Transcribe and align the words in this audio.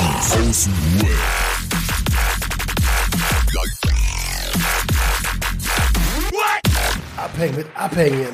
Außenwelle. 0.00 1.14
Abhängen 7.16 7.56
mit 7.56 7.66
Abhängen. 7.74 8.28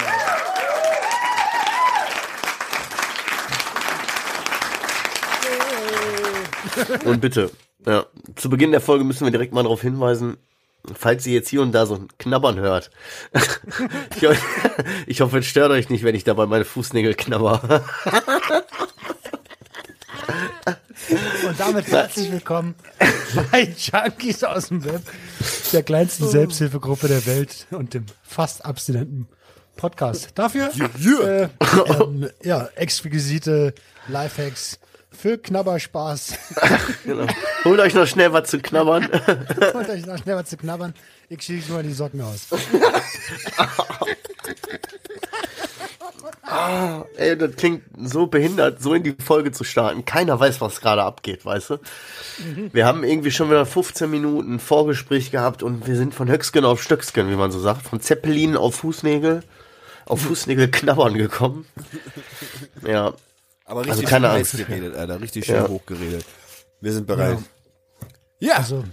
Und 7.04 7.20
bitte, 7.20 7.50
ja, 7.84 8.06
zu 8.36 8.48
Beginn 8.48 8.70
der 8.70 8.80
Folge 8.80 9.02
müssen 9.02 9.24
wir 9.24 9.32
direkt 9.32 9.52
mal 9.52 9.62
darauf 9.64 9.82
hinweisen, 9.82 10.36
falls 10.94 11.26
ihr 11.26 11.34
jetzt 11.34 11.48
hier 11.48 11.62
und 11.62 11.72
da 11.72 11.86
so 11.86 11.96
ein 11.96 12.08
Knabbern 12.18 12.60
hört. 12.60 12.92
ich 15.06 15.20
hoffe, 15.20 15.38
es 15.38 15.46
stört 15.46 15.72
euch 15.72 15.88
nicht, 15.88 16.04
wenn 16.04 16.14
ich 16.14 16.22
dabei 16.22 16.46
meine 16.46 16.64
Fußnägel 16.64 17.14
knabber. 17.14 17.82
Und 21.08 21.55
damit 21.66 21.86
herzlich 21.88 22.30
willkommen 22.30 22.74
bei 23.50 23.62
Junkies 23.76 24.44
aus 24.44 24.68
dem 24.68 24.84
Web, 24.84 25.02
der 25.72 25.82
kleinsten 25.82 26.28
Selbsthilfegruppe 26.28 27.08
der 27.08 27.26
Welt 27.26 27.66
und 27.70 27.92
dem 27.94 28.06
fast 28.22 28.64
abstinenten 28.64 29.26
Podcast. 29.76 30.28
Dafür 30.36 30.70
Äh, 31.22 31.48
ähm, 32.00 32.30
ja, 32.42 32.68
exquisite 32.76 33.74
Lifehacks 34.08 34.78
für 35.10 35.38
Knabberspaß. 35.38 36.34
genau. 37.04 37.26
Holt 37.64 37.80
euch 37.80 37.94
noch 37.94 38.06
schnell 38.06 38.32
was 38.32 38.48
zu 38.50 38.60
knabbern. 38.60 39.08
Holt 39.74 39.88
euch 39.88 40.06
noch 40.06 40.18
schnell 40.18 40.36
was 40.36 40.48
zu 40.50 40.56
knabbern. 40.56 40.94
Ich 41.28 41.42
schicke 41.42 41.72
mal 41.72 41.82
die 41.82 41.92
Socken 41.92 42.20
aus. 42.20 42.46
Ey, 47.16 47.36
das 47.36 47.56
klingt 47.56 47.82
so 47.98 48.26
behindert, 48.26 48.82
so 48.82 48.94
in 48.94 49.02
die 49.02 49.14
Folge 49.24 49.52
zu 49.52 49.64
starten. 49.64 50.04
Keiner 50.04 50.38
weiß, 50.38 50.60
was 50.60 50.80
gerade 50.80 51.02
abgeht, 51.02 51.44
weißt 51.44 51.70
du? 51.70 51.78
Wir 52.72 52.86
haben 52.86 53.04
irgendwie 53.04 53.30
schon 53.30 53.48
wieder 53.50 53.66
15 53.66 54.10
Minuten 54.10 54.58
Vorgespräch 54.60 55.30
gehabt 55.30 55.62
und 55.62 55.86
wir 55.86 55.96
sind 55.96 56.14
von 56.14 56.28
Höcksken 56.28 56.64
auf 56.64 56.82
Stöcksken, 56.82 57.30
wie 57.30 57.36
man 57.36 57.50
so 57.52 57.58
sagt. 57.60 57.82
Von 57.82 58.00
Zeppelin 58.00 58.56
auf 58.56 58.76
Fußnägel, 58.76 59.42
auf 60.04 60.20
Fußnägel 60.22 60.70
knabbern 60.70 61.14
gekommen. 61.14 61.66
Ja. 62.86 63.14
Aber 63.64 63.80
richtig 63.80 63.92
Also 64.04 64.08
keine 64.08 64.26
schön 64.28 64.36
Angst. 64.36 64.56
geredet, 64.56 64.96
Alter. 64.96 65.20
Richtig 65.20 65.44
schön 65.46 65.56
Ja. 65.56 65.68
hochgeredet. 65.68 66.24
Wir 66.80 66.92
sind 66.92 67.06
bereit. 67.06 67.38
Ja. 68.38 68.56
Also, 68.56 68.84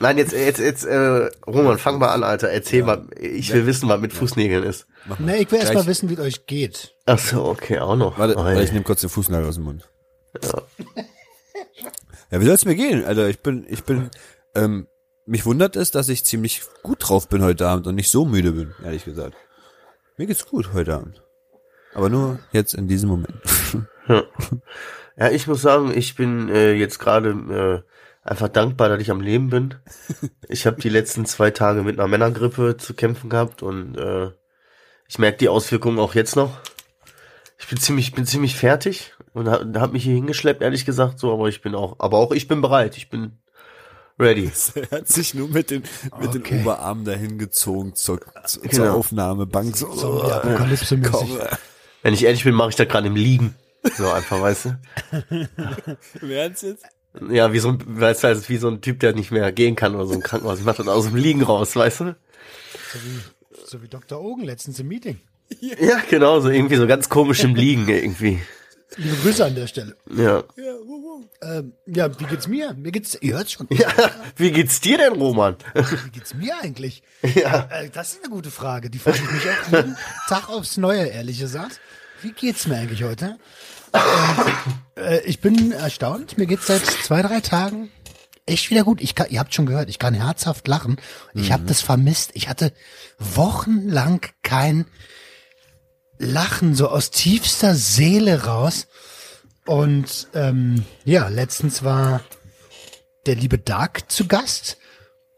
Nein, 0.00 0.18
jetzt, 0.18 0.32
jetzt, 0.32 0.60
jetzt, 0.60 0.84
äh, 0.84 1.30
Roman, 1.46 1.78
fang 1.78 1.98
mal 1.98 2.08
an, 2.08 2.22
Alter. 2.22 2.48
Erzähl 2.50 2.84
mal. 2.84 3.06
Ich 3.18 3.52
will 3.52 3.66
wissen, 3.66 3.88
was 3.88 4.00
mit 4.00 4.12
Fußnägeln 4.12 4.62
ist. 4.62 4.86
ne, 5.18 5.38
ich 5.38 5.50
will 5.50 5.58
erst 5.58 5.74
mal 5.74 5.86
wissen, 5.86 6.08
wie 6.08 6.14
es 6.14 6.20
euch 6.20 6.46
geht. 6.46 6.94
Ach 7.06 7.18
so, 7.18 7.44
okay, 7.44 7.80
auch 7.80 7.96
noch. 7.96 8.18
Warte, 8.18 8.36
warte, 8.36 8.62
ich 8.62 8.72
nehme 8.72 8.84
kurz 8.84 9.00
den 9.00 9.10
Fußnagel 9.10 9.48
aus 9.48 9.56
dem 9.56 9.64
Mund. 9.64 9.88
Ja, 12.30 12.40
wie 12.40 12.44
soll's 12.44 12.64
mir 12.64 12.74
gehen, 12.74 13.04
Alter? 13.04 13.28
Ich 13.28 13.40
bin, 13.40 13.66
ich 13.68 13.84
bin, 13.84 14.10
ähm, 14.54 14.86
mich 15.26 15.46
wundert 15.46 15.76
es, 15.76 15.90
dass 15.90 16.08
ich 16.08 16.24
ziemlich 16.24 16.62
gut 16.82 16.98
drauf 17.00 17.28
bin 17.28 17.42
heute 17.42 17.66
Abend 17.66 17.86
und 17.86 17.94
nicht 17.94 18.10
so 18.10 18.24
müde 18.24 18.52
bin, 18.52 18.74
ehrlich 18.84 19.04
gesagt. 19.04 19.34
Mir 20.16 20.26
geht's 20.26 20.46
gut 20.46 20.72
heute 20.74 20.94
Abend. 20.94 21.22
Aber 21.94 22.08
nur 22.10 22.38
jetzt 22.52 22.74
in 22.74 22.86
diesem 22.88 23.08
Moment. 23.08 23.34
Ja, 25.20 25.30
ich 25.30 25.48
muss 25.48 25.62
sagen, 25.62 25.92
ich 25.92 26.14
bin 26.14 26.48
äh, 26.48 26.74
jetzt 26.74 27.00
gerade 27.00 27.30
äh, 27.84 27.87
einfach 28.28 28.48
dankbar, 28.48 28.88
dass 28.88 29.00
ich 29.00 29.10
am 29.10 29.20
Leben 29.20 29.50
bin. 29.50 29.74
Ich 30.50 30.66
habe 30.66 30.80
die 30.80 30.88
letzten 30.88 31.26
zwei 31.26 31.50
Tage 31.50 31.82
mit 31.82 31.98
einer 31.98 32.08
Männergrippe 32.08 32.78
zu 32.78 32.94
kämpfen 32.94 33.28
gehabt 33.28 33.62
und 33.62 33.96
äh, 33.98 34.30
ich 35.06 35.18
merke 35.18 35.36
die 35.38 35.48
Auswirkungen 35.50 35.98
auch 35.98 36.14
jetzt 36.14 36.36
noch. 36.36 36.60
Ich 37.58 37.66
bin 37.68 37.78
ziemlich, 37.78 38.12
bin 38.12 38.24
ziemlich 38.24 38.56
fertig 38.56 39.12
und 39.34 39.46
habe 39.48 39.78
hab 39.78 39.92
mich 39.92 40.04
hier 40.04 40.14
hingeschleppt, 40.14 40.62
ehrlich 40.62 40.86
gesagt, 40.86 41.18
so, 41.18 41.32
aber 41.32 41.48
ich 41.48 41.60
bin 41.60 41.74
auch, 41.74 41.96
aber 41.98 42.16
auch 42.16 42.32
ich 42.32 42.48
bin 42.48 42.62
bereit, 42.62 42.96
ich 42.96 43.10
bin 43.10 43.38
ready. 44.18 44.50
er 44.74 44.98
hat 45.00 45.08
sich 45.08 45.34
nur 45.34 45.48
mit 45.48 45.70
den, 45.70 45.82
mit 46.18 46.28
Okay. 46.30 46.38
den 46.38 46.60
Oberarmen 46.62 47.04
dahin 47.04 47.38
gezogen 47.38 47.94
zur, 47.94 48.20
zur, 48.46 48.62
Genau. 48.62 48.94
Aufnahmebank. 48.96 49.76
So, 49.76 49.92
So, 49.92 50.26
ja, 50.28 50.40
Apokalypse-mäßig. 50.40 51.10
komm, 51.12 51.38
Wenn 52.02 52.14
ich 52.14 52.24
ehrlich 52.24 52.44
bin, 52.44 52.54
mache 52.54 52.70
ich 52.70 52.76
das 52.76 52.88
gerade 52.88 53.08
im 53.08 53.16
Liegen. 53.16 53.54
So 53.96 54.10
einfach, 54.10 54.40
weißt 54.40 54.64
du? 54.66 54.78
im 56.22 56.30
Ernst 56.30 56.62
jetzt? 56.62 56.84
Ja, 57.30 57.52
wie 57.52 57.58
so 57.58 57.70
ein, 57.70 57.78
weißt 57.86 58.24
du, 58.24 58.28
also 58.28 58.48
wie 58.48 58.56
so 58.56 58.68
ein 58.68 58.80
Typ, 58.80 59.00
der 59.00 59.14
nicht 59.14 59.30
mehr 59.30 59.50
gehen 59.52 59.76
kann 59.76 59.94
oder 59.94 60.06
so 60.06 60.14
ein 60.14 60.22
Krankenhaus. 60.22 60.58
Ich 60.58 60.64
mach 60.64 60.76
das 60.76 60.88
aus 60.88 61.06
dem 61.06 61.16
Liegen 61.16 61.42
raus, 61.42 61.74
weißt 61.74 62.00
du? 62.00 62.04
So 62.92 62.98
wie, 63.04 63.64
so 63.66 63.82
wie 63.82 63.88
Dr. 63.88 64.20
Ogen 64.20 64.44
letztens 64.44 64.78
im 64.80 64.88
Meeting. 64.88 65.18
Ja, 65.60 66.00
genau, 66.10 66.40
so 66.40 66.50
irgendwie 66.50 66.76
so 66.76 66.86
ganz 66.86 67.08
komisch 67.08 67.42
im 67.42 67.54
Liegen 67.54 67.88
irgendwie. 67.88 68.40
Liebe 68.96 69.16
Grüße 69.16 69.44
an 69.44 69.54
der 69.54 69.66
Stelle. 69.66 69.96
Ja. 70.14 70.44
Ähm, 71.42 71.72
ja, 71.86 72.18
wie 72.18 72.24
geht's 72.24 72.48
mir? 72.48 72.74
Mir 72.74 72.90
geht's, 72.90 73.16
ihr 73.20 73.34
hört 73.34 73.50
schon. 73.50 73.66
Ja, 73.70 73.88
wie 74.36 74.50
geht's 74.50 74.80
dir 74.80 74.98
denn, 74.98 75.12
Roman? 75.12 75.56
Wie 75.74 76.10
geht's 76.10 76.34
mir 76.34 76.56
eigentlich? 76.62 77.02
Ja. 77.34 77.68
Äh, 77.70 77.90
das 77.90 78.14
ist 78.14 78.24
eine 78.24 78.32
gute 78.32 78.50
Frage. 78.50 78.90
Die 78.90 78.98
frage 78.98 79.18
ich 79.18 79.30
mich 79.30 79.42
auch 79.48 79.72
jeden 79.72 79.96
Tag 80.28 80.48
aufs 80.48 80.78
Neue, 80.78 81.06
ehrlich 81.06 81.38
gesagt. 81.38 81.80
Wie 82.22 82.32
geht's 82.32 82.66
mir 82.66 82.76
eigentlich 82.76 83.04
heute? 83.04 83.38
Ähm, 83.98 85.02
äh, 85.02 85.20
ich 85.20 85.40
bin 85.40 85.72
erstaunt. 85.72 86.38
Mir 86.38 86.46
geht's 86.46 86.66
seit 86.66 86.84
zwei, 86.84 87.22
drei 87.22 87.40
Tagen 87.40 87.90
echt 88.48 88.70
wieder 88.70 88.84
gut. 88.84 89.00
Ich 89.00 89.14
kann, 89.14 89.28
ihr 89.30 89.38
habt 89.38 89.54
schon 89.54 89.66
gehört, 89.66 89.88
ich 89.88 89.98
kann 89.98 90.14
herzhaft 90.14 90.66
lachen. 90.66 90.96
Ich 91.34 91.52
habe 91.52 91.64
das 91.64 91.80
vermisst. 91.80 92.30
Ich 92.34 92.48
hatte 92.48 92.72
wochenlang 93.18 94.20
kein 94.42 94.86
Lachen, 96.18 96.74
so 96.74 96.88
aus 96.88 97.10
tiefster 97.10 97.74
Seele 97.74 98.44
raus. 98.44 98.88
Und 99.66 100.28
ähm, 100.34 100.84
ja, 101.04 101.28
letztens 101.28 101.84
war 101.84 102.22
der 103.26 103.36
liebe 103.36 103.58
Dark 103.58 104.10
zu 104.10 104.26
Gast. 104.26 104.78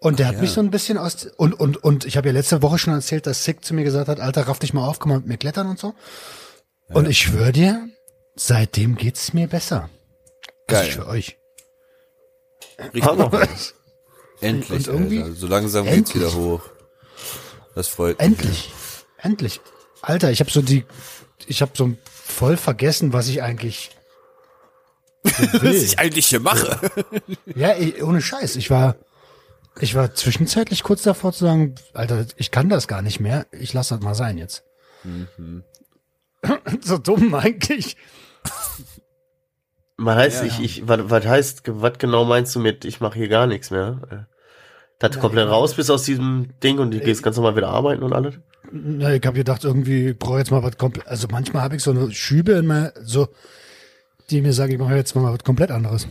Und 0.00 0.18
der 0.18 0.28
hat 0.28 0.40
mich 0.40 0.52
so 0.52 0.62
ein 0.62 0.70
bisschen 0.70 0.96
aus 0.96 1.26
und 1.36 1.52
und 1.52 1.76
und 1.76 2.06
ich 2.06 2.16
habe 2.16 2.28
ja 2.28 2.32
letzte 2.32 2.62
Woche 2.62 2.78
schon 2.78 2.94
erzählt, 2.94 3.26
dass 3.26 3.44
Sick 3.44 3.62
zu 3.62 3.74
mir 3.74 3.84
gesagt 3.84 4.08
hat, 4.08 4.18
Alter, 4.18 4.48
raff 4.48 4.58
dich 4.58 4.72
mal 4.72 4.86
auf, 4.86 4.98
komm 4.98 5.10
mal 5.10 5.18
mit 5.18 5.26
mir 5.26 5.36
klettern 5.36 5.66
und 5.66 5.78
so. 5.78 5.92
Und 6.88 7.06
ich 7.06 7.18
schwöre 7.18 7.52
dir, 7.52 7.86
seitdem 8.46 8.96
geht's 8.96 9.32
mir 9.32 9.46
besser. 9.48 9.90
Das 10.66 10.78
Geil. 10.80 10.88
ist 10.88 10.94
für 10.96 11.06
euch. 11.06 11.36
Hammer. 13.02 13.30
Endlich, 14.40 14.88
Und 14.88 14.94
irgendwie- 14.94 15.22
Alter. 15.22 15.34
So 15.36 15.46
langsam 15.46 15.84
geht's 15.84 15.96
Endlich. 15.96 16.16
wieder 16.16 16.32
hoch. 16.34 16.62
Das 17.74 17.88
freut 17.88 18.18
mich. 18.18 18.26
Endlich, 18.26 18.72
endlich. 19.18 19.60
Alter, 20.02 20.30
ich 20.30 20.40
habe 20.40 20.50
so 20.50 20.62
die, 20.62 20.84
ich 21.46 21.60
habe 21.62 21.72
so 21.74 21.92
voll 22.04 22.56
vergessen, 22.56 23.12
was 23.12 23.28
ich 23.28 23.42
eigentlich 23.42 23.90
Was 25.22 25.74
ich 25.76 25.98
eigentlich 25.98 26.26
hier 26.28 26.40
mache. 26.40 26.80
Ja, 27.54 27.68
ey, 27.72 28.02
ohne 28.02 28.22
Scheiß. 28.22 28.56
Ich 28.56 28.70
war, 28.70 28.96
ich 29.78 29.94
war 29.94 30.14
zwischenzeitlich 30.14 30.82
kurz 30.82 31.02
davor 31.02 31.34
zu 31.34 31.44
sagen, 31.44 31.74
Alter, 31.92 32.24
ich 32.36 32.50
kann 32.50 32.70
das 32.70 32.88
gar 32.88 33.02
nicht 33.02 33.20
mehr. 33.20 33.46
Ich 33.52 33.74
lasse 33.74 33.94
das 33.94 34.02
mal 34.02 34.14
sein 34.14 34.38
jetzt. 34.38 34.64
so 36.80 36.96
dumm 36.96 37.34
eigentlich. 37.34 37.98
Was 40.02 40.16
heißt, 40.16 40.44
ich, 40.44 40.60
ich, 40.60 40.88
was, 40.88 41.00
was 41.04 41.26
heißt, 41.26 41.62
was 41.66 41.98
genau 41.98 42.24
meinst 42.24 42.54
du 42.54 42.60
mit, 42.60 42.84
ich 42.86 43.00
mache 43.00 43.18
hier 43.18 43.28
gar 43.28 43.46
nichts 43.46 43.70
mehr? 43.70 44.00
Äh, 44.10 44.16
Das 44.98 45.18
komplett 45.18 45.48
raus 45.48 45.74
bis 45.74 45.90
aus 45.90 46.04
diesem 46.04 46.48
Ding 46.62 46.78
und 46.78 46.92
du 46.92 47.00
gehst 47.00 47.22
ganz 47.22 47.36
normal 47.36 47.54
wieder 47.56 47.68
arbeiten 47.68 48.02
und 48.02 48.14
alles? 48.14 48.34
Na, 48.72 49.14
ich 49.14 49.24
habe 49.26 49.36
gedacht, 49.36 49.64
irgendwie 49.64 50.08
ich 50.08 50.18
brauche 50.18 50.38
jetzt 50.38 50.50
mal 50.50 50.62
was 50.62 50.78
komplett. 50.78 51.06
Also 51.06 51.28
manchmal 51.30 51.62
habe 51.62 51.76
ich 51.76 51.82
so 51.82 51.90
eine 51.90 52.10
Schübe 52.12 52.52
in 52.52 52.66
mir, 52.66 52.94
so, 53.02 53.28
die 54.30 54.40
mir 54.40 54.52
sagen, 54.54 54.72
ich 54.72 54.78
mache 54.78 54.96
jetzt 54.96 55.14
mal 55.14 55.32
was 55.32 55.44
komplett 55.44 55.70
anderes. 55.70 56.08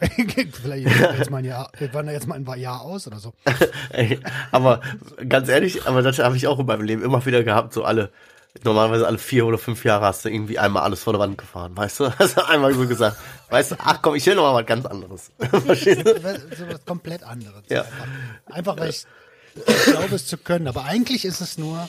Vielleicht 0.00 0.88
jetzt 1.18 1.30
mal 1.30 1.38
ein 1.38 1.44
Jahr, 1.44 1.70
wandere 1.92 2.14
jetzt 2.14 2.26
mal 2.26 2.34
ein 2.34 2.60
Jahr 2.60 2.80
aus 2.80 3.06
oder 3.06 3.18
so. 3.18 3.32
Ey, 3.90 4.18
aber 4.50 4.80
ganz 5.28 5.48
ehrlich, 5.48 5.86
aber 5.86 6.02
das 6.02 6.18
habe 6.18 6.36
ich 6.36 6.48
auch 6.48 6.58
in 6.58 6.66
meinem 6.66 6.82
Leben 6.82 7.02
immer 7.02 7.24
wieder 7.24 7.44
gehabt, 7.44 7.72
so 7.72 7.84
alle, 7.84 8.10
normalerweise 8.62 9.06
alle 9.06 9.18
vier 9.18 9.46
oder 9.46 9.58
fünf 9.58 9.84
Jahre 9.84 10.06
hast 10.06 10.24
du 10.24 10.28
irgendwie 10.28 10.58
einmal 10.58 10.82
alles 10.84 11.02
vor 11.02 11.12
der 11.12 11.20
Wand 11.20 11.36
gefahren, 11.38 11.76
weißt 11.76 12.00
du? 12.00 12.10
Hast 12.18 12.36
du 12.36 12.46
einmal 12.46 12.72
so 12.74 12.86
gesagt, 12.86 13.16
weißt 13.50 13.72
du, 13.72 13.76
ach 13.78 14.00
komm, 14.00 14.14
ich 14.14 14.24
will 14.26 14.36
noch 14.36 14.42
mal 14.42 14.54
was 14.60 14.66
ganz 14.66 14.86
anderes. 14.86 15.30
Verstehst 15.66 16.06
du? 16.06 16.14
so 16.56 16.68
was 16.68 16.84
komplett 16.84 17.22
anderes. 17.24 17.62
Ja. 17.68 17.80
Einfach, 18.46 18.76
einfach 18.76 18.76
weil 18.78 18.90
ich 18.90 19.04
glaube 19.86 20.14
es 20.14 20.26
zu 20.26 20.36
können. 20.38 20.68
Aber 20.68 20.84
eigentlich 20.84 21.24
ist 21.24 21.40
es 21.40 21.58
nur, 21.58 21.88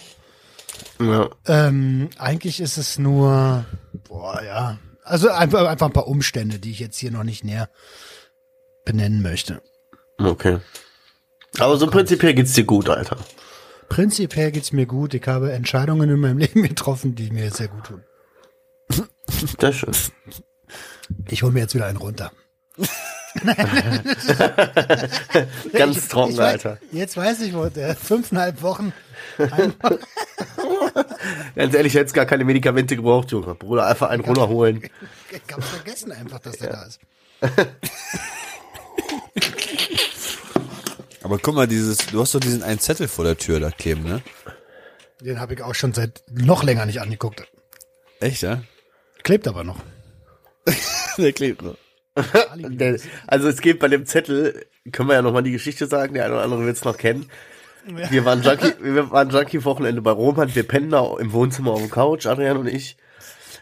Ja. 0.99 1.29
ähm, 1.47 2.09
eigentlich 2.17 2.59
ist 2.59 2.77
es 2.77 2.97
nur, 2.97 3.65
boah, 4.07 4.41
ja. 4.43 4.77
Also 5.03 5.29
einfach, 5.29 5.67
einfach 5.67 5.85
ein 5.87 5.93
paar 5.93 6.07
Umstände, 6.07 6.57
die 6.57 6.71
ich 6.71 6.79
jetzt 6.79 6.97
hier 6.97 7.11
noch 7.11 7.23
nicht 7.23 7.43
näher 7.43 7.69
benennen 8.85 9.21
möchte. 9.21 9.61
Okay. 10.17 10.59
Aber 11.59 11.77
so 11.77 11.87
prinzipiell 11.87 12.33
geht's 12.33 12.53
dir 12.53 12.63
gut, 12.65 12.89
Alter. 12.89 13.17
Prinzipiell 13.89 14.51
geht's 14.51 14.71
mir 14.71 14.85
gut. 14.85 15.13
Ich 15.13 15.27
habe 15.27 15.51
Entscheidungen 15.51 16.09
in 16.09 16.19
meinem 16.19 16.37
Leben 16.45 16.63
getroffen, 16.63 17.15
die 17.15 17.31
mir 17.31 17.51
sehr 17.51 17.67
gut 17.67 17.85
tun. 17.85 18.03
Sehr 19.59 19.73
schön. 19.73 19.93
Ich 21.29 21.43
hole 21.43 21.51
mir 21.51 21.59
jetzt 21.61 21.75
wieder 21.75 21.85
einen 21.87 21.97
runter. 21.97 22.31
Ganz 25.73 26.07
trocken, 26.07 26.31
ich 26.31 26.37
weiß, 26.37 26.65
Alter. 26.65 26.77
Jetzt 26.91 27.17
weiß 27.17 27.41
ich, 27.41 27.53
wo 27.53 27.65
der 27.67 27.95
fünfeinhalb 27.95 28.61
Wochen 28.61 28.93
Ganz 31.55 31.73
ehrlich, 31.73 31.93
ich 31.93 31.99
hätte 31.99 32.13
gar 32.13 32.25
keine 32.25 32.45
Medikamente 32.45 32.95
gebraucht, 32.95 33.31
Junge. 33.31 33.55
Bruder, 33.55 33.87
einfach 33.87 34.09
einen 34.09 34.23
runterholen. 34.23 34.83
Ich 35.31 35.41
hab's 35.53 35.67
vergessen 35.69 36.11
einfach, 36.11 36.39
dass 36.39 36.57
der 36.57 36.69
da 36.71 36.83
ist. 36.83 36.99
Aber 41.25 41.39
guck 41.39 41.55
mal, 41.55 41.65
dieses, 41.67 41.97
du 41.97 42.21
hast 42.21 42.35
doch 42.35 42.39
diesen 42.39 42.61
einen 42.61 42.79
Zettel 42.79 43.07
vor 43.07 43.25
der 43.25 43.35
Tür 43.35 43.59
da 43.59 43.71
kleben, 43.71 44.03
ne? 44.03 44.21
Den 45.21 45.39
habe 45.39 45.55
ich 45.55 45.61
auch 45.63 45.73
schon 45.73 45.91
seit 45.91 46.21
noch 46.31 46.61
länger 46.63 46.85
nicht 46.85 47.01
angeguckt. 47.01 47.47
Echt, 48.19 48.43
ja? 48.43 48.61
Klebt 49.23 49.47
aber 49.47 49.63
noch. 49.63 49.79
Der 51.17 51.33
klebt 51.33 51.63
noch. 51.63 51.77
Der- 52.59 52.99
Also 53.25 53.47
es 53.47 53.59
geht 53.61 53.79
bei 53.79 53.87
dem 53.87 54.05
Zettel, 54.05 54.67
können 54.91 55.09
wir 55.09 55.15
ja 55.15 55.21
nochmal 55.23 55.41
die 55.41 55.51
Geschichte 55.51 55.87
sagen, 55.87 56.13
der 56.13 56.25
eine 56.25 56.35
oder 56.35 56.43
andere 56.43 56.63
wird 56.65 56.77
es 56.77 56.83
noch 56.83 56.97
kennen. 56.97 57.27
Wir 57.87 58.23
waren 58.23 58.43
Junkie, 58.43 58.73
wir 58.81 59.09
waren 59.11 59.29
Junkie-Wochenende 59.31 60.01
bei 60.01 60.11
Roman, 60.11 60.53
wir 60.53 60.63
pennen 60.67 60.91
da 60.91 61.17
im 61.17 61.33
Wohnzimmer 61.33 61.71
auf 61.71 61.79
der 61.81 61.89
Couch, 61.89 62.25
Adrian 62.27 62.57
und 62.57 62.67
ich. 62.67 62.97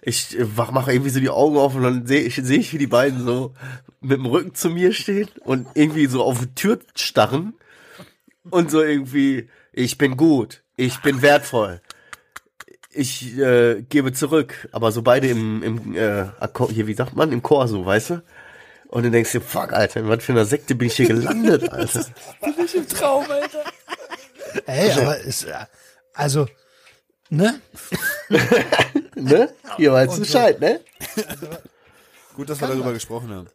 Ich 0.05 0.37
äh, 0.37 0.57
wach- 0.57 0.71
mache 0.71 0.91
irgendwie 0.91 1.09
so 1.11 1.19
die 1.19 1.29
Augen 1.29 1.57
auf 1.57 1.75
und 1.75 1.83
dann 1.83 2.05
sehe 2.05 2.21
ich, 2.21 2.35
seh 2.43 2.57
ich, 2.57 2.73
wie 2.73 2.77
die 2.77 2.87
beiden 2.87 3.25
so 3.25 3.53
mit 4.01 4.17
dem 4.17 4.25
Rücken 4.25 4.53
zu 4.53 4.69
mir 4.69 4.91
stehen 4.93 5.29
und 5.45 5.65
irgendwie 5.75 6.07
so 6.07 6.23
auf 6.23 6.39
die 6.41 6.53
Tür 6.55 6.79
starren 6.95 7.53
und 8.49 8.69
so 8.69 8.83
irgendwie, 8.83 9.47
ich 9.71 9.97
bin 9.97 10.17
gut, 10.17 10.61
ich 10.75 11.01
bin 11.01 11.21
wertvoll, 11.21 11.79
ich 12.91 13.37
äh, 13.37 13.81
gebe 13.89 14.13
zurück, 14.13 14.67
aber 14.71 14.91
so 14.91 15.01
beide 15.01 15.27
im, 15.27 15.63
im 15.63 15.95
äh, 15.95 16.25
Akkord, 16.39 16.71
hier, 16.71 16.85
wie 16.87 16.93
sagt 16.93 17.15
man, 17.15 17.31
im 17.31 17.41
Chor 17.41 17.67
so, 17.67 17.85
weißt 17.85 18.09
du? 18.11 18.23
Und 18.89 19.03
dann 19.03 19.11
denkst 19.11 19.31
du, 19.31 19.41
fuck, 19.41 19.73
Alter, 19.73 20.01
in 20.01 20.09
was 20.09 20.23
für 20.23 20.33
einer 20.33 20.45
Sekte 20.45 20.75
bin 20.75 20.87
ich 20.87 20.95
hier 20.97 21.07
gelandet, 21.07 21.67
Alter? 21.71 22.05
Traum, 22.95 23.25
Alter. 23.29 23.63
Ey, 24.67 24.91
aber 24.91 25.17
ist, 25.21 25.45
äh, 25.45 25.53
also, 26.13 26.45
ne? 27.33 27.59
ne? 29.15 29.49
Hier 29.77 29.91
weißt. 29.91 30.19
Bescheid, 30.19 30.59
ne? 30.59 30.79
Gut, 32.35 32.49
dass 32.49 32.59
wir 32.61 32.67
darüber 32.67 32.93
gesprochen 32.93 33.29
haben. 33.29 33.47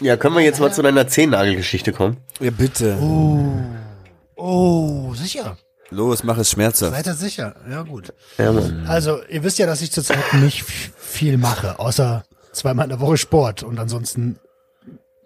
Ja, 0.00 0.16
können 0.16 0.36
wir 0.36 0.42
jetzt 0.42 0.60
mal 0.60 0.72
zu 0.72 0.82
deiner 0.82 1.08
Zehnnagelgeschichte 1.08 1.92
kommen? 1.92 2.18
Ja, 2.40 2.50
bitte. 2.50 2.98
Oh, 4.36 5.14
sicher. 5.14 5.58
Los, 5.90 6.22
mach 6.22 6.38
es 6.38 6.50
schmerzhaft. 6.50 6.94
Seid 6.94 7.06
ihr 7.06 7.14
sicher? 7.14 7.56
Ja, 7.68 7.82
gut. 7.82 8.12
Ja, 8.36 8.52
Mann. 8.52 8.86
Also, 8.86 9.22
ihr 9.24 9.42
wisst 9.42 9.58
ja, 9.58 9.66
dass 9.66 9.80
ich 9.80 9.90
zurzeit 9.90 10.34
nicht 10.34 10.62
viel 10.62 11.38
mache, 11.38 11.78
außer 11.78 12.24
zweimal 12.52 12.84
in 12.84 12.90
der 12.90 13.00
Woche 13.00 13.16
Sport 13.16 13.62
und 13.62 13.78
ansonsten 13.78 14.38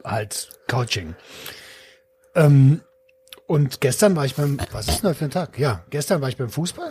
halt 0.05 0.51
Coaching. 0.69 1.15
Ähm, 2.35 2.81
und 3.53 3.83
gestern 3.83 4.17
war 4.17 4.25
ich 4.25 4.35
beim, 4.35 4.57
was 4.71 4.89
ist 4.89 5.03
denn 5.03 5.11
heute 5.11 5.19
für 5.19 5.25
ein 5.27 5.31
Tag? 5.31 5.59
Ja, 5.59 5.83
gestern 5.91 6.23
war 6.23 6.31
ich 6.31 6.39
beim 6.39 6.49
Fußball. 6.49 6.91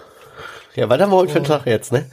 Ja, 0.76 0.88
was 0.88 1.02
haben 1.02 1.12
wir 1.12 1.16
heute 1.16 1.32
für 1.32 1.38
einen 1.40 1.48
Tag 1.48 1.66
jetzt, 1.66 1.92
ne? 1.92 2.06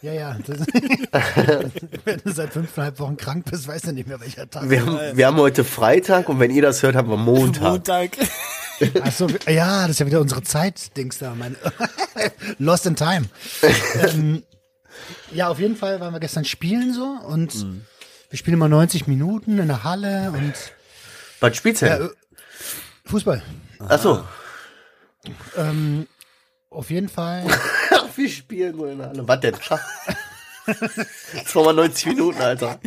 Ja, 0.00 0.12
ja. 0.12 0.36
Das, 0.44 0.58
wenn 2.04 2.20
du 2.24 2.32
seit 2.32 2.52
fünfeinhalb 2.52 2.98
Wochen 2.98 3.16
krank 3.16 3.48
bist, 3.48 3.68
weißt 3.68 3.86
du 3.86 3.92
nicht 3.92 4.08
mehr, 4.08 4.20
welcher 4.20 4.50
Tag. 4.50 4.68
Wir 4.68 4.84
haben, 4.84 4.98
wir 5.16 5.24
haben 5.24 5.36
heute 5.36 5.62
Freitag 5.62 6.28
und 6.28 6.40
wenn 6.40 6.50
ihr 6.50 6.62
das 6.62 6.82
hört, 6.82 6.96
haben 6.96 7.10
wir 7.10 7.16
Montag. 7.16 7.62
Montag. 7.62 8.10
Ach 9.04 9.12
so, 9.12 9.28
ja, 9.48 9.82
das 9.82 9.90
ist 9.90 10.00
ja 10.00 10.06
wieder 10.06 10.20
unsere 10.20 10.42
Zeit, 10.42 10.96
Dings 10.96 11.18
da, 11.18 11.36
mein 11.36 11.54
Lost 12.58 12.86
in 12.86 12.96
Time. 12.96 13.26
ähm, 14.02 14.42
ja, 15.30 15.46
auf 15.46 15.60
jeden 15.60 15.76
Fall 15.76 16.00
waren 16.00 16.12
wir 16.12 16.18
gestern 16.18 16.44
spielen 16.44 16.92
so 16.92 17.04
und 17.28 17.54
wir 18.30 18.36
spielen 18.36 18.54
immer 18.54 18.68
90 18.68 19.06
Minuten 19.06 19.60
in 19.60 19.68
der 19.68 19.84
Halle 19.84 20.32
und 20.32 20.54
Was 21.38 21.56
spielst 21.56 21.82
du 21.82 21.86
äh, 21.86 22.08
Fußball. 23.04 23.42
Ach 23.88 24.00
so. 24.00 24.24
Ähm, 25.56 26.06
auf 26.70 26.90
jeden 26.90 27.08
Fall. 27.08 27.44
Wir 28.16 28.28
spielen 28.28 28.76
so 28.76 28.86
in 28.86 28.98
der 28.98 29.08
Halle. 29.08 29.28
Was 29.28 29.40
denn? 29.40 29.54
Jetzt 31.34 31.54
wir 31.54 31.72
90 31.72 32.06
Minuten, 32.06 32.40
Alter. 32.40 32.78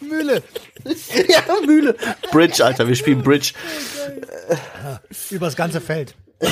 Mühle. 0.00 0.42
Ja, 1.28 1.42
Mühle. 1.66 1.96
Bridge, 2.30 2.64
Alter, 2.64 2.86
wir 2.86 2.94
spielen 2.94 3.22
Bridge. 3.22 3.52
Übers 5.30 5.56
ganze 5.56 5.80
Feld. 5.80 6.14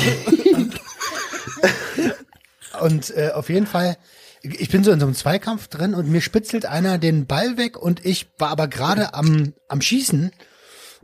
und 2.80 3.16
äh, 3.16 3.30
auf 3.32 3.48
jeden 3.48 3.66
Fall, 3.66 3.96
ich 4.42 4.68
bin 4.68 4.84
so 4.84 4.90
in 4.90 5.00
so 5.00 5.06
einem 5.06 5.14
Zweikampf 5.14 5.68
drin 5.68 5.94
und 5.94 6.10
mir 6.10 6.20
spitzelt 6.20 6.66
einer 6.66 6.98
den 6.98 7.26
Ball 7.26 7.56
weg 7.56 7.78
und 7.78 8.04
ich 8.04 8.26
war 8.38 8.50
aber 8.50 8.68
gerade 8.68 9.14
am, 9.14 9.54
am 9.68 9.80
Schießen 9.80 10.32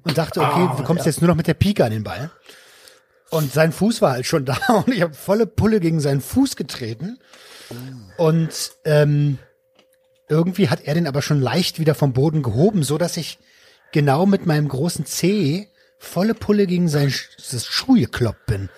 und 0.05 0.19
dachte, 0.19 0.41
okay, 0.41 0.69
du 0.77 0.83
kommst 0.85 1.07
jetzt 1.07 1.21
nur 1.21 1.29
noch 1.29 1.37
mit 1.37 1.47
der 1.47 1.55
Pike 1.55 1.85
an 1.85 1.93
den 1.93 2.05
Ball. 2.05 2.31
Und 3.31 3.53
sein 3.53 3.73
Fuß 3.73 4.03
war 4.03 4.13
halt 4.13 4.27
schon 4.27 4.45
da 4.47 4.59
und 4.69 4.93
ich 4.95 5.03
habe 5.03 5.15
volle 5.15 5.47
Pulle 5.47 5.81
gegen 5.81 6.01
seinen 6.01 6.21
Fuß 6.21 6.57
getreten. 6.57 7.19
Und 8.19 8.73
ähm, 8.85 9.39
irgendwie 10.29 10.69
hat 10.69 10.83
er 10.85 10.95
den 10.95 11.07
aber 11.07 11.23
schon 11.23 11.41
leicht 11.41 11.79
wieder 11.79 11.95
vom 11.95 12.13
Boden 12.13 12.43
gehoben, 12.43 12.83
so 12.83 12.99
dass 12.99 13.17
ich 13.17 13.39
genau 13.93 14.27
mit 14.27 14.47
meinem 14.47 14.69
großen 14.69 15.07
Zeh 15.07 15.69
volle 15.99 16.35
Pulle 16.35 16.67
gegen 16.67 16.89
sein 16.89 17.11
Schuh 17.11 17.95
gekloppt 17.95 18.47
bin. 18.47 18.69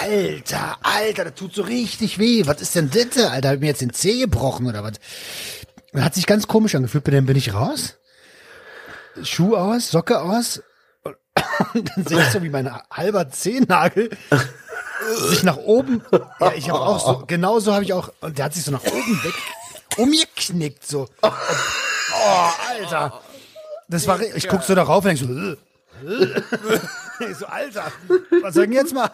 Alter, 0.00 0.78
Alter, 0.82 1.24
das 1.24 1.34
tut 1.34 1.54
so 1.54 1.62
richtig 1.62 2.18
weh. 2.18 2.46
Was 2.46 2.60
ist 2.60 2.74
denn 2.74 2.90
das? 2.90 3.24
Alter, 3.24 3.48
hab 3.48 3.54
ich 3.56 3.60
mir 3.60 3.66
jetzt 3.66 3.80
den 3.80 3.92
Zeh 3.92 4.20
gebrochen 4.20 4.66
oder 4.66 4.82
was? 4.82 4.94
Hat 5.94 6.14
sich 6.14 6.26
ganz 6.26 6.46
komisch 6.46 6.74
angefühlt, 6.74 7.06
dann 7.08 7.26
bin 7.26 7.36
ich 7.36 7.54
raus. 7.54 7.96
Schuh 9.22 9.56
aus, 9.56 9.90
Socke 9.90 10.20
aus. 10.20 10.62
Und 11.74 11.90
dann 11.90 12.04
sehe 12.06 12.20
ich 12.20 12.30
so, 12.30 12.42
wie 12.42 12.50
mein 12.50 12.70
halber 12.90 13.28
Zehennagel 13.30 14.10
sich 15.28 15.42
nach 15.42 15.56
oben. 15.56 16.02
Ja, 16.40 16.52
ich 16.52 16.70
habe 16.70 16.80
auch 16.80 17.04
so, 17.04 17.24
genau 17.26 17.58
so 17.60 17.72
habe 17.72 17.84
ich 17.84 17.92
auch, 17.92 18.12
und 18.20 18.38
der 18.38 18.46
hat 18.46 18.54
sich 18.54 18.64
so 18.64 18.70
nach 18.70 18.84
oben 18.84 19.24
weg 19.24 19.34
umgeknickt, 19.96 20.86
so. 20.86 21.08
Oh, 21.22 21.30
Alter. 22.68 23.20
Das 23.88 24.06
war, 24.06 24.20
ich 24.20 24.48
guck 24.48 24.62
so 24.62 24.74
darauf 24.74 25.04
und 25.04 25.18
denk 25.18 25.18
so, 25.18 25.26
äh, 25.26 26.24
äh. 26.24 26.42
ich 27.30 27.36
so, 27.36 27.46
Alter, 27.46 27.92
was 28.42 28.54
soll 28.54 28.66
denn 28.66 28.74
jetzt 28.74 28.94
mal? 28.94 29.10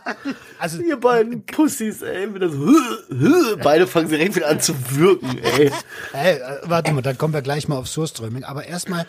Also, 0.59 0.81
Ihr 0.81 0.99
beiden 0.99 1.45
Pussys, 1.45 2.03
ey, 2.03 2.33
wieder 2.35 2.49
so. 2.51 3.57
Beide 3.63 3.87
fangen 3.87 4.09
direkt 4.09 4.37
wieder 4.37 4.49
an 4.49 4.61
zu 4.61 4.75
wirken, 4.91 5.39
ey. 5.39 5.71
Ey, 6.13 6.37
äh, 6.37 6.61
warte 6.65 6.93
mal, 6.93 7.03
dann 7.03 7.19
kommen 7.19 7.35
wir 7.35 7.43
gleich 7.43 7.69
mal 7.69 7.77
auf 7.77 7.89
Surströming. 7.89 8.45
Aber 8.45 8.65
erstmal, 8.65 9.07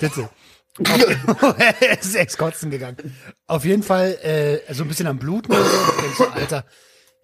bitte. 0.00 0.28
Er 1.58 2.00
ist 2.00 2.16
echt 2.16 2.38
kotzen 2.38 2.70
gegangen. 2.70 3.14
Auf 3.46 3.66
jeden 3.66 3.82
Fall 3.82 4.16
äh, 4.22 4.72
so 4.72 4.84
ein 4.84 4.88
bisschen 4.88 5.06
am 5.06 5.18
Bluten 5.18 5.52
und 5.52 5.58
so. 5.58 5.64
Ich 5.64 6.00
denk 6.00 6.14
so, 6.16 6.26
Alter, 6.28 6.64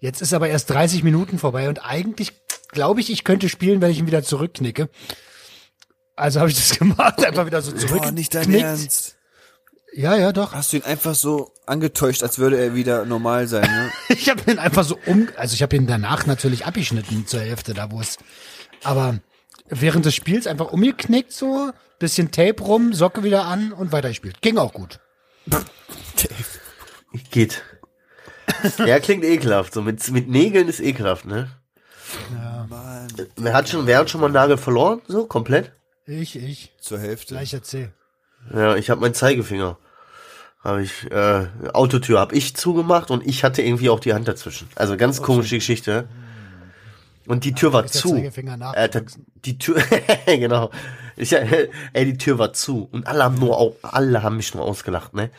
jetzt 0.01 0.21
ist 0.21 0.33
aber 0.33 0.49
erst 0.49 0.69
30 0.69 1.03
Minuten 1.03 1.39
vorbei 1.39 1.67
und 1.67 1.83
eigentlich 1.83 2.33
glaube 2.71 3.01
ich, 3.01 3.11
ich 3.11 3.23
könnte 3.23 3.49
spielen, 3.49 3.81
wenn 3.81 3.89
ich 3.89 3.97
ihn 3.97 4.07
wieder 4.07 4.21
zurückknicke. 4.21 4.89
Also 6.15 6.41
habe 6.41 6.49
ich 6.49 6.55
das 6.57 6.77
gemacht, 6.77 7.23
einfach 7.25 7.45
wieder 7.45 7.61
so 7.61 7.71
zurück. 7.71 8.01
Boah, 8.03 8.11
nicht 8.11 8.35
dein. 8.35 8.53
Ernst. 8.53 9.15
Ja, 9.93 10.15
ja, 10.15 10.31
doch. 10.31 10.53
Hast 10.53 10.73
du 10.73 10.77
ihn 10.77 10.83
einfach 10.83 11.15
so 11.15 11.51
angetäuscht, 11.65 12.23
als 12.23 12.37
würde 12.37 12.57
er 12.57 12.75
wieder 12.75 13.05
normal 13.05 13.47
sein, 13.47 13.63
ne? 13.63 13.91
Ich 14.09 14.29
habe 14.29 14.49
ihn 14.51 14.59
einfach 14.59 14.83
so 14.83 14.97
um, 15.05 15.27
also 15.35 15.53
ich 15.53 15.61
habe 15.61 15.75
ihn 15.75 15.87
danach 15.87 16.25
natürlich 16.25 16.65
abgeschnitten 16.65 17.27
zur 17.27 17.41
Hälfte, 17.41 17.73
da 17.73 17.91
wo 17.91 17.99
es, 17.99 18.17
aber 18.83 19.19
während 19.67 20.05
des 20.05 20.15
Spiels 20.15 20.47
einfach 20.47 20.71
umgeknickt 20.71 21.31
so, 21.31 21.71
bisschen 21.97 22.31
Tape 22.31 22.61
rum, 22.63 22.93
Socke 22.93 23.23
wieder 23.23 23.45
an 23.45 23.73
und 23.73 23.91
weitergespielt. 23.91 24.41
Ging 24.41 24.57
auch 24.57 24.73
gut. 24.73 24.99
Geht. 27.31 27.63
Ja, 28.85 28.99
klingt 28.99 29.23
ekelhaft. 29.23 29.73
So 29.73 29.81
mit, 29.81 30.09
mit 30.11 30.29
Nägeln 30.29 30.67
ist 30.67 30.79
ekelhaft, 30.79 31.25
ne? 31.25 31.49
Mann. 32.69 33.07
Wer 33.35 33.53
hat 33.53 33.69
schon, 33.69 33.85
wer 33.85 33.99
hat 33.99 34.09
schon 34.09 34.21
mal 34.21 34.27
einen 34.27 34.33
Nagel 34.33 34.57
verloren? 34.57 35.01
So, 35.07 35.25
komplett? 35.25 35.71
Ich, 36.05 36.35
ich, 36.35 36.73
Zur 36.79 36.99
Hälfte. 36.99 37.35
gleich 37.35 37.53
erzähl. 37.53 37.91
Ja, 38.53 38.75
ich 38.75 38.89
habe 38.89 39.01
meinen 39.01 39.13
Zeigefinger. 39.13 39.77
Habe 40.63 40.81
ich, 40.83 41.09
äh, 41.11 41.47
Autotür 41.73 42.19
habe 42.19 42.35
ich 42.35 42.55
zugemacht 42.55 43.11
und 43.11 43.25
ich 43.25 43.43
hatte 43.43 43.61
irgendwie 43.61 43.89
auch 43.89 43.99
die 44.01 44.13
Hand 44.13 44.27
dazwischen. 44.27 44.67
Also 44.75 44.97
ganz 44.97 45.21
komische 45.21 45.55
Geschichte. 45.55 46.07
Und 47.25 47.43
die 47.45 47.53
Tür 47.53 47.71
war 47.73 47.85
ist 47.85 47.93
der 47.95 48.01
zu. 48.01 48.09
Zeigefinger 48.09 48.57
Äh, 48.75 48.89
die 49.45 49.57
Tür, 49.57 49.81
genau. 50.25 50.71
Ich, 51.15 51.31
äh, 51.33 51.69
ey, 51.93 52.05
die 52.05 52.17
Tür 52.17 52.39
war 52.39 52.53
zu 52.53 52.89
und 52.91 53.07
alle 53.07 53.23
haben 53.23 53.35
nur, 53.35 53.57
au- 53.57 53.75
alle 53.83 54.23
haben 54.23 54.37
mich 54.37 54.53
nur 54.53 54.63
ausgelacht, 54.65 55.13
ne? 55.13 55.29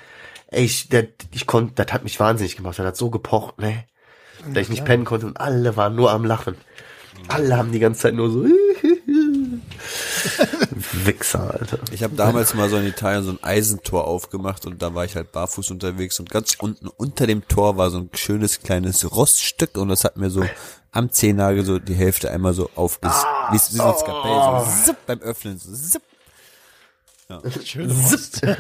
Ey, 0.46 0.64
ich, 0.64 0.88
der, 0.88 1.06
ich 1.32 1.46
konnte, 1.46 1.74
das 1.84 1.92
hat 1.92 2.02
mich 2.04 2.18
wahnsinnig 2.18 2.56
gemacht. 2.56 2.78
Das 2.78 2.86
hat 2.86 2.96
so 2.96 3.10
gepocht, 3.10 3.58
ne? 3.60 3.84
Dass 4.54 4.62
ich 4.62 4.68
nicht 4.70 4.84
pennen 4.86 5.04
konnte 5.04 5.26
und 5.26 5.38
alle 5.38 5.76
waren 5.76 5.94
nur 5.94 6.10
am 6.12 6.24
Lachen. 6.24 6.54
Alle 7.28 7.56
haben 7.58 7.72
die 7.72 7.78
ganze 7.78 8.00
Zeit 8.02 8.14
nur 8.14 8.30
so. 8.30 8.46
Wichser, 11.04 11.52
Alter. 11.52 11.78
Ich 11.92 12.02
habe 12.02 12.16
damals 12.16 12.54
mal 12.54 12.68
so 12.68 12.76
in 12.76 12.86
Italien 12.86 13.24
so 13.24 13.30
ein 13.30 13.42
Eisentor 13.42 14.06
aufgemacht 14.06 14.66
und 14.66 14.82
da 14.82 14.94
war 14.94 15.04
ich 15.04 15.16
halt 15.16 15.32
barfuß 15.32 15.70
unterwegs 15.70 16.20
und 16.20 16.30
ganz 16.30 16.56
unten 16.58 16.88
unter 16.88 17.26
dem 17.26 17.46
Tor 17.48 17.76
war 17.76 17.90
so 17.90 17.98
ein 17.98 18.10
schönes 18.14 18.60
kleines 18.60 19.10
Roststück 19.10 19.76
und 19.76 19.88
das 19.88 20.04
hat 20.04 20.16
mir 20.16 20.30
so 20.30 20.44
am 20.92 21.10
Zehennagel 21.10 21.64
so 21.64 21.78
die 21.78 21.94
Hälfte 21.94 22.30
einmal 22.30 22.52
so 22.52 22.70
aufges... 22.74 23.12
wie, 23.50 23.54
wie 23.54 23.58
so 23.58 23.82
ein 23.82 23.96
Skapell, 23.96 24.64
so 24.64 24.84
zipp 24.84 24.96
beim 25.06 25.20
Öffnen, 25.20 25.58
so 25.58 25.72
zipp. 25.72 26.02
Schön 27.64 27.90
Rost. 27.90 28.42
Mir 28.42 28.58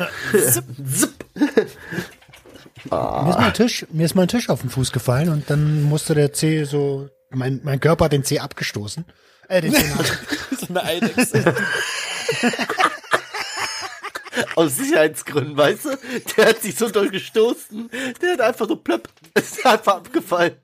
ist 3.30 3.38
mein 3.38 3.52
Tisch, 3.52 3.86
mir 3.90 4.04
ist 4.04 4.14
mein 4.14 4.28
Tisch 4.28 4.48
auf 4.48 4.60
den 4.60 4.70
Fuß 4.70 4.92
gefallen 4.92 5.28
und 5.28 5.50
dann 5.50 5.82
musste 5.82 6.14
der 6.14 6.32
Zeh 6.32 6.64
so, 6.64 7.08
mein, 7.30 7.60
mein 7.64 7.80
Körper 7.80 8.06
hat 8.06 8.12
den 8.12 8.24
Zeh 8.24 8.38
abgestoßen. 8.38 9.04
Äh, 9.50 9.60
den 9.62 9.72
nach, 9.72 10.18
so 10.58 10.66
eine 10.68 10.82
Eidechse. 10.84 11.54
Aus 14.54 14.76
Sicherheitsgründen, 14.76 15.56
weißt 15.56 15.84
du? 15.86 15.98
Der 16.36 16.46
hat 16.46 16.62
sich 16.62 16.76
so 16.76 16.88
doll 16.88 17.10
gestoßen, 17.10 17.90
der 18.22 18.32
hat 18.34 18.40
einfach 18.40 18.68
so 18.68 18.76
plöpp, 18.76 19.08
ist 19.34 19.64
einfach 19.66 19.96
abgefallen. 19.96 20.54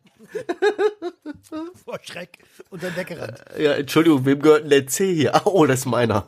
vor 1.85 1.99
Schreck 2.03 2.39
und 2.71 2.83
dann 2.83 2.95
weggerannt. 2.97 3.43
Ja, 3.59 3.73
Entschuldigung, 3.75 4.25
wem 4.25 4.41
gehört 4.41 4.63
denn 4.65 4.71
der 4.71 4.87
C 4.87 5.13
hier? 5.15 5.35
Ah, 5.35 5.43
Oh, 5.45 5.67
das 5.67 5.81
ist 5.81 5.87
meiner. 5.87 6.27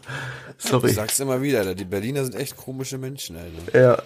Du 0.62 0.68
Sorry. 0.68 0.92
sagst 0.92 1.20
immer 1.20 1.40
wieder, 1.42 1.60
Alter, 1.60 1.74
die 1.74 1.84
Berliner 1.84 2.24
sind 2.24 2.34
echt 2.34 2.56
komische 2.56 2.98
Menschen, 2.98 3.36
Alter. 3.36 3.78
Ja. 3.80 4.02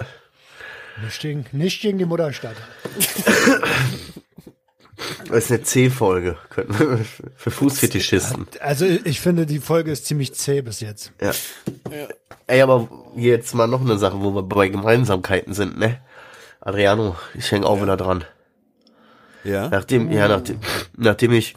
Nicht 1.03 1.21
gegen, 1.21 1.47
nicht 1.53 1.81
gegen 1.81 1.99
die 1.99 2.05
Mutterstadt. 2.05 2.57
Das 5.29 5.45
ist 5.45 5.51
eine 5.51 5.63
C-Folge. 5.63 6.37
Könnten 6.51 6.79
wir 6.79 7.01
Für 7.37 7.51
Fußfetischisten. 7.51 8.47
Also 8.61 8.85
ich 8.85 9.21
finde, 9.21 9.47
die 9.47 9.61
Folge 9.61 9.91
ist 9.91 10.07
ziemlich 10.07 10.35
zäh 10.35 10.63
bis 10.63 10.81
jetzt. 10.81 11.13
Ja. 11.21 11.33
Ey, 12.47 12.61
aber 12.61 12.89
jetzt 13.17 13.55
mal 13.55 13.67
noch 13.67 13.81
eine 13.81 13.99
Sache, 13.99 14.21
wo 14.21 14.35
wir 14.35 14.43
bei 14.43 14.69
Gemeinsamkeiten 14.69 15.55
sind, 15.55 15.79
ne? 15.79 16.01
Adriano, 16.61 17.17
ich 17.35 17.51
häng 17.51 17.65
auch 17.65 17.83
wieder 17.83 17.97
dran. 17.97 18.25
Ja? 19.45 19.69
Nachdem, 19.69 20.13
ja, 20.13 20.29
nachdem, 20.29 20.59
nachdem 20.97 21.33
ich 21.33 21.57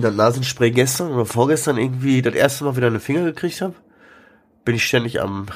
das 0.00 0.14
Nasenspray 0.14 0.70
gestern 0.70 1.12
oder 1.12 1.26
vorgestern 1.26 1.76
irgendwie 1.76 2.22
das 2.22 2.34
erste 2.34 2.64
Mal 2.64 2.76
wieder 2.76 2.86
eine 2.86 3.00
Finger 3.00 3.24
gekriegt 3.24 3.60
habe, 3.60 3.74
bin 4.64 4.74
ich 4.74 4.86
ständig 4.86 5.20
am, 5.20 5.46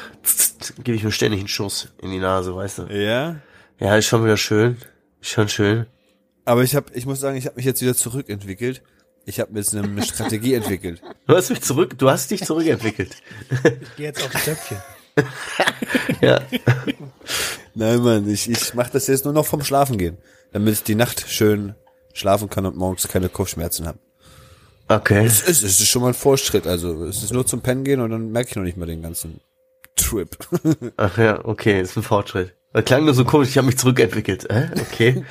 gebe 0.82 0.96
ich 0.96 1.04
mir 1.04 1.12
ständig 1.12 1.40
einen 1.40 1.48
Schuss 1.48 1.88
in 2.02 2.10
die 2.10 2.18
Nase, 2.18 2.54
weißt 2.54 2.78
du? 2.78 2.82
Ja? 2.84 3.36
Ja, 3.78 3.96
ist 3.96 4.06
schon 4.06 4.24
wieder 4.24 4.36
schön. 4.36 4.76
Ist 5.20 5.30
schon 5.30 5.48
schön. 5.48 5.86
Aber 6.44 6.62
ich 6.62 6.74
hab, 6.74 6.94
ich 6.94 7.06
muss 7.06 7.20
sagen, 7.20 7.36
ich 7.36 7.46
habe 7.46 7.56
mich 7.56 7.64
jetzt 7.64 7.80
wieder 7.80 7.94
zurückentwickelt. 7.94 8.82
Ich 9.26 9.40
habe 9.40 9.52
mir 9.52 9.60
jetzt 9.60 9.74
eine, 9.74 10.02
Strategie 10.06 10.54
entwickelt. 10.54 11.02
Du 11.26 11.34
hast 11.34 11.50
mich 11.50 11.62
zurück, 11.62 11.98
du 11.98 12.10
hast 12.10 12.30
dich 12.30 12.44
zurückentwickelt. 12.44 13.16
Ich 13.50 13.96
gehe 13.96 14.06
jetzt 14.06 14.22
aufs 14.22 14.44
Töpfchen. 14.44 14.78
Ja. 16.20 16.40
Nein, 17.74 18.02
Mann, 18.02 18.28
ich, 18.28 18.50
ich 18.50 18.74
mache 18.74 18.90
das 18.92 19.06
jetzt 19.06 19.24
nur 19.24 19.34
noch 19.34 19.46
vom 19.46 19.62
Schlafen 19.62 19.98
gehen, 19.98 20.16
damit 20.52 20.74
ich 20.74 20.82
die 20.82 20.94
Nacht 20.94 21.28
schön 21.28 21.74
schlafen 22.12 22.48
kann 22.48 22.66
und 22.66 22.76
morgens 22.76 23.06
keine 23.08 23.28
Kopfschmerzen 23.28 23.86
habe. 23.86 23.98
Okay. 24.88 25.24
Es 25.24 25.42
ist, 25.42 25.62
es 25.62 25.80
ist 25.80 25.88
schon 25.88 26.02
mal 26.02 26.08
ein 26.08 26.14
Fortschritt, 26.14 26.66
also 26.66 27.04
es 27.04 27.22
ist 27.22 27.32
nur 27.32 27.46
zum 27.46 27.60
Pennen 27.60 27.84
gehen 27.84 28.00
und 28.00 28.10
dann 28.10 28.32
merke 28.32 28.50
ich 28.50 28.56
noch 28.56 28.62
nicht 28.64 28.76
mal 28.76 28.86
den 28.86 29.02
ganzen 29.02 29.40
Trip. 29.96 30.36
Ach 30.96 31.18
ja, 31.18 31.44
okay, 31.44 31.80
ist 31.80 31.96
ein 31.96 32.02
Fortschritt. 32.02 32.54
Das 32.72 32.84
klang 32.84 33.04
nur 33.04 33.14
so 33.14 33.24
komisch, 33.24 33.50
ich 33.50 33.58
habe 33.58 33.66
mich 33.66 33.78
zurückentwickelt. 33.78 34.48
Äh? 34.50 34.70
Okay. 34.80 35.24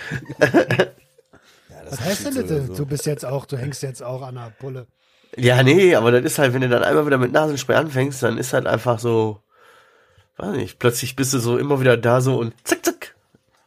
Was 1.89 1.99
heißt 1.99 2.25
denn 2.25 2.47
das? 2.67 2.77
Du 2.77 2.85
bist 2.85 3.05
jetzt 3.05 3.25
auch, 3.25 3.45
du 3.45 3.57
hängst 3.57 3.83
jetzt 3.83 4.03
auch 4.03 4.21
an 4.21 4.35
der 4.35 4.53
Pulle. 4.59 4.87
Ja, 5.35 5.63
nee, 5.63 5.95
aber 5.95 6.11
das 6.11 6.23
ist 6.23 6.39
halt, 6.39 6.53
wenn 6.53 6.61
du 6.61 6.69
dann 6.69 6.83
einmal 6.83 7.05
wieder 7.05 7.17
mit 7.17 7.31
Nasenspray 7.31 7.75
anfängst, 7.75 8.21
dann 8.21 8.37
ist 8.37 8.53
halt 8.53 8.67
einfach 8.67 8.99
so, 8.99 9.41
weiß 10.37 10.55
nicht, 10.55 10.79
plötzlich 10.79 11.15
bist 11.15 11.33
du 11.33 11.39
so 11.39 11.57
immer 11.57 11.79
wieder 11.79 11.97
da 11.97 12.21
so 12.21 12.37
und 12.37 12.53
zack, 12.63 12.85
zack. 12.85 13.15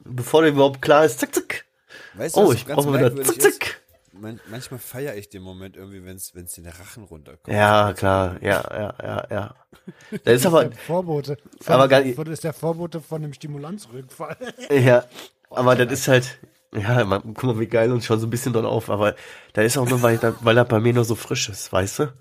Bevor 0.01 0.43
dir 0.43 0.49
überhaupt 0.49 0.81
klar 0.81 1.05
ist, 1.05 1.19
zack, 1.19 1.35
zack. 1.35 1.65
Weißt 2.15 2.37
du, 2.37 2.41
Oh, 2.41 2.53
ich 2.53 2.61
so 2.61 2.67
ganz 2.67 2.77
brauche 2.85 2.91
mal 2.91 3.11
wieder 3.13 3.25
zack, 3.25 3.41
zack. 3.43 3.81
Man, 4.13 4.41
manchmal 4.49 4.81
feiere 4.81 5.15
ich 5.17 5.29
den 5.29 5.43
Moment 5.43 5.77
irgendwie, 5.77 6.05
wenn 6.05 6.17
es 6.17 6.33
in 6.33 6.65
den 6.65 6.73
Rachen 6.73 7.05
runterkommt. 7.05 7.55
Ja, 7.55 7.93
klar, 7.93 8.37
ja, 8.41 8.65
ja, 8.71 8.95
ja, 9.03 9.27
ja. 9.31 9.55
Das 10.25 10.37
ist 10.37 10.47
aber, 10.47 10.67
Der 10.67 10.79
Vorbote. 10.79 11.37
Von, 11.61 11.75
Aber 11.75 11.89
gar 11.89 12.01
Das 12.03 12.17
ist 12.29 12.45
der 12.45 12.55
Vorbote 12.55 13.01
von 13.01 13.21
dem 13.23 13.35
Stimulanzrückfall. 13.35 14.37
ja, 14.71 15.05
aber 15.51 15.77
das 15.77 15.93
ist 15.93 16.09
halt, 16.09 16.39
ja, 16.77 17.05
man, 17.05 17.23
guck 17.23 17.45
mal, 17.45 17.61
wie 17.61 17.67
geil 17.67 17.93
uns 17.93 18.07
schon 18.07 18.21
so 18.21 18.27
ein 18.27 18.31
bisschen 18.31 18.53
dran 18.53 18.67
auf, 18.67 18.91
aber 18.91 19.15
da 19.53 19.63
ist 19.63 19.79
auch 19.79 19.89
nur, 19.89 20.03
weil, 20.03 20.19
weil 20.41 20.55
das 20.55 20.69
bei 20.69 20.81
mir 20.81 20.93
nur 20.93 21.05
so 21.05 21.15
frisch 21.15 21.49
ist, 21.49 21.73
weißt 21.73 22.01
du? 22.01 22.13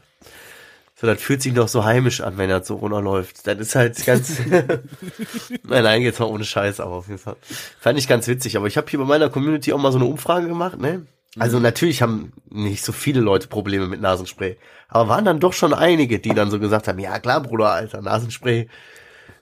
So, 0.98 1.08
das 1.08 1.22
fühlt 1.22 1.42
sich 1.42 1.54
noch 1.54 1.68
so 1.68 1.84
heimisch 1.84 2.22
an, 2.22 2.38
wenn 2.38 2.50
das 2.50 2.68
so 2.68 2.76
runterläuft. 2.76 3.46
Das 3.46 3.60
ist 3.60 3.76
halt 3.76 4.06
ganz, 4.06 4.40
nein, 4.50 5.84
nein, 5.84 6.02
jetzt 6.02 6.22
mal 6.22 6.28
ohne 6.28 6.46
Scheiß, 6.46 6.80
aber 6.80 6.94
auf 6.94 7.08
jeden 7.08 7.20
Fall. 7.20 7.36
Fand 7.80 8.00
ich 8.00 8.08
ganz 8.08 8.28
witzig, 8.28 8.56
aber 8.56 8.68
ich 8.68 8.78
habe 8.78 8.90
hier 8.90 9.00
bei 9.00 9.06
meiner 9.06 9.30
Community 9.30 9.74
auch 9.74 9.78
mal 9.78 9.92
so 9.92 9.98
eine 9.98 10.08
Umfrage 10.08 10.48
gemacht, 10.48 10.80
ne? 10.80 11.06
Also 11.38 11.60
natürlich 11.60 12.02
haben 12.02 12.32
nicht 12.50 12.86
so 12.86 12.94
viele 12.94 13.20
Leute 13.20 13.50
Probleme 13.50 13.88
mit 13.88 14.00
Nasenspray, 14.00 14.58
aber 14.88 15.10
waren 15.10 15.26
dann 15.26 15.42
doch 15.42 15.52
schon 15.52 15.74
einige, 15.74 16.20
die 16.20 16.34
dann 16.34 16.50
so 16.50 16.60
gesagt 16.60 16.88
haben, 16.88 17.00
ja 17.00 17.20
klar, 17.20 17.42
Bruder, 17.42 17.72
Alter, 17.72 18.02
Nasenspray, 18.02 18.70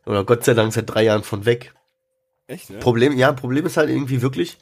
oder 0.07 0.23
Gott 0.23 0.43
sei 0.43 0.55
Dank 0.55 0.73
seit 0.73 0.89
drei 0.89 1.03
Jahren 1.03 1.23
von 1.23 1.45
weg. 1.45 1.73
Echt, 2.47 2.71
ne? 2.71 2.79
Problem, 2.79 3.15
ja, 3.17 3.31
Problem 3.31 3.67
ist 3.67 3.77
halt 3.77 3.89
irgendwie 3.89 4.23
wirklich, 4.23 4.57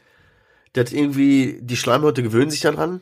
dass 0.73 0.91
irgendwie 0.91 1.59
die 1.61 1.77
Schleimhäute 1.77 2.23
gewöhnen 2.23 2.51
sich 2.51 2.61
daran 2.61 3.01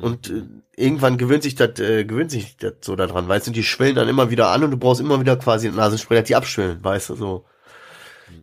und 0.00 0.30
äh, 0.30 0.42
irgendwann 0.76 1.18
gewöhnt 1.18 1.42
sich 1.42 1.54
das, 1.54 1.78
äh, 1.80 2.04
gewöhnt 2.04 2.30
sich 2.30 2.56
das 2.56 2.74
so 2.82 2.96
daran, 2.96 3.28
weißt 3.28 3.46
du, 3.46 3.50
die 3.50 3.64
schwellen 3.64 3.94
dann 3.94 4.08
immer 4.08 4.30
wieder 4.30 4.48
an 4.48 4.64
und 4.64 4.70
du 4.70 4.76
brauchst 4.76 5.00
immer 5.00 5.20
wieder 5.20 5.36
quasi 5.36 5.68
ein 5.68 5.74
Nasenspray, 5.74 6.18
dass 6.18 6.26
die 6.26 6.36
abschwellen, 6.36 6.82
weißt 6.82 7.10
du, 7.10 7.14
so. 7.16 7.44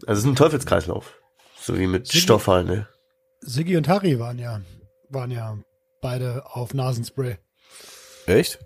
Also 0.07 0.13
es 0.13 0.19
ist 0.19 0.25
ein 0.25 0.35
Teufelskreislauf. 0.35 1.19
So 1.59 1.77
wie 1.77 1.87
mit 1.87 2.11
Stoff 2.11 2.47
halt, 2.47 2.67
ne? 2.67 2.87
Siggi 3.41 3.77
und 3.77 3.87
Harry 3.87 4.19
waren 4.19 4.39
ja, 4.39 4.61
waren 5.09 5.31
ja 5.31 5.57
beide 6.01 6.43
auf 6.45 6.73
Nasenspray. 6.73 7.37
Echt? 8.25 8.59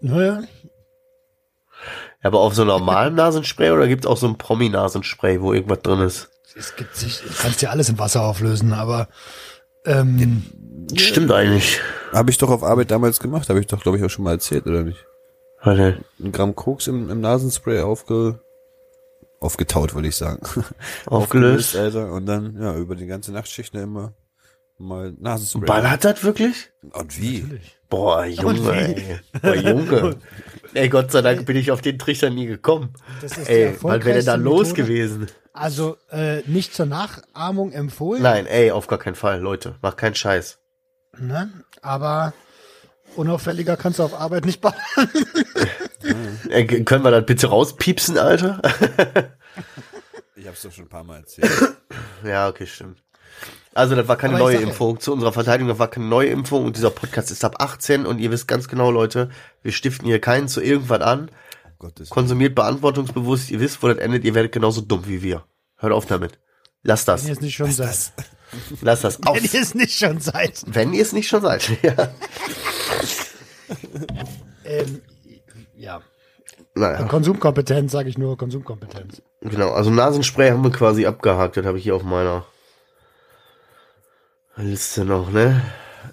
Naja, 0.00 0.42
Ja, 0.42 2.28
aber 2.28 2.40
auf 2.40 2.54
so 2.54 2.64
normalem 2.64 3.14
Nasenspray 3.14 3.70
oder 3.70 3.86
gibt's 3.88 4.06
auch 4.06 4.16
so 4.16 4.26
ein 4.26 4.38
Promi-Nasenspray, 4.38 5.40
wo 5.40 5.52
irgendwas 5.52 5.80
drin 5.80 6.00
ist? 6.00 6.30
Es 6.56 6.76
gibt 6.76 6.96
sich, 6.96 7.20
du 7.20 7.34
kannst 7.38 7.62
ja 7.62 7.70
alles 7.70 7.88
in 7.88 7.98
Wasser 7.98 8.22
auflösen, 8.22 8.72
aber 8.72 9.08
ähm, 9.84 10.44
Stimmt 10.96 11.32
eigentlich. 11.32 11.80
Habe 12.12 12.30
ich 12.30 12.38
doch 12.38 12.50
auf 12.50 12.62
Arbeit 12.62 12.90
damals 12.90 13.20
gemacht, 13.20 13.48
habe 13.48 13.60
ich 13.60 13.66
doch, 13.66 13.82
glaube 13.82 13.98
ich, 13.98 14.04
auch 14.04 14.10
schon 14.10 14.24
mal 14.24 14.32
erzählt, 14.32 14.66
oder 14.66 14.82
nicht? 14.82 15.04
Warte. 15.62 16.04
Ein 16.22 16.32
Gramm 16.32 16.54
Koks 16.54 16.86
im, 16.86 17.10
im 17.10 17.20
Nasenspray 17.20 17.80
aufge, 17.80 18.40
aufgetaut, 19.40 19.94
würde 19.94 20.08
ich 20.08 20.16
sagen. 20.16 20.40
Aufgelöst. 21.06 21.74
Alter. 21.74 22.12
Und 22.12 22.26
dann, 22.26 22.60
ja, 22.60 22.76
über 22.76 22.94
die 22.94 23.06
ganze 23.06 23.32
Nachtschicht 23.32 23.74
immer 23.74 24.12
mal 24.78 25.14
Nasenspray. 25.18 25.66
Ball 25.66 25.90
hat 25.90 26.04
das 26.04 26.22
wirklich? 26.24 26.70
Und 26.92 27.20
wie? 27.20 27.60
Boah, 27.88 28.24
Junge, 28.24 28.72
ey. 28.72 29.20
Boah, 29.40 29.54
Junge. 29.54 30.16
ey, 30.74 30.88
Gott 30.88 31.12
sei 31.12 31.22
Dank 31.22 31.46
bin 31.46 31.56
ich 31.56 31.70
auf 31.70 31.80
den 31.80 31.98
Trichter 31.98 32.30
nie 32.30 32.46
gekommen. 32.46 32.92
Das 33.20 33.36
ist 33.38 33.48
ey, 33.48 33.76
was 33.80 34.04
wäre 34.04 34.16
denn 34.18 34.26
da 34.26 34.34
los 34.34 34.68
Methode. 34.70 34.82
gewesen? 34.82 35.26
also 35.52 35.96
äh, 36.10 36.40
nicht 36.48 36.74
zur 36.74 36.86
Nachahmung 36.86 37.70
empfohlen, 37.70 38.22
Nein, 38.22 38.46
ey, 38.46 38.72
auf 38.72 38.88
gar 38.88 38.98
keinen 38.98 39.14
Fall, 39.14 39.40
Leute. 39.40 39.76
Macht 39.82 39.96
keinen 39.98 40.16
Scheiß. 40.16 40.58
ne? 41.18 41.52
aber 41.80 42.32
unauffälliger 43.14 43.76
kannst 43.76 44.00
du 44.00 44.02
auf 44.02 44.18
Arbeit 44.18 44.44
nicht 44.46 44.60
bauen. 44.60 44.74
Ey, 46.48 46.66
k- 46.66 46.82
können 46.82 47.04
wir 47.04 47.10
das 47.12 47.24
bitte 47.26 47.46
rauspiepsen, 47.46 48.18
Alter? 48.18 48.60
Ich 50.34 50.46
habe 50.46 50.56
es 50.56 50.62
doch 50.62 50.72
schon 50.72 50.86
ein 50.86 50.88
paar 50.88 51.04
Mal 51.04 51.18
erzählt. 51.18 51.50
ja, 52.24 52.48
okay, 52.48 52.66
stimmt. 52.66 52.98
Also, 53.74 53.96
das 53.96 54.06
war 54.06 54.16
keine 54.16 54.38
neue 54.38 54.58
Impfung. 54.58 55.00
Zu 55.00 55.12
unserer 55.12 55.32
Verteidigung, 55.32 55.68
das 55.68 55.78
war 55.80 55.88
keine 55.88 56.06
neue 56.06 56.28
Impfung 56.28 56.64
und 56.64 56.76
dieser 56.76 56.90
Podcast 56.90 57.30
ist 57.30 57.44
ab 57.44 57.56
18 57.58 58.06
und 58.06 58.18
ihr 58.20 58.30
wisst 58.30 58.46
ganz 58.46 58.68
genau, 58.68 58.90
Leute, 58.90 59.30
wir 59.62 59.72
stiften 59.72 60.06
hier 60.06 60.20
keinen 60.20 60.46
zu 60.48 60.62
irgendwas 60.62 61.00
an. 61.00 61.30
Gottes 61.80 62.08
Konsumiert 62.08 62.54
beantwortungsbewusst, 62.54 63.50
ihr 63.50 63.60
wisst, 63.60 63.82
wo 63.82 63.88
das 63.88 63.98
endet, 63.98 64.24
ihr 64.24 64.34
werdet 64.34 64.52
genauso 64.52 64.80
dumm 64.80 65.06
wie 65.06 65.22
wir. 65.22 65.44
Hört 65.76 65.92
auf 65.92 66.06
damit. 66.06 66.38
Lasst 66.84 67.08
das. 67.08 67.22
Wenn 67.22 67.30
ihr 67.30 67.32
es 67.34 67.40
nicht 67.40 67.54
schon 67.56 67.70
seid. 67.72 68.12
Lasst 68.80 69.04
das 69.04 69.26
aus. 69.26 69.34
Wenn 69.34 69.44
ihr 69.44 69.60
es 69.60 69.74
nicht 69.74 69.98
schon 69.98 70.20
seid. 70.20 70.62
Wenn 70.66 70.92
ihr 70.92 71.02
es 71.02 71.12
nicht 71.12 71.28
schon 71.28 71.42
seid. 71.42 71.68
ja. 71.82 72.14
Ähm, 74.64 75.02
ja. 75.76 76.00
Naja, 76.76 77.04
Konsumkompetenz, 77.04 77.92
sage 77.92 78.08
ich 78.08 78.18
nur 78.18 78.36
Konsumkompetenz. 78.36 79.22
genau. 79.40 79.72
Also 79.72 79.90
Nasenspray 79.90 80.50
haben 80.50 80.62
wir 80.62 80.70
quasi 80.70 81.06
abgehakt. 81.06 81.56
Das 81.56 81.66
habe 81.66 81.78
ich 81.78 81.84
hier 81.84 81.94
auf 81.94 82.02
meiner 82.02 82.44
Liste 84.56 85.04
noch, 85.04 85.30
ne? 85.30 85.60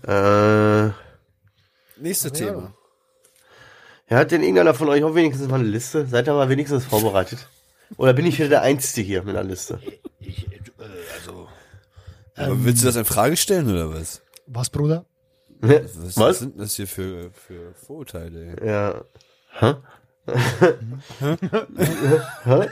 Äh, 0.07 0.89
Nächste 2.01 2.31
Thema. 2.31 2.73
ja, 4.09 4.17
hat 4.17 4.31
denn 4.31 4.41
irgendeiner 4.41 4.73
von 4.73 4.89
euch 4.89 5.03
auch 5.03 5.13
wenigstens 5.13 5.47
mal 5.47 5.59
eine 5.59 5.67
Liste? 5.69 6.07
Seid 6.07 6.27
ihr 6.27 6.33
mal 6.33 6.49
wenigstens 6.49 6.85
vorbereitet? 6.85 7.47
Oder 7.97 8.13
bin 8.13 8.25
ich 8.25 8.39
wieder 8.39 8.49
der 8.49 8.61
Einzige 8.63 9.05
hier 9.05 9.21
mit 9.23 9.35
einer 9.35 9.47
Liste? 9.47 9.79
Ich, 10.19 10.47
äh, 10.51 10.59
also. 11.19 11.47
Aber 12.35 12.63
willst 12.65 12.81
du 12.81 12.87
das 12.87 12.95
in 12.95 13.05
Frage 13.05 13.37
stellen 13.37 13.69
oder 13.69 13.93
was? 13.93 14.21
Was, 14.47 14.69
Bruder? 14.69 15.05
Was, 15.59 16.17
Was? 16.17 16.39
sind 16.39 16.59
das 16.59 16.73
hier 16.75 16.87
für, 16.87 17.29
für 17.33 17.73
Vorurteile? 17.75 18.55
ey? 18.59 18.67
Ja. 18.67 19.03
Hä? 22.43 22.67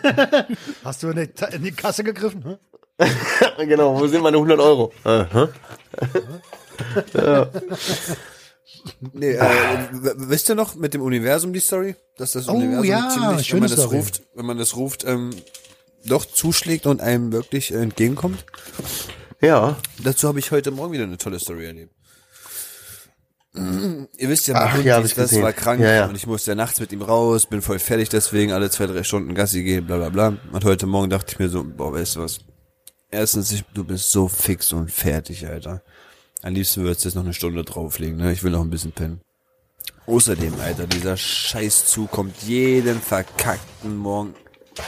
Hast 0.84 1.04
du 1.04 1.10
in 1.10 1.16
die, 1.18 1.56
in 1.56 1.64
die 1.64 1.72
Kasse 1.72 2.04
gegriffen? 2.04 2.58
Genau, 3.58 4.00
wo 4.00 4.08
sind 4.08 4.22
meine 4.22 4.38
100 4.38 4.60
Euro? 4.60 4.92
Äh, 5.06 5.26
hä? 5.34 5.48
Nee, 9.14 9.32
äh, 9.32 9.44
wisst 10.16 10.48
ihr 10.50 10.56
noch 10.56 10.76
mit 10.76 10.94
dem 10.94 11.02
Universum 11.02 11.52
die 11.52 11.60
Story? 11.60 11.96
Dass 12.18 12.32
das 12.32 12.48
Oh, 12.48 12.54
Universum 12.54 12.86
ja, 12.86 13.10
ziemlich, 13.10 13.52
wenn 13.54 13.60
man 13.60 13.70
das 13.70 13.80
Story. 13.80 13.98
ruft, 13.98 14.22
wenn 14.36 14.46
man 14.46 14.58
das 14.58 14.76
ruft, 14.78 15.04
ähm, 15.06 15.32
doch 16.06 16.24
zuschlägt 16.26 16.86
und 16.86 17.02
einem 17.02 17.32
wirklich 17.34 17.74
äh, 17.74 17.78
entgegenkommt. 17.82 18.46
Ja. 19.42 19.76
Dazu 20.02 20.28
habe 20.30 20.40
ich 20.40 20.52
heute 20.52 20.72
Morgen 20.72 20.94
wieder 20.94 21.04
eine 21.04 21.18
tolle 21.18 21.40
Story 21.40 21.66
erlebt. 21.66 21.94
Mm, 23.54 24.06
Ihr 24.18 24.30
wisst 24.30 24.48
ja, 24.48 24.54
mein 24.54 24.64
Ach, 24.64 24.74
Hund, 24.76 24.86
ja, 24.86 25.02
das 25.02 25.14
gesehen. 25.16 25.44
war 25.44 25.52
krank 25.54 25.82
Ja, 25.82 25.92
ja. 25.94 26.06
und 26.06 26.16
ich 26.16 26.26
musste 26.26 26.52
ja 26.52 26.56
nachts 26.56 26.80
mit 26.80 26.92
ihm 26.94 27.02
raus, 27.02 27.48
bin 27.48 27.62
voll 27.62 27.80
fertig 27.80 28.08
deswegen, 28.10 28.54
alle 28.54 28.70
zwei, 28.70 28.88
drei 28.88 29.04
Stunden 29.04 29.36
Gassi 29.36 29.64
gehen, 29.64 29.86
bla 29.88 29.98
bla 29.98 30.10
bla. 30.10 30.38
Und 30.54 30.64
heute 30.64 30.86
Morgen 30.86 31.10
dachte 31.10 31.34
ich 31.34 31.40
mir 31.40 31.50
so, 31.50 31.64
boah, 31.66 31.92
weißt 31.94 32.16
du 32.16 32.22
was? 32.22 32.40
Erstens, 33.12 33.52
ich, 33.52 33.64
du 33.74 33.84
bist 33.84 34.12
so 34.12 34.28
fix 34.28 34.72
und 34.72 34.92
fertig, 34.92 35.48
Alter. 35.48 35.82
Am 36.42 36.54
liebsten 36.54 36.84
würdest 36.84 37.04
du 37.04 37.10
jetzt 37.10 37.16
noch 37.16 37.24
eine 37.24 37.34
Stunde 37.34 37.64
drauflegen, 37.64 38.18
ne? 38.18 38.32
Ich 38.32 38.44
will 38.44 38.52
noch 38.52 38.62
ein 38.62 38.70
bisschen 38.70 38.92
pennen. 38.92 39.22
Außerdem, 40.06 40.60
Alter, 40.60 40.88
dieser 40.88 41.18
Scheißzug 41.18 42.12
kommt 42.12 42.42
jeden 42.44 43.02
verkackten 43.02 43.98
Morgen 43.98 44.36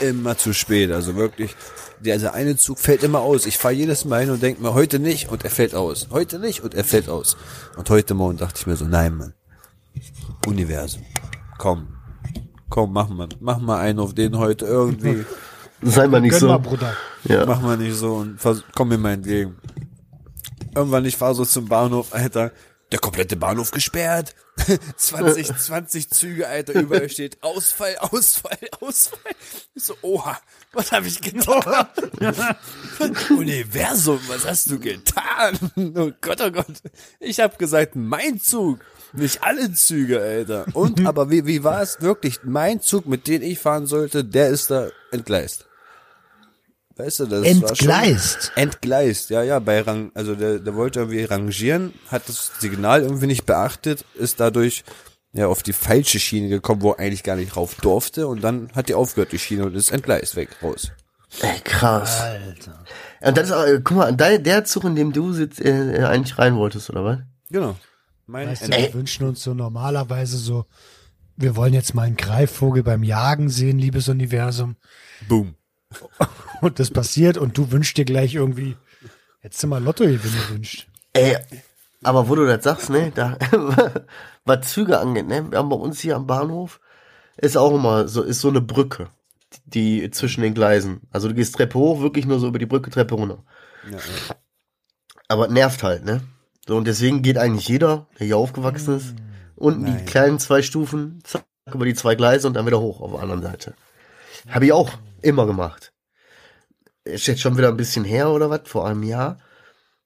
immer 0.00 0.36
zu 0.38 0.52
spät. 0.52 0.90
Also 0.90 1.16
wirklich, 1.16 1.54
der 2.00 2.14
also 2.14 2.30
eine 2.30 2.56
Zug 2.56 2.78
fällt 2.78 3.02
immer 3.02 3.20
aus. 3.20 3.46
Ich 3.46 3.58
fahre 3.58 3.74
jedes 3.74 4.04
Mal 4.04 4.22
hin 4.22 4.30
und 4.30 4.42
denke 4.42 4.62
mir, 4.62 4.74
heute 4.74 4.98
nicht 4.98 5.28
und 5.28 5.44
er 5.44 5.50
fällt 5.50 5.74
aus. 5.74 6.08
Heute 6.10 6.38
nicht 6.38 6.60
und 6.62 6.74
er 6.74 6.84
fällt 6.84 7.08
aus. 7.08 7.36
Und 7.76 7.90
heute 7.90 8.14
Morgen 8.14 8.38
dachte 8.38 8.58
ich 8.58 8.66
mir 8.66 8.76
so, 8.76 8.84
nein, 8.84 9.16
Mann. 9.16 9.34
Universum. 10.46 11.02
Komm. 11.58 11.88
Komm, 12.68 12.92
mach 12.92 13.08
mal, 13.08 13.28
mach 13.40 13.58
mal 13.58 13.80
einen 13.80 13.98
auf 13.98 14.14
den 14.14 14.38
heute 14.38 14.64
irgendwie. 14.64 15.24
Sei 15.82 16.06
mal 16.06 16.20
nicht 16.20 16.32
Gönn 16.32 16.40
so. 16.40 16.48
mal, 16.48 16.58
Bruder. 16.58 16.96
Ja. 17.24 17.44
Mach 17.46 17.60
mal 17.60 17.76
nicht 17.76 17.96
so 17.96 18.14
und 18.16 18.38
komm 18.74 18.88
mir 18.88 18.98
mal 18.98 19.12
entgegen. 19.12 19.56
Irgendwann, 20.74 21.04
ich 21.04 21.16
fahr 21.16 21.34
so 21.34 21.44
zum 21.44 21.68
Bahnhof, 21.68 22.14
Alter. 22.14 22.52
Der 22.92 22.98
komplette 22.98 23.36
Bahnhof 23.36 23.70
gesperrt. 23.70 24.34
20, 24.96 25.56
20 25.56 26.10
Züge, 26.10 26.46
Alter, 26.46 26.74
überall 26.74 27.08
steht 27.08 27.42
Ausfall, 27.42 27.96
Ausfall, 27.98 28.58
Ausfall. 28.80 29.32
Ich 29.74 29.84
so, 29.84 29.94
oha, 30.02 30.38
was 30.72 30.92
habe 30.92 31.06
ich 31.06 31.20
getan? 31.20 31.86
Universum, 33.30 34.20
was 34.28 34.46
hast 34.46 34.70
du 34.70 34.78
getan? 34.78 35.58
Oh 35.96 36.10
Gott, 36.20 36.42
oh 36.42 36.50
Gott. 36.50 36.66
Ich 37.18 37.40
habe 37.40 37.56
gesagt, 37.56 37.96
mein 37.96 38.40
Zug, 38.40 38.80
nicht 39.14 39.42
alle 39.42 39.72
Züge, 39.72 40.20
Alter. 40.20 40.66
Und, 40.74 41.06
aber 41.06 41.30
wie, 41.30 41.46
wie 41.46 41.64
war 41.64 41.80
es 41.80 42.02
wirklich? 42.02 42.40
Mein 42.44 42.82
Zug, 42.82 43.06
mit 43.06 43.26
dem 43.26 43.40
ich 43.40 43.58
fahren 43.58 43.86
sollte, 43.86 44.22
der 44.22 44.48
ist 44.48 44.70
da 44.70 44.88
entgleist. 45.10 45.66
Weißt 46.96 47.20
du, 47.20 47.26
das 47.26 47.40
war 47.44 47.46
schon- 47.46 47.68
Entgleist. 47.88 48.52
Entgleist, 48.54 49.30
ja, 49.30 49.42
ja, 49.42 49.58
bei 49.58 49.80
Rang, 49.80 50.10
also 50.14 50.34
der, 50.34 50.58
der 50.58 50.74
wollte 50.74 51.00
irgendwie 51.00 51.24
rangieren, 51.24 51.92
hat 52.08 52.28
das 52.28 52.50
Signal 52.60 53.02
irgendwie 53.02 53.26
nicht 53.26 53.46
beachtet, 53.46 54.04
ist 54.14 54.40
dadurch 54.40 54.84
ja 55.32 55.46
auf 55.46 55.62
die 55.62 55.72
falsche 55.72 56.20
Schiene 56.20 56.48
gekommen, 56.48 56.82
wo 56.82 56.92
er 56.92 56.98
eigentlich 57.00 57.22
gar 57.22 57.36
nicht 57.36 57.56
rauf 57.56 57.76
durfte 57.76 58.26
und 58.26 58.42
dann 58.44 58.70
hat 58.74 58.88
die 58.88 58.94
aufgehört, 58.94 59.32
die 59.32 59.38
Schiene 59.38 59.64
und 59.64 59.74
ist 59.74 59.90
entgleist 59.90 60.36
weg, 60.36 60.50
raus. 60.62 60.92
Ey, 61.40 61.60
krass. 61.64 62.20
Alter. 62.20 62.84
Und 63.22 63.36
das 63.38 63.46
ist 63.46 63.52
auch, 63.52 63.64
äh, 63.64 63.80
guck 63.82 63.96
mal, 63.96 64.14
der, 64.14 64.38
der 64.38 64.64
Zug, 64.66 64.84
in 64.84 64.94
dem 64.94 65.12
du 65.14 65.32
sitzt, 65.32 65.62
äh, 65.62 65.94
äh, 65.96 66.04
eigentlich 66.04 66.38
rein 66.38 66.56
wolltest, 66.56 66.90
oder 66.90 67.04
was? 67.04 67.18
Genau. 67.48 67.76
Mein 68.26 68.48
Weißt 68.48 68.68
du, 68.68 68.76
wir 68.76 68.92
wünschen 68.92 69.26
uns 69.26 69.42
so 69.42 69.54
normalerweise 69.54 70.36
so, 70.36 70.66
wir 71.36 71.56
wollen 71.56 71.72
jetzt 71.72 71.94
mal 71.94 72.02
einen 72.02 72.16
Greifvogel 72.18 72.82
beim 72.82 73.02
Jagen 73.02 73.48
sehen, 73.48 73.78
liebes 73.78 74.08
Universum. 74.08 74.76
Boom. 75.26 75.54
Und 76.60 76.78
das 76.78 76.90
passiert 76.90 77.38
und 77.38 77.58
du 77.58 77.72
wünschst 77.72 77.96
dir 77.96 78.04
gleich 78.04 78.36
irgendwie, 78.36 78.76
hättest 79.40 79.62
du 79.64 79.66
mal 79.66 79.82
Lotto 79.82 80.04
gewinne 80.04 80.48
wünscht. 80.50 80.86
Ey, 81.12 81.36
aber 82.04 82.28
wo 82.28 82.36
du 82.36 82.46
das 82.46 82.62
sagst, 82.62 82.88
ne, 82.88 83.10
da, 83.12 83.36
was 84.44 84.72
Züge 84.72 84.98
angeht, 84.98 85.26
ne, 85.26 85.50
wir 85.50 85.58
haben 85.58 85.68
bei 85.68 85.76
uns 85.76 86.00
hier 86.00 86.14
am 86.14 86.28
Bahnhof, 86.28 86.80
ist 87.36 87.56
auch 87.56 87.74
immer 87.74 88.06
so, 88.06 88.22
ist 88.22 88.40
so 88.40 88.48
eine 88.48 88.60
Brücke, 88.60 89.08
die 89.64 90.08
zwischen 90.10 90.42
den 90.42 90.54
Gleisen. 90.54 91.00
Also 91.10 91.28
du 91.28 91.34
gehst 91.34 91.56
Treppe 91.56 91.78
hoch, 91.78 92.00
wirklich 92.00 92.26
nur 92.26 92.38
so 92.38 92.46
über 92.46 92.60
die 92.60 92.66
Brücke, 92.66 92.90
Treppe 92.90 93.16
runter. 93.16 93.42
Ja, 93.90 93.96
ja. 93.96 94.36
Aber 95.26 95.48
nervt 95.48 95.82
halt, 95.82 96.04
ne? 96.04 96.20
So, 96.66 96.76
und 96.76 96.86
deswegen 96.86 97.22
geht 97.22 97.38
eigentlich 97.38 97.66
jeder, 97.66 98.06
der 98.18 98.26
hier 98.26 98.36
aufgewachsen 98.36 98.96
ist, 98.96 99.14
unten 99.56 99.82
Nein. 99.82 99.98
die 99.98 100.04
kleinen 100.04 100.38
zwei 100.38 100.62
Stufen, 100.62 101.20
zack, 101.24 101.44
über 101.72 101.84
die 101.84 101.94
zwei 101.94 102.14
Gleise 102.14 102.46
und 102.46 102.54
dann 102.54 102.66
wieder 102.66 102.80
hoch 102.80 103.00
auf 103.00 103.12
der 103.12 103.20
anderen 103.20 103.42
Seite. 103.42 103.74
Habe 104.48 104.66
ich 104.66 104.72
auch 104.72 104.90
immer 105.20 105.46
gemacht. 105.46 105.92
Ist 107.04 107.26
jetzt 107.26 107.40
schon 107.40 107.56
wieder 107.56 107.68
ein 107.68 107.76
bisschen 107.76 108.04
her 108.04 108.30
oder 108.30 108.50
was, 108.50 108.62
vor 108.64 108.86
einem 108.86 109.02
Jahr. 109.02 109.38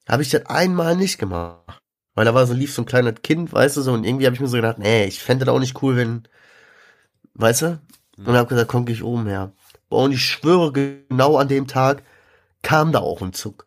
Habe 0.09 0.23
ich 0.23 0.31
das 0.31 0.47
einmal 0.47 0.97
nicht 0.97 1.19
gemacht. 1.19 1.83
Weil 2.15 2.25
da 2.25 2.35
war 2.35 2.47
so, 2.47 2.55
lief 2.55 2.73
so 2.73 2.83
ein 2.83 2.87
kleines 2.87 3.21
Kind, 3.23 3.53
weißt 3.53 3.77
du, 3.77 3.83
so, 3.83 3.93
und 3.93 4.05
irgendwie 4.05 4.25
habe 4.25 4.35
ich 4.35 4.41
mir 4.41 4.49
so 4.49 4.57
gedacht, 4.57 4.79
nee, 4.79 5.05
ich 5.05 5.23
fände 5.23 5.45
das 5.45 5.55
auch 5.55 5.59
nicht 5.59 5.83
cool, 5.83 5.97
wenn, 5.97 6.27
weißt 7.35 7.63
du? 7.63 7.81
Und 8.17 8.35
habe 8.35 8.49
gesagt, 8.49 8.71
komm, 8.71 8.87
geh 8.87 8.95
ich 8.95 9.05
oben 9.05 9.27
her. 9.27 9.53
Boah, 9.91 10.05
und 10.05 10.13
ich 10.13 10.25
schwöre, 10.25 10.73
genau 10.73 11.37
an 11.37 11.49
dem 11.49 11.67
Tag 11.67 12.03
kam 12.63 12.91
da 12.93 13.01
auch 13.01 13.21
ein 13.21 13.35
Zug. 13.35 13.67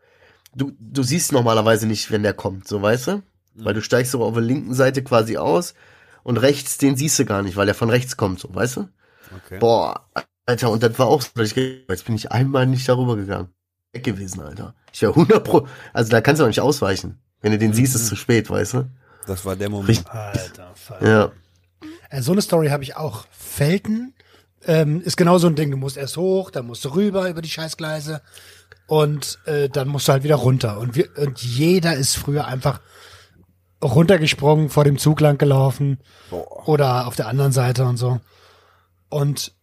Du, 0.56 0.72
du 0.80 1.04
siehst 1.04 1.32
normalerweise 1.32 1.86
nicht, 1.86 2.10
wenn 2.10 2.24
der 2.24 2.34
kommt, 2.34 2.68
so, 2.68 2.82
weißt 2.82 3.08
du? 3.08 3.24
Weil 3.54 3.76
du 3.76 3.82
steigst 3.84 4.12
so 4.14 4.24
auf 4.24 4.34
der 4.34 4.42
linken 4.42 4.74
Seite 4.74 5.04
quasi 5.04 5.38
aus 5.38 5.76
und 6.24 6.38
rechts, 6.38 6.80
den 6.80 6.96
siehst 6.96 7.20
du 7.20 7.26
gar 7.26 7.44
nicht, 7.44 7.56
weil 7.56 7.68
der 7.68 7.76
von 7.76 7.92
rechts 7.92 8.18
kommt, 8.18 8.40
so, 8.40 8.54
weißt 8.54 8.78
du? 8.78 8.90
Okay. 9.46 9.60
Boah, 9.60 10.10
Alter, 10.50 10.72
und 10.72 10.82
das 10.82 10.98
war 10.98 11.06
auch 11.06 11.22
so, 11.22 11.30
dass 11.36 11.52
ich, 11.52 11.86
jetzt 11.88 12.06
bin 12.06 12.16
ich 12.16 12.32
einmal 12.32 12.66
nicht 12.66 12.90
darüber 12.90 13.16
gegangen. 13.16 13.50
Weg 13.94 14.04
gewesen, 14.04 14.42
Alter. 14.42 14.74
Ich 14.92 15.02
wäre 15.04 15.12
100 15.12 15.44
pro, 15.44 15.68
also 15.94 16.10
da 16.10 16.22
kannst 16.22 16.40
du 16.40 16.44
auch 16.44 16.48
nicht 16.48 16.60
ausweichen. 16.60 17.20
Wenn 17.42 17.52
du 17.52 17.60
den 17.60 17.72
siehst, 17.72 17.94
ist 17.94 18.02
es 18.02 18.08
zu 18.08 18.16
spät, 18.16 18.50
weißt 18.50 18.74
du? 18.74 18.90
Das 19.28 19.46
war 19.46 19.56
der 19.56 19.70
Moment. 19.70 19.90
Richtig. 19.90 20.10
Alter, 20.12 20.72
Fall. 20.74 21.08
Ja. 21.08 21.32
Äh, 22.10 22.24
So 22.24 22.32
eine 22.32 22.42
Story 22.42 22.70
habe 22.70 22.82
ich 22.82 22.96
auch. 22.96 23.28
Felten 23.30 24.16
ähm, 24.66 25.02
ist 25.02 25.18
genau 25.18 25.38
so 25.38 25.46
ein 25.46 25.56
Ding. 25.56 25.70
Du 25.70 25.78
musst 25.78 25.98
erst 25.98 26.18
hoch, 26.18 26.50
dann 26.50 26.66
musst 26.66 26.84
du 26.84 26.90
rüber 26.96 27.30
über 27.30 27.44
die 27.44 27.50
Scheißgleise 27.50 28.22
und 28.88 29.38
äh, 29.46 29.70
dann 29.70 29.88
musst 29.88 30.08
du 30.08 30.14
halt 30.14 30.24
wieder 30.24 30.36
runter. 30.36 30.80
Und, 30.80 30.96
wir, 30.96 31.10
und 31.18 31.44
jeder 31.44 31.94
ist 31.94 32.18
früher 32.18 32.48
einfach 32.48 32.82
runtergesprungen, 33.84 34.70
vor 34.70 34.84
dem 34.84 34.98
Zug 34.98 35.22
lang 35.22 35.38
gelaufen 35.38 36.00
oder 36.32 37.06
auf 37.06 37.16
der 37.16 37.28
anderen 37.28 37.52
Seite 37.52 37.86
und 37.86 37.98
so. 37.98 38.20
Und 39.10 39.54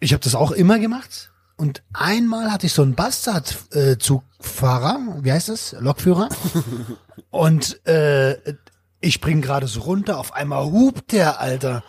ich 0.00 0.12
habe 0.12 0.22
das 0.22 0.34
auch 0.34 0.50
immer 0.52 0.78
gemacht. 0.78 1.32
Und 1.56 1.82
einmal 1.94 2.52
hatte 2.52 2.66
ich 2.66 2.74
so 2.74 2.82
einen 2.82 2.94
Bastard-Zugfahrer, 2.94 4.98
wie 5.22 5.32
heißt 5.32 5.48
das? 5.48 5.74
Lokführer. 5.80 6.28
und 7.30 7.84
äh, 7.86 8.36
ich 9.00 9.14
spring 9.14 9.40
gerade 9.40 9.66
so 9.66 9.80
runter, 9.80 10.18
auf 10.18 10.34
einmal 10.34 10.64
hupt 10.64 11.12
der, 11.12 11.40
Alter. 11.40 11.82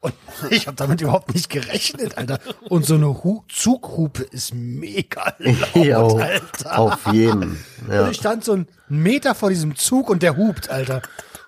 Und 0.00 0.14
ich 0.50 0.66
habe 0.66 0.76
damit 0.76 1.02
überhaupt 1.02 1.34
nicht 1.34 1.50
gerechnet, 1.50 2.16
Alter. 2.16 2.38
Und 2.70 2.86
so 2.86 2.94
eine 2.94 3.22
Hu 3.22 3.42
Zughupe 3.52 4.22
ist 4.22 4.54
mega 4.54 5.34
laut, 5.38 6.22
Alter. 6.22 6.78
auf 6.78 7.12
jeden. 7.12 7.62
Und 7.86 7.92
Ja. 7.92 8.08
ich 8.08 8.16
stand 8.16 8.44
so 8.44 8.52
einen 8.52 8.66
Meter 8.88 9.34
vor 9.34 9.50
diesem 9.50 9.76
Zug 9.76 10.08
und 10.08 10.22
der 10.22 10.38
hupt, 10.38 10.70
Alter. 10.70 11.02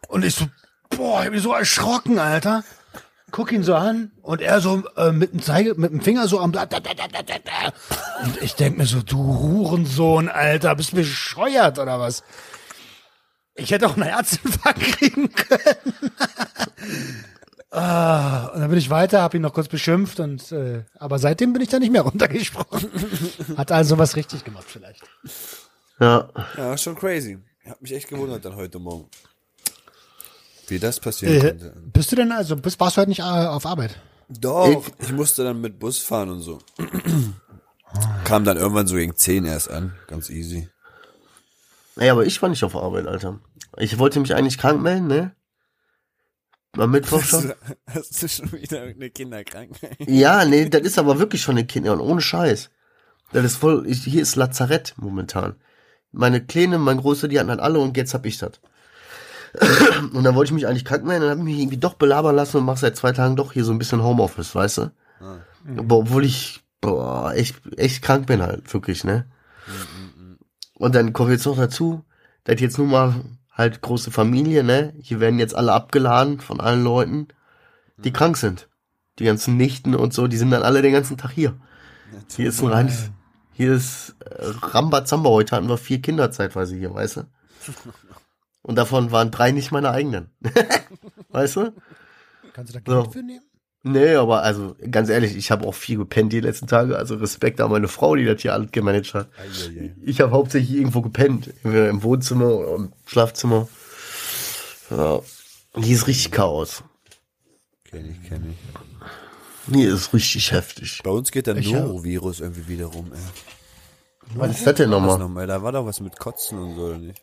Und 0.09 0.23
ich 0.25 0.35
so, 0.35 0.45
boah, 0.91 1.21
ich 1.21 1.27
hab 1.27 1.33
mich 1.33 1.43
so 1.43 1.55
erschrocken, 1.55 2.19
Alter. 2.19 2.63
Guck 3.31 3.53
ihn 3.53 3.63
so 3.63 3.75
an 3.75 4.11
und 4.23 4.41
er 4.41 4.61
so 4.61 4.83
äh, 4.97 5.13
mit 5.13 5.33
dem 5.33 5.43
Zeige, 5.43 5.75
mit 5.75 5.91
dem 5.91 6.01
Finger 6.01 6.29
so 6.29 6.41
am 6.41 6.51
Blatt. 6.51 6.73
Da, 6.73 6.81
da, 6.81 6.95
da, 6.95 7.07
da, 7.09 7.23
da, 7.23 7.35
da. 7.39 8.25
Und 8.25 8.43
ich 8.43 8.55
denk 8.55 8.79
mir 8.79 8.87
so, 8.87 9.03
du 9.03 9.19
Hurensohn, 9.19 10.29
Alter, 10.29 10.75
bist 10.75 10.95
bescheuert 10.95 11.79
oder 11.79 12.01
was? 12.01 12.23
Ich 13.55 13.71
hätte 13.71 13.87
auch 13.87 13.97
einen 13.97 14.05
Herzinfarkt 14.05 14.81
kriegen 14.81 15.31
können. 15.35 15.95
ah, 17.71 18.47
und 18.55 18.61
dann 18.61 18.71
bin 18.71 18.79
ich 18.79 18.89
weiter, 18.89 19.21
hab 19.21 19.35
ihn 19.35 19.43
noch 19.43 19.53
kurz 19.53 19.69
beschimpft 19.69 20.21
und 20.21 20.51
äh, 20.53 20.85
aber 20.99 21.19
seitdem 21.19 21.53
bin 21.53 21.63
ich 21.63 21.69
da 21.69 21.79
nicht 21.79 21.93
mehr 21.93 22.03
runtergesprungen. 22.03 22.89
Hat 23.57 23.73
also 23.73 23.99
was 23.99 24.17
richtig 24.17 24.45
gemacht 24.45 24.67
vielleicht. 24.69 25.03
ja. 26.01 26.31
Ja, 26.57 26.79
schon 26.79 26.97
crazy. 26.97 27.39
Ich 27.65 27.71
hab 27.71 27.83
mich 27.83 27.93
echt 27.93 28.09
gewundert 28.09 28.45
dann 28.45 28.57
heute 28.57 28.79
Morgen. 28.79 29.11
Wie 30.69 30.79
das 30.79 31.01
passieren 31.01 31.35
Äh, 31.37 31.41
konnte. 31.41 31.73
bist 31.93 32.13
du 32.13 32.17
denn 32.17 32.33
also, 32.33 32.57
bist, 32.57 32.79
warst 32.81 32.97
du 32.97 33.01
heute 33.01 33.09
nicht 33.11 33.21
äh, 33.21 33.23
auf 33.23 33.67
Arbeit? 33.67 34.01
Doch, 34.29 34.85
ich 34.99 35.13
musste 35.13 35.43
dann 35.45 35.61
mit 35.61 35.79
Bus 35.79 35.99
fahren 35.99 36.31
und 36.31 36.41
so. 36.41 36.59
Kam 38.25 38.45
dann 38.45 38.59
irgendwann 38.59 38.87
so 38.87 38.97
gegen 38.97 39.17
10 39.17 39.47
erst 39.47 39.71
an. 39.71 39.95
Ganz 40.07 40.29
easy. 40.29 40.69
Ey, 41.97 42.11
aber 42.11 42.27
ich 42.27 42.41
war 42.43 42.49
nicht 42.49 42.63
auf 42.65 42.77
Arbeit, 42.77 43.07
Alter. 43.07 43.41
Ich 43.79 43.99
wollte 43.99 44.21
mich 44.21 44.35
eigentlich 44.35 44.59
krank 44.59 44.83
melden, 44.83 45.07
ne? 45.07 45.35
Am 46.77 46.91
Mittwoch 46.91 47.23
schon. 47.23 47.55
Hast 47.87 48.23
du 48.23 48.29
schon 48.29 48.53
wieder 48.53 48.81
irgendeine 48.83 49.11
Kinderkrankheit? 49.11 49.97
Ja, 50.07 50.45
nee, 50.45 50.69
das 50.69 50.83
ist 50.83 50.99
aber 50.99 51.19
wirklich 51.19 51.41
schon 51.43 51.57
eine 51.57 51.67
Kinder 51.67 51.95
und 51.95 52.01
ohne 52.01 52.21
Scheiß. 52.21 52.71
Das 53.33 53.45
ist 53.45 53.57
voll, 53.57 53.87
ich, 53.89 54.05
hier 54.05 54.23
ist 54.23 54.37
Lazarett 54.37 54.95
momentan. 54.99 55.57
Meine 56.13 56.45
Kleine, 56.45 56.79
mein 56.79 56.99
Große, 56.99 57.29
die 57.29 57.39
hatten 57.41 57.51
halt 57.51 57.61
alle 57.61 57.79
und 57.79 57.97
jetzt 57.97 58.15
hab 58.15 58.27
ich 58.27 58.39
das. 58.39 58.53
Und 60.13 60.25
dann 60.25 60.35
wollte 60.35 60.51
ich 60.51 60.55
mich 60.55 60.67
eigentlich 60.67 60.85
krank 60.85 61.05
melden, 61.05 61.23
dann 61.23 61.31
hab 61.31 61.39
ich 61.39 61.45
mich 61.45 61.59
irgendwie 61.59 61.79
doch 61.79 61.95
belabern 61.95 62.37
lassen 62.37 62.59
und 62.59 62.65
mach 62.65 62.77
seit 62.77 62.97
zwei 62.97 63.13
Tagen 63.13 63.37
doch 63.37 63.53
hier 63.53 63.65
so 63.65 63.73
ein 63.73 63.79
bisschen 63.79 64.03
Homeoffice, 64.03 64.55
weißt 64.55 64.79
du? 64.79 64.91
Boah, 65.65 65.99
obwohl 65.99 66.25
ich, 66.25 66.61
boah, 66.81 67.33
echt, 67.35 67.57
echt 67.77 68.03
krank 68.03 68.27
bin 68.27 68.43
halt, 68.43 68.73
wirklich, 68.73 69.05
ne? 69.05 69.27
Und 70.75 70.95
dann 70.95 71.13
kommt 71.13 71.31
jetzt 71.31 71.47
noch 71.47 71.57
dazu, 71.57 72.05
dass 72.45 72.61
jetzt 72.61 72.79
nun 72.79 72.91
mal 72.91 73.15
halt 73.51 73.81
große 73.81 74.11
Familie, 74.11 74.63
ne? 74.63 74.95
Hier 75.01 75.21
werden 75.21 75.39
jetzt 75.39 75.55
alle 75.55 75.73
abgeladen 75.73 76.41
von 76.41 76.61
allen 76.61 76.85
Leuten, 76.85 77.29
die 77.97 78.13
krank 78.13 78.37
sind. 78.37 78.69
Die 79.19 79.25
ganzen 79.25 79.57
Nichten 79.57 79.95
und 79.95 80.15
so, 80.15 80.29
die 80.29 80.37
sind 80.37 80.51
dann 80.51 80.63
alle 80.63 80.81
den 80.81 80.93
ganzen 80.93 81.17
Tag 81.17 81.33
hier. 81.33 81.57
Hier 82.37 82.49
ist 82.49 82.63
ein 82.63 82.69
reines, 82.69 83.11
Hier 83.53 83.73
ist 83.73 84.15
äh, 84.21 84.45
Rambazamba. 84.63 85.29
Heute 85.31 85.57
hatten 85.57 85.69
wir 85.69 85.77
vier 85.77 86.01
Kinder 86.01 86.31
zeitweise 86.31 86.77
hier, 86.77 86.95
weißt 86.95 87.17
du? 87.17 87.21
Und 88.63 88.77
davon 88.77 89.11
waren 89.13 89.31
drei 89.31 89.53
nicht 89.53 89.73
meine 89.73 89.91
eigenen. 89.91 90.31
weißt 91.31 91.57
du? 91.57 91.73
Kannst 92.53 92.75
du 92.75 92.79
da 92.79 92.81
Geld 92.81 93.05
So. 93.07 93.11
für 93.13 93.23
nehmen? 93.23 93.43
Nee, 93.85 94.15
aber 94.17 94.43
also 94.43 94.75
ganz 94.91 95.09
ehrlich, 95.09 95.37
ich 95.37 95.51
habe 95.53 95.67
auch 95.67 95.75
viel 95.75 95.99
gepennt 95.99 96.33
die 96.33 96.41
letzten 96.41 96.67
Tage. 96.67 96.99
Also 96.99 97.15
Respekt 97.15 97.61
an 97.61 97.71
meine 97.71 97.87
Frau, 97.89 98.17
die 98.17 98.25
das 98.25 98.43
hier 98.43 98.53
alles 98.53 98.73
gemanagt 98.73 99.15
hat. 99.15 99.29
Ich 100.05 100.21
habe 100.21 100.33
hauptsächlich 100.33 100.77
irgendwo 100.77 101.01
gepennt. 101.01 101.49
Entweder 101.63 101.89
Im 101.89 102.03
Wohnzimmer 102.03 102.51
oder 102.57 102.75
im 102.75 102.93
Schlafzimmer. 103.07 103.69
Ja. 104.91 105.21
Hier 105.77 105.95
ist 105.95 106.07
richtig 106.09 106.33
Chaos. 106.33 106.83
Kenn 107.85 108.11
ich, 108.11 108.29
kenn 108.29 108.51
ich. 108.51 109.75
Hier 109.75 109.95
ist 109.95 110.13
richtig 110.13 110.51
heftig. 110.53 111.01
Bei 111.05 111.11
uns 111.11 111.31
geht 111.31 111.47
der 111.47 111.57
Ich 111.57 111.73
hab- 111.75 111.85
Norovirus 111.85 112.41
irgendwie 112.41 112.67
wieder 112.69 112.87
rum, 112.87 113.13
ey. 113.13 113.19
Was 114.35 114.59
ist 114.59 114.67
das 114.67 114.75
denn 114.75 114.91
nochmal? 114.91 115.47
Da 115.47 115.63
war 115.63 115.73
doch 115.73 115.87
was 115.87 116.01
mit 116.01 116.19
Kotzen 116.19 116.59
und 116.59 116.75
so, 116.75 116.83
oder 116.87 116.99
nicht? 116.99 117.23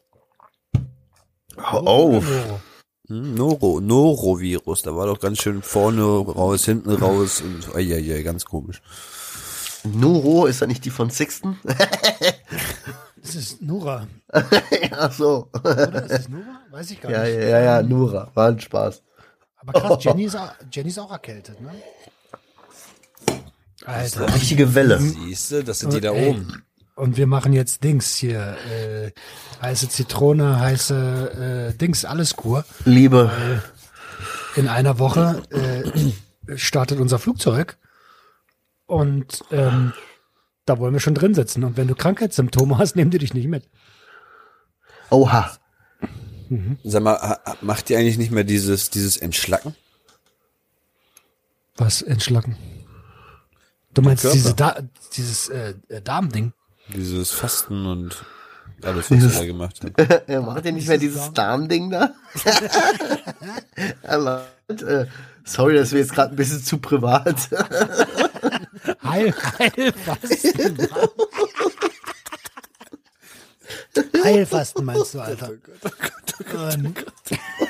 Hör 1.58 1.88
auf. 1.88 2.24
Noro. 2.24 2.60
Noro, 3.08 3.80
Norovirus, 3.82 4.82
da 4.82 4.96
war 4.96 5.06
doch 5.06 5.20
ganz 5.20 5.40
schön 5.40 5.62
vorne 5.62 6.02
raus, 6.04 6.66
hinten 6.66 6.92
raus 6.92 7.42
und 7.42 7.76
eieiei, 7.76 8.24
ganz 8.24 8.46
komisch. 8.46 8.82
Nuro, 9.84 10.48
ist 10.48 10.62
das 10.62 10.68
nicht 10.68 10.84
die 10.86 10.90
von 10.90 11.10
Sixten? 11.10 11.58
Das 13.26 13.34
ist 13.34 13.60
Nora. 13.60 14.06
Ach 14.92 15.12
so. 15.12 15.50
Oder? 15.64 16.04
Ist 16.04 16.12
das 16.12 16.30
Nora? 16.30 16.62
Weiß 16.70 16.92
ich 16.92 17.02
gar 17.02 17.12
Ja, 17.12 17.24
nicht. 17.24 17.34
ja, 17.34 17.42
ja, 17.48 17.60
ja, 17.60 17.82
Nura. 17.82 18.30
War 18.36 18.50
ein 18.50 18.60
Spaß. 18.60 19.02
Aber 19.58 19.74
krass, 19.74 20.04
Jenny 20.04 20.26
ist, 20.26 20.36
auch, 20.36 20.52
Jenny 20.72 20.90
ist 20.90 21.00
auch 21.00 21.10
erkältet, 21.12 21.60
ne? 21.60 21.72
Alter. 23.84 24.34
Richtige 24.34 24.76
Welle. 24.76 25.00
Siehste, 25.00 25.64
das 25.64 25.80
sind 25.80 25.94
die 25.94 26.02
da 26.02 26.12
Ey, 26.12 26.30
oben. 26.30 26.64
Und 26.96 27.18
wir 27.18 27.28
machen 27.28 27.52
jetzt 27.52 27.84
Dings 27.84 28.16
hier. 28.16 28.58
Äh, 28.72 29.12
heiße 29.62 29.90
Zitrone, 29.90 30.60
heiße 30.60 31.74
äh, 31.74 31.78
Dings, 31.78 32.06
alles 32.06 32.36
Kur. 32.36 32.66
Liebe. 32.86 33.62
In 34.56 34.70
einer 34.70 34.98
Woche 34.98 35.44
äh, 35.50 36.58
startet 36.58 37.00
unser 37.00 37.20
Flugzeug. 37.20 37.78
Und 38.86 39.44
ähm, 39.52 39.92
da 40.66 40.80
wollen 40.80 40.94
wir 40.94 41.02
schon 41.02 41.16
drin 41.16 41.34
sitzen. 41.34 41.64
Und 41.66 41.76
wenn 41.76 41.88
du 41.88 41.96
Krankheitssymptome 41.96 42.78
hast, 42.78 42.96
nehmen 42.96 43.12
die 43.12 43.20
dich 43.20 43.34
nicht 43.34 43.48
mit. 43.48 43.68
Oha. 45.10 45.52
Sag 46.84 47.04
mal, 47.04 47.40
macht 47.62 47.90
ihr 47.90 47.98
eigentlich 47.98 48.18
nicht 48.18 48.32
mehr 48.32 48.44
dieses, 48.44 48.90
dieses 48.90 49.18
Entschlacken? 49.18 49.76
Was 51.76 52.02
entschlacken? 52.02 52.56
Du 53.94 54.02
meinst 54.02 54.24
diese 54.24 54.54
da 54.54 54.78
dieses 55.14 55.50
äh, 55.50 55.74
äh, 55.90 56.02
Darmding? 56.02 56.54
Dieses 56.94 57.32
Fasten 57.32 57.86
und 57.86 58.24
alles, 58.84 59.10
was 59.10 59.24
ihr 59.24 59.30
da 59.30 59.46
gemacht 59.46 59.80
habt. 59.84 60.28
Er 60.30 60.42
macht 60.42 60.66
ja 60.66 60.72
nicht 60.72 60.88
mehr 60.88 60.98
dieses 60.98 61.34
Darmding 61.34 61.90
da. 61.90 62.14
Aber, 64.04 64.48
äh, 64.70 65.06
sorry, 65.44 65.76
das 65.76 65.92
wäre 65.92 66.02
jetzt 66.04 66.14
gerade 66.14 66.32
ein 66.34 66.36
bisschen 66.36 66.64
zu 66.64 66.78
privat. 66.78 67.50
Heil, 69.04 69.34
Heilfasten. 69.60 70.88
Heilfasten 74.24 74.86
meinst 74.86 75.14
du, 75.14 75.20
Alter? 75.22 75.52
Ähm, 76.54 76.94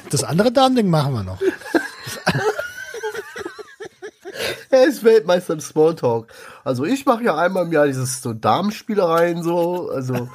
Das 0.09 0.23
andere 0.23 0.51
Darmding 0.51 0.89
machen 0.89 1.13
wir 1.13 1.23
noch. 1.23 1.39
Er 4.69 4.85
ist 4.85 5.03
Weltmeister 5.03 5.53
im 5.53 5.61
Smalltalk. 5.61 6.27
Also 6.65 6.83
ich 6.83 7.05
mache 7.05 7.23
ja 7.23 7.37
einmal 7.37 7.67
im 7.67 7.71
Jahr 7.71 7.85
dieses 7.85 8.23
so 8.23 8.33
Darmspielereien 8.33 9.43
so, 9.43 9.91
also 9.91 10.29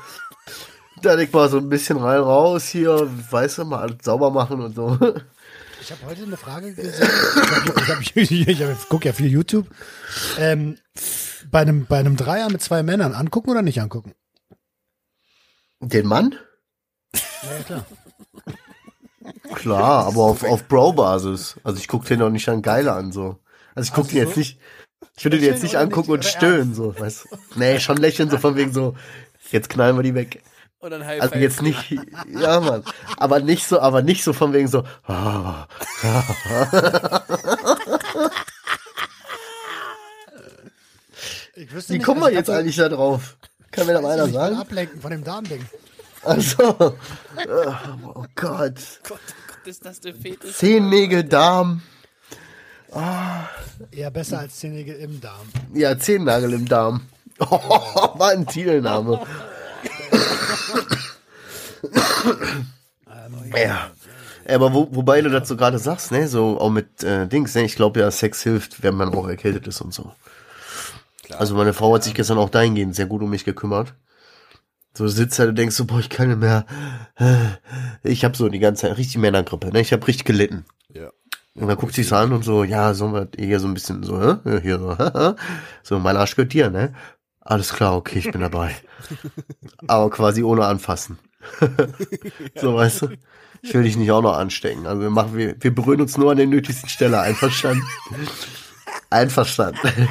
da 1.02 1.14
leg 1.14 1.34
mal 1.34 1.48
so 1.48 1.58
ein 1.58 1.68
bisschen 1.68 1.98
rein 1.98 2.20
raus 2.20 2.68
hier, 2.68 3.10
weißt 3.30 3.58
du, 3.58 3.64
mal 3.64 3.80
alles 3.80 3.96
sauber 4.04 4.30
machen 4.30 4.60
und 4.60 4.76
so. 4.76 4.96
Ich 5.80 5.90
habe 5.90 6.06
heute 6.06 6.22
eine 6.22 6.36
Frage 6.36 6.72
gesehen. 6.72 7.08
Ich, 8.14 8.16
ich, 8.16 8.48
ich, 8.48 8.88
gucke 8.88 9.08
ja 9.08 9.12
viel 9.12 9.30
YouTube. 9.30 9.66
Ähm, 10.38 10.76
bei, 11.50 11.60
einem, 11.60 11.86
bei 11.86 11.98
einem 11.98 12.16
Dreier 12.16 12.48
mit 12.48 12.62
zwei 12.62 12.82
Männern 12.82 13.14
angucken 13.14 13.50
oder 13.50 13.62
nicht 13.62 13.80
angucken? 13.80 14.12
Den 15.80 16.06
Mann? 16.06 16.36
Ja, 17.12 17.62
klar. 17.64 17.86
Klar, 19.54 20.06
aber 20.06 20.22
auf, 20.22 20.44
auf 20.44 20.68
Bro-Basis. 20.68 21.56
Also 21.64 21.78
ich 21.78 21.88
gucke 21.88 22.06
den 22.06 22.22
auch 22.22 22.30
nicht 22.30 22.48
an 22.48 22.62
geile 22.62 22.92
an 22.92 23.10
so. 23.10 23.38
Also 23.74 23.88
ich 23.88 23.94
gucke 23.94 24.08
Ach 24.08 24.12
den 24.12 24.18
jetzt 24.18 24.34
so. 24.34 24.40
nicht, 24.40 24.60
ich 25.16 25.24
würde 25.24 25.38
den 25.38 25.46
jetzt 25.46 25.62
nicht 25.62 25.76
angucken 25.76 26.12
nicht? 26.12 26.18
und 26.18 26.24
stöhnen 26.24 26.74
so, 26.74 26.98
weißt 26.98 27.24
du. 27.30 27.36
Nee, 27.58 27.80
schon 27.80 27.96
lächeln 27.96 28.30
so 28.30 28.38
von 28.38 28.56
wegen 28.56 28.72
so, 28.72 28.96
jetzt 29.50 29.68
knallen 29.68 29.96
wir 29.96 30.02
die 30.02 30.14
weg. 30.14 30.42
Und 30.80 30.90
dann 30.90 31.04
High 31.04 31.20
Also 31.20 31.34
jetzt 31.36 31.60
nicht, 31.60 31.94
ja 32.28 32.60
Mann, 32.60 32.84
aber 33.18 33.40
nicht 33.40 33.66
so, 33.66 33.80
aber 33.80 34.00
nicht 34.02 34.24
so 34.24 34.32
von 34.32 34.52
wegen 34.54 34.68
so, 34.68 34.84
ah, 35.06 35.66
Ich 41.54 41.72
wüsste 41.74 41.92
wie 41.92 41.98
nicht, 41.98 42.06
kommen 42.06 42.20
wir 42.20 42.26
also 42.26 42.38
jetzt 42.38 42.48
eigentlich 42.48 42.76
da 42.76 42.88
drauf? 42.88 43.36
Kann 43.70 43.86
mir 43.86 43.92
da 43.92 43.98
einer 43.98 44.24
ich 44.24 44.30
nicht, 44.30 44.34
sagen? 44.34 44.56
ablenken 44.56 45.00
von 45.00 45.10
dem 45.10 45.22
Darmding. 45.22 45.64
Also, 46.22 46.94
oh 48.14 48.24
Gott, 48.34 48.74
Gott, 49.06 49.20
ist 49.64 49.84
das 49.84 50.00
der 50.00 50.14
Fetisch? 50.14 50.56
Zehennägel, 50.56 51.24
Darm, 51.24 51.82
Eher 53.90 54.10
besser 54.10 54.40
als 54.40 54.58
Zehennägel 54.58 54.96
im 54.96 55.20
Darm. 55.20 55.46
ja, 55.74 55.98
Zehennagel 55.98 56.52
im 56.52 56.66
Darm. 56.66 57.02
Oh, 57.42 57.48
war 57.48 58.32
ein 58.32 58.46
Titelname. 58.46 59.18
ja. 63.56 63.90
Aber 64.46 64.74
wo, 64.74 64.88
wobei 64.90 65.22
du 65.22 65.30
das 65.30 65.48
so 65.48 65.56
gerade 65.56 65.78
sagst, 65.78 66.12
ne, 66.12 66.28
so 66.28 66.60
auch 66.60 66.68
mit 66.68 67.02
äh, 67.02 67.26
Dings, 67.26 67.54
ne, 67.54 67.64
ich 67.64 67.76
glaube 67.76 68.00
ja, 68.00 68.10
Sex 68.10 68.42
hilft, 68.42 68.82
wenn 68.82 68.94
man 68.94 69.14
auch 69.14 69.26
erkältet 69.26 69.66
ist 69.66 69.80
und 69.80 69.94
so. 69.94 70.12
Also 71.38 71.54
meine 71.54 71.72
Frau 71.72 71.94
hat 71.94 72.04
sich 72.04 72.12
gestern 72.12 72.36
auch 72.36 72.50
dahingehend 72.50 72.94
sehr 72.94 73.06
gut 73.06 73.22
um 73.22 73.30
mich 73.30 73.44
gekümmert. 73.44 73.94
So 74.92 75.06
sitzt 75.06 75.38
da, 75.38 75.46
du 75.46 75.54
denkst 75.54 75.76
so, 75.76 75.84
boah, 75.84 76.00
ich 76.00 76.10
kann 76.10 76.28
nicht 76.28 76.40
mehr. 76.40 76.66
Ich 78.02 78.24
habe 78.24 78.36
so 78.36 78.48
die 78.48 78.58
ganze 78.58 78.82
Zeit 78.82 78.98
richtig 78.98 79.18
Männergrippe, 79.18 79.68
ne? 79.68 79.80
Ich 79.80 79.92
habe 79.92 80.06
richtig 80.06 80.24
gelitten. 80.24 80.64
Ja. 80.92 81.10
Und 81.60 81.68
dann 81.68 81.76
guckt 81.76 81.94
sie 81.94 82.00
es 82.00 82.12
an 82.12 82.32
und 82.32 82.42
so, 82.44 82.64
ja, 82.64 82.94
wir 83.12 83.28
hier 83.38 83.60
so 83.60 83.66
ein 83.68 83.74
bisschen 83.74 84.02
so, 84.02 84.20
hä? 84.20 84.60
Hier 84.62 84.78
so, 84.78 84.96
so, 85.82 85.98
mein 85.98 86.16
Arsch 86.16 86.34
gehört 86.36 86.52
dir, 86.52 86.70
ne? 86.70 86.94
Alles 87.40 87.72
klar, 87.72 87.96
okay, 87.96 88.18
ich 88.18 88.30
bin 88.30 88.40
dabei. 88.40 88.74
Aber 89.86 90.10
quasi 90.10 90.42
ohne 90.42 90.64
anfassen. 90.66 91.18
so, 92.54 92.74
weißt 92.76 93.02
du? 93.02 93.08
Ich 93.62 93.74
will 93.74 93.82
dich 93.82 93.96
nicht 93.96 94.10
auch 94.10 94.22
noch 94.22 94.36
anstecken. 94.36 94.86
Also 94.86 95.02
wir 95.02 95.10
machen, 95.10 95.36
wir, 95.36 95.54
wir 95.60 95.74
berühren 95.74 96.00
uns 96.00 96.16
nur 96.16 96.30
an 96.30 96.36
der 96.38 96.46
nötigsten 96.46 96.88
Stelle. 96.88 97.20
Einverstanden? 97.20 97.82
Einverstanden. 99.10 100.08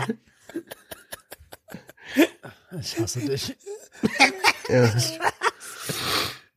Ich 2.79 2.99
hasse 2.99 3.19
dich. 3.21 3.55
ja. 4.67 4.89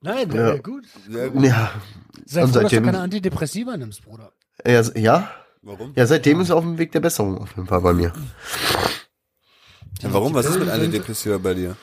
Nein, 0.02 0.31
Ja. 0.33 0.55
äh, 0.55 0.59
gut. 0.59 0.85
ja. 1.09 1.72
Sei 2.26 2.42
Und 2.42 2.50
froh, 2.50 2.61
dass 2.61 2.70
du 2.70 2.76
seitdem- 2.76 2.85
keine 2.85 3.00
Antidepressiva 3.00 3.76
nimmst, 3.76 4.05
Bruder. 4.05 4.33
Ja, 4.66 4.83
ja. 4.94 5.31
Warum? 5.62 5.92
Ja, 5.94 6.07
seitdem 6.07 6.40
ist 6.40 6.51
er 6.51 6.57
auf 6.57 6.64
dem 6.64 6.79
Weg 6.79 6.92
der 6.92 7.01
Besserung 7.01 7.38
auf 7.38 7.51
jeden 7.57 7.68
Fall 7.68 7.81
bei 7.81 7.92
mir. 7.92 8.12
Ja, 10.01 10.12
warum? 10.12 10.35
Was 10.35 10.46
ist 10.46 10.59
mit 10.59 10.68
einer 10.68 10.88
Depressiva 10.88 11.38
bei 11.38 11.55
dir? 11.55 11.77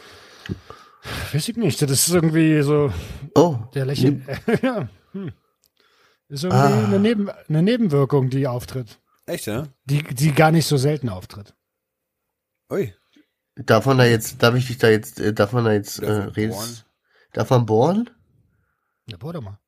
Weiß 1.32 1.48
ich 1.48 1.56
nicht. 1.56 1.82
Das 1.82 1.92
ist 1.92 2.10
irgendwie 2.10 2.62
so 2.62 2.92
Oh. 3.36 3.58
der 3.74 3.86
Lächeln. 3.86 4.28
ja. 4.62 4.90
Hm. 5.14 5.32
Ist 6.28 6.44
irgendwie 6.44 6.62
Ah. 6.62 6.86
eine, 6.88 7.00
Neben 7.00 7.30
eine 7.30 7.64
Nebenwirkung, 7.64 8.30
die 8.30 8.48
auftritt. 8.48 9.00
Echt, 9.26 9.46
ja? 9.46 9.68
Die, 9.86 10.04
die 10.04 10.34
gar 10.34 10.52
nicht 10.52 10.66
so 10.66 10.76
selten 10.78 11.08
auftritt. 11.10 11.56
Ui. 12.72 12.94
Darf 13.56 13.86
man 13.86 13.98
da 13.98 14.06
jetzt, 14.06 14.42
darf 14.44 14.56
ich 14.56 14.68
dich 14.68 14.78
da 14.78 14.90
jetzt, 14.90 15.20
äh, 15.20 15.34
darf 15.34 15.54
man 15.54 15.66
da 15.66 15.72
jetzt 15.72 16.00
äh, 16.00 16.12
reden? 16.12 16.56
Darf 17.34 17.50
man 17.50 17.66
bohren? 17.66 18.10
Ja, 19.08 19.18
bohr 19.18 19.34
doch 19.34 19.42
mal. 19.42 19.60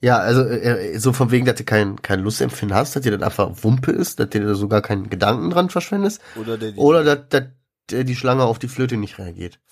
Ja, 0.00 0.18
also 0.18 0.42
äh, 0.42 0.98
so 0.98 1.12
von 1.12 1.30
wegen, 1.30 1.44
dass 1.44 1.56
du 1.56 1.64
kein, 1.64 2.00
kein 2.02 2.20
Lustempfinden 2.20 2.76
hast, 2.76 2.94
dass 2.94 3.02
dir 3.02 3.16
das 3.16 3.22
einfach 3.22 3.50
Wumpe 3.62 3.90
ist, 3.90 4.20
dass 4.20 4.30
dir 4.30 4.44
da 4.44 4.54
sogar 4.54 4.80
keinen 4.80 5.10
Gedanken 5.10 5.50
dran 5.50 5.70
verschwendest. 5.70 6.20
Oder 6.36 6.56
der 6.56 6.72
die 6.72 6.78
Oder 6.78 7.02
dass, 7.02 7.28
dass 7.28 7.98
äh, 7.98 8.04
die 8.04 8.14
Schlange 8.14 8.44
auf 8.44 8.58
die 8.58 8.68
Flöte 8.68 8.96
nicht 8.96 9.18
reagiert. 9.18 9.58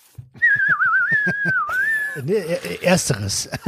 Nee, 2.23 2.41
ersteres. 2.81 3.49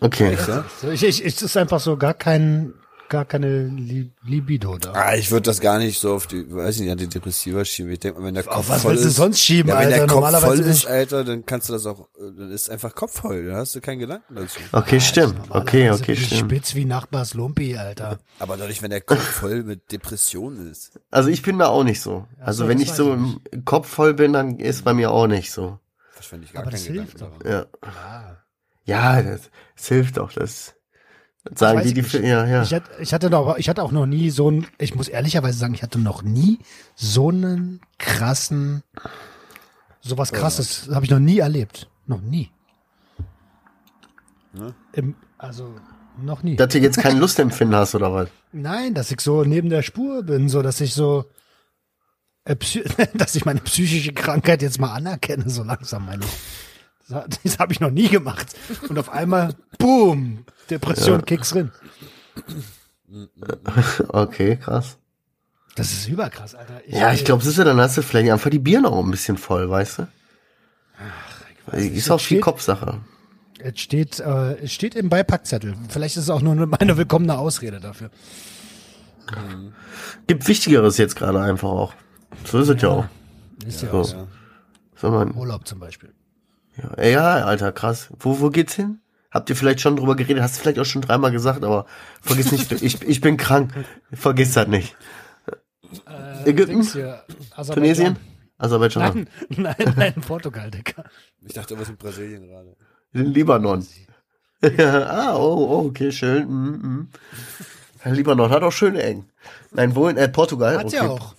Okay. 0.00 0.36
So, 0.82 0.90
ich, 0.90 1.02
ich, 1.02 1.24
es 1.24 1.40
ist 1.40 1.56
einfach 1.56 1.80
so 1.80 1.96
gar 1.96 2.12
kein, 2.12 2.74
gar 3.08 3.24
keine 3.24 3.64
Li 3.68 4.10
Libido 4.24 4.76
da. 4.78 4.92
Ah, 4.92 5.14
ich 5.16 5.30
würde 5.30 5.42
das 5.44 5.60
gar 5.60 5.78
nicht 5.78 5.98
so 6.00 6.14
auf 6.14 6.26
die, 6.26 6.50
weiß 6.54 6.76
ich 6.76 6.82
nicht, 6.82 6.90
Antidepressiva 6.92 7.64
schieben. 7.64 7.92
Ich 7.92 8.00
denke 8.00 8.20
mal, 8.20 8.26
wenn 8.26 8.34
der 8.34 8.44
Kopf 8.44 8.68
was 8.68 8.82
voll 8.82 8.92
willst 8.92 9.04
du 9.04 9.08
ist, 9.08 9.16
sonst 9.16 9.40
schieben, 9.40 9.70
ja, 9.70 9.80
wenn 9.80 9.88
der 9.90 10.02
Alter? 10.02 10.14
Kopf 10.14 10.24
voll 10.24 10.32
Normalerweise 10.32 10.70
ist. 10.70 10.86
Alter, 10.86 11.24
dann 11.24 11.44
kannst 11.46 11.68
du 11.68 11.72
das 11.72 11.86
auch, 11.86 12.08
dann 12.18 12.50
ist 12.50 12.70
einfach 12.70 12.94
Kopf 12.94 13.20
voll, 13.20 13.46
dann 13.46 13.56
hast 13.56 13.74
du 13.74 13.80
keinen 13.80 13.98
Gedanken 13.98 14.34
dazu. 14.34 14.60
Okay, 14.72 15.00
stimmt. 15.00 15.34
Okay, 15.50 15.90
okay, 15.90 16.16
stimmt. 16.16 16.40
Spitz 16.52 16.74
wie 16.74 16.84
Nachbars 16.84 17.34
Lumpi, 17.34 17.76
Alter. 17.76 18.18
Aber 18.38 18.56
dadurch, 18.56 18.82
wenn 18.82 18.90
der 18.90 19.00
Kopf 19.00 19.18
voll 19.22 19.62
mit 19.64 19.90
Depressionen 19.92 20.70
ist. 20.70 20.98
Also 21.10 21.28
ich 21.28 21.42
bin 21.42 21.58
da 21.58 21.66
auch 21.68 21.84
nicht 21.84 22.00
so. 22.00 22.26
Also 22.40 22.64
so, 22.64 22.68
wenn 22.68 22.78
das 22.78 22.88
ich 22.88 22.92
so 22.94 23.12
im 23.12 23.40
Kopf 23.64 23.88
voll 23.88 24.14
bin, 24.14 24.32
dann 24.32 24.58
ist 24.58 24.84
bei 24.84 24.94
mir 24.94 25.10
auch 25.10 25.26
nicht 25.26 25.50
so. 25.52 25.78
Verschwende 26.12 26.46
ich 26.46 26.52
gar 26.52 26.62
Aber 26.62 26.70
keinen 26.72 26.80
das 26.80 26.86
Gedanken 26.86 27.10
hilft 27.10 27.22
doch. 27.22 27.38
daran. 27.38 27.66
Ja, 27.84 28.36
Ja. 28.86 29.16
ja 29.16 29.22
das, 29.22 29.40
das 29.76 29.86
hilft 29.88 30.18
auch. 30.18 30.32
Das, 30.32 30.74
das 30.74 30.74
sagen 31.54 31.80
die, 31.82 31.88
ich 31.88 31.94
die, 31.94 32.18
nicht. 32.18 32.28
ja, 32.28 32.46
ja. 32.46 32.62
Ich 32.62 32.74
hatte, 32.74 32.90
ich 33.00 33.14
hatte 33.14 33.30
noch, 33.30 33.56
ich 33.56 33.68
hatte 33.68 33.82
auch 33.82 33.92
noch 33.92 34.06
nie 34.06 34.30
so 34.30 34.48
einen, 34.48 34.66
ich 34.78 34.94
muss 34.94 35.08
ehrlicherweise 35.08 35.58
sagen, 35.58 35.74
ich 35.74 35.82
hatte 35.82 35.98
noch 35.98 36.22
nie 36.22 36.58
so 36.94 37.30
einen 37.30 37.80
krassen, 37.98 38.82
sowas 40.00 40.32
krasses, 40.32 40.88
habe 40.92 41.04
ich 41.04 41.10
noch 41.10 41.18
nie 41.18 41.38
erlebt. 41.38 41.88
Noch 42.06 42.20
nie. 42.20 42.50
Ne? 44.52 44.74
Im, 44.92 45.14
also, 45.36 45.74
noch 46.20 46.42
nie. 46.42 46.56
Dass 46.56 46.72
du 46.72 46.78
jetzt 46.78 46.98
kein 46.98 47.18
Lustempfinden 47.18 47.76
hast 47.76 47.94
oder 47.94 48.12
was? 48.12 48.28
Nein, 48.52 48.94
dass 48.94 49.10
ich 49.10 49.20
so 49.20 49.44
neben 49.44 49.68
der 49.68 49.82
Spur 49.82 50.22
bin, 50.22 50.48
so 50.48 50.62
dass 50.62 50.80
ich 50.80 50.94
so, 50.94 51.26
äh, 52.44 52.56
dass 53.14 53.34
ich 53.34 53.44
meine 53.44 53.60
psychische 53.60 54.12
Krankheit 54.12 54.62
jetzt 54.62 54.80
mal 54.80 54.92
anerkenne, 54.94 55.48
so 55.48 55.62
langsam 55.62 56.06
meine 56.06 56.24
ich. 56.24 56.30
Das, 57.08 57.58
habe 57.58 57.72
ich 57.72 57.80
noch 57.80 57.90
nie 57.90 58.08
gemacht. 58.08 58.54
Und 58.88 58.98
auf 58.98 59.10
einmal, 59.10 59.54
boom, 59.78 60.44
Depression 60.70 61.24
kicks 61.24 61.50
drin. 61.50 61.70
Okay, 64.08 64.56
krass. 64.56 64.98
Das 65.74 65.92
ist 65.92 66.08
überkrass, 66.08 66.54
Alter. 66.54 66.80
Ja, 66.88 67.12
ich 67.12 67.24
glaube, 67.24 67.42
siehst 67.42 67.56
du, 67.58 67.64
dann 67.64 67.80
hast 67.80 67.96
du 67.96 68.02
vielleicht 68.02 68.30
einfach 68.30 68.50
die 68.50 68.58
Birne 68.58 68.88
auch 68.88 69.02
ein 69.04 69.10
bisschen 69.10 69.38
voll, 69.38 69.70
weißt 69.70 70.00
du? 70.00 70.08
Ist 71.72 72.10
auch 72.10 72.18
viel 72.18 72.36
steht- 72.36 72.42
Kopfsache. 72.42 73.00
Es 73.60 73.80
steht, 73.80 74.20
äh, 74.20 74.54
es 74.62 74.72
steht 74.72 74.94
im 74.94 75.08
Beipackzettel. 75.08 75.74
Vielleicht 75.88 76.16
ist 76.16 76.24
es 76.24 76.30
auch 76.30 76.42
nur 76.42 76.52
eine- 76.52 76.66
meine 76.66 76.96
willkommene 76.96 77.38
Ausrede 77.38 77.80
dafür. 77.80 78.10
Gibt 80.26 80.46
Wichtigeres 80.48 80.96
jetzt 80.98 81.16
gerade 81.16 81.40
einfach 81.40 81.68
auch. 81.68 81.94
So 82.44 82.58
ist 82.60 82.68
es 82.68 82.82
ja 82.82 82.88
auch. 82.90 83.06
Ist 83.66 83.82
ja, 83.82 83.90
So. 83.90 83.98
auch 83.98 84.26
so. 84.96 85.08
Urlaub 85.34 85.66
zum 85.66 85.78
Beispiel. 85.80 86.12
Ja, 86.96 87.04
ja, 87.04 87.34
Alter, 87.44 87.72
krass. 87.72 88.08
Wo, 88.18 88.40
wo 88.40 88.50
geht's 88.50 88.74
hin? 88.74 89.00
Habt 89.30 89.50
ihr 89.50 89.56
vielleicht 89.56 89.80
schon 89.80 89.96
drüber 89.96 90.16
geredet? 90.16 90.42
Hast 90.42 90.56
du 90.56 90.60
vielleicht 90.62 90.78
auch 90.78 90.84
schon 90.84 91.02
dreimal 91.02 91.30
gesagt, 91.30 91.62
aber 91.62 91.86
vergiss 92.22 92.50
nicht, 92.50 92.72
ich, 92.82 93.02
ich 93.02 93.20
bin 93.20 93.36
krank. 93.36 93.72
Vergiss 94.12 94.54
das 94.54 94.68
nicht. 94.68 94.96
Ägypten? 96.44 96.72
Dings 96.72 96.92
hier, 96.92 97.22
Aserbaidschan. 97.52 97.74
Tunesien? 97.74 98.16
Aserbaidschan? 98.58 99.28
Nein, 99.50 99.74
nein, 99.78 99.94
nein, 99.96 100.14
Portugal, 100.14 100.70
Digga. 100.70 101.04
Ich 101.46 101.54
dachte, 101.54 101.78
was 101.78 101.88
in 101.88 101.96
Brasilien 101.96 102.46
gerade. 102.46 102.76
In 103.12 103.26
Libanon. 103.26 103.86
ah, 104.78 105.36
oh, 105.36 105.66
oh, 105.70 105.86
okay, 105.86 106.10
schön. 106.10 106.48
Mm, 106.48 107.08
mm. 108.04 108.12
Libanon 108.14 108.50
hat 108.50 108.62
auch 108.62 108.72
schöne 108.72 109.02
Ecken. 109.02 109.30
Nein, 109.70 109.94
wo 109.94 110.08
in 110.08 110.16
äh, 110.16 110.28
Portugal? 110.28 110.78
Hat 110.78 110.86
okay. 110.86 110.96
ja 110.96 111.08
auch. 111.08 111.34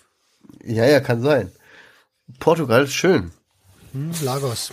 Ja, 0.63 0.85
ja, 0.85 0.99
kann 0.99 1.21
sein. 1.21 1.51
Portugal 2.39 2.83
ist 2.83 2.93
schön. 2.93 3.31
Hm, 3.91 4.11
Lagos. 4.23 4.71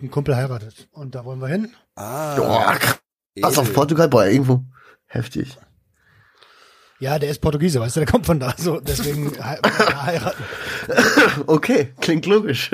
Ein 0.00 0.10
Kumpel 0.10 0.36
heiratet. 0.36 0.88
Und 0.92 1.14
da 1.14 1.24
wollen 1.24 1.40
wir 1.40 1.48
hin. 1.48 1.74
Ah, 1.94 2.36
Boah, 2.36 2.78
krass 2.78 3.58
auf 3.58 3.72
Portugal, 3.72 4.08
boah, 4.08 4.26
irgendwo 4.26 4.64
heftig. 5.06 5.56
Ja, 6.98 7.18
der 7.18 7.30
ist 7.30 7.40
Portugiese, 7.40 7.80
weißt 7.80 7.96
du, 7.96 8.00
der 8.00 8.06
kommt 8.10 8.26
von 8.26 8.40
da. 8.40 8.54
So, 8.56 8.80
deswegen 8.80 9.30
he 9.34 9.40
heiraten. 9.40 10.44
Okay, 11.46 11.94
klingt 12.00 12.26
logisch. 12.26 12.70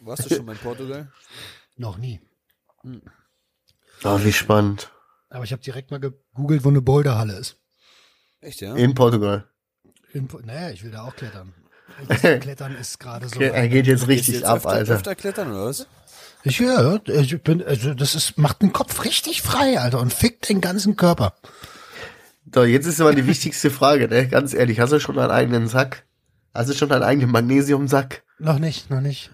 Warst 0.00 0.30
du 0.30 0.34
schon 0.34 0.46
mal 0.46 0.52
in 0.52 0.58
Portugal? 0.58 1.12
Noch 1.76 1.98
nie. 1.98 2.20
Oh, 4.04 4.20
wie 4.22 4.32
spannend. 4.32 4.90
Aber 5.28 5.44
ich 5.44 5.52
habe 5.52 5.62
direkt 5.62 5.90
mal 5.90 6.00
gegoogelt, 6.00 6.64
wo 6.64 6.68
eine 6.68 6.80
Boulderhalle 6.80 7.34
ist. 7.34 7.58
Echt, 8.40 8.60
ja? 8.60 8.74
In 8.74 8.94
Portugal. 8.94 9.48
In, 10.12 10.28
naja, 10.44 10.70
ich 10.70 10.82
will 10.84 10.90
da 10.92 11.04
auch 11.04 11.16
klettern. 11.16 11.52
Das 12.08 12.20
Klettern 12.40 12.76
ist 12.76 12.98
gerade 12.98 13.28
so. 13.28 13.40
Er 13.40 13.68
geht 13.68 13.86
jetzt 13.86 14.08
richtig 14.08 14.36
jetzt 14.36 14.44
ab, 14.44 14.58
öfter, 14.58 14.68
Alter. 14.70 14.94
öfter 14.94 15.14
klettern, 15.14 15.50
oder 15.52 15.66
was? 15.66 15.86
Ich, 16.44 16.58
ja, 16.60 16.98
ich 17.06 17.42
bin, 17.42 17.62
also 17.64 17.94
das 17.94 18.14
ist, 18.14 18.38
macht 18.38 18.62
den 18.62 18.72
Kopf 18.72 19.04
richtig 19.04 19.42
frei, 19.42 19.80
Alter, 19.80 20.00
und 20.00 20.12
fickt 20.12 20.48
den 20.48 20.60
ganzen 20.60 20.96
Körper. 20.96 21.34
So, 22.54 22.64
jetzt 22.64 22.86
ist 22.86 23.00
aber 23.00 23.14
die 23.14 23.26
wichtigste 23.26 23.70
Frage, 23.70 24.08
ne? 24.08 24.28
Ganz 24.28 24.54
ehrlich, 24.54 24.78
hast 24.78 24.92
du 24.92 25.00
schon 25.00 25.18
einen 25.18 25.30
eigenen 25.32 25.66
Sack? 25.66 26.06
Hast 26.54 26.70
du 26.70 26.74
schon 26.74 26.92
einen 26.92 27.02
eigenen 27.02 27.30
Magnesiumsack? 27.30 28.22
Noch 28.38 28.58
nicht, 28.58 28.90
noch 28.90 29.00
nicht. 29.00 29.32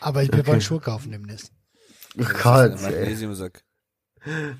Aber 0.00 0.22
wir 0.22 0.46
wollen 0.46 0.60
Schuhe 0.60 0.80
kaufen 0.80 1.10
demnächst. 1.10 1.52
Oh 2.18 2.24
Gott. 2.42 2.80
Magnesiumsack. 2.82 3.62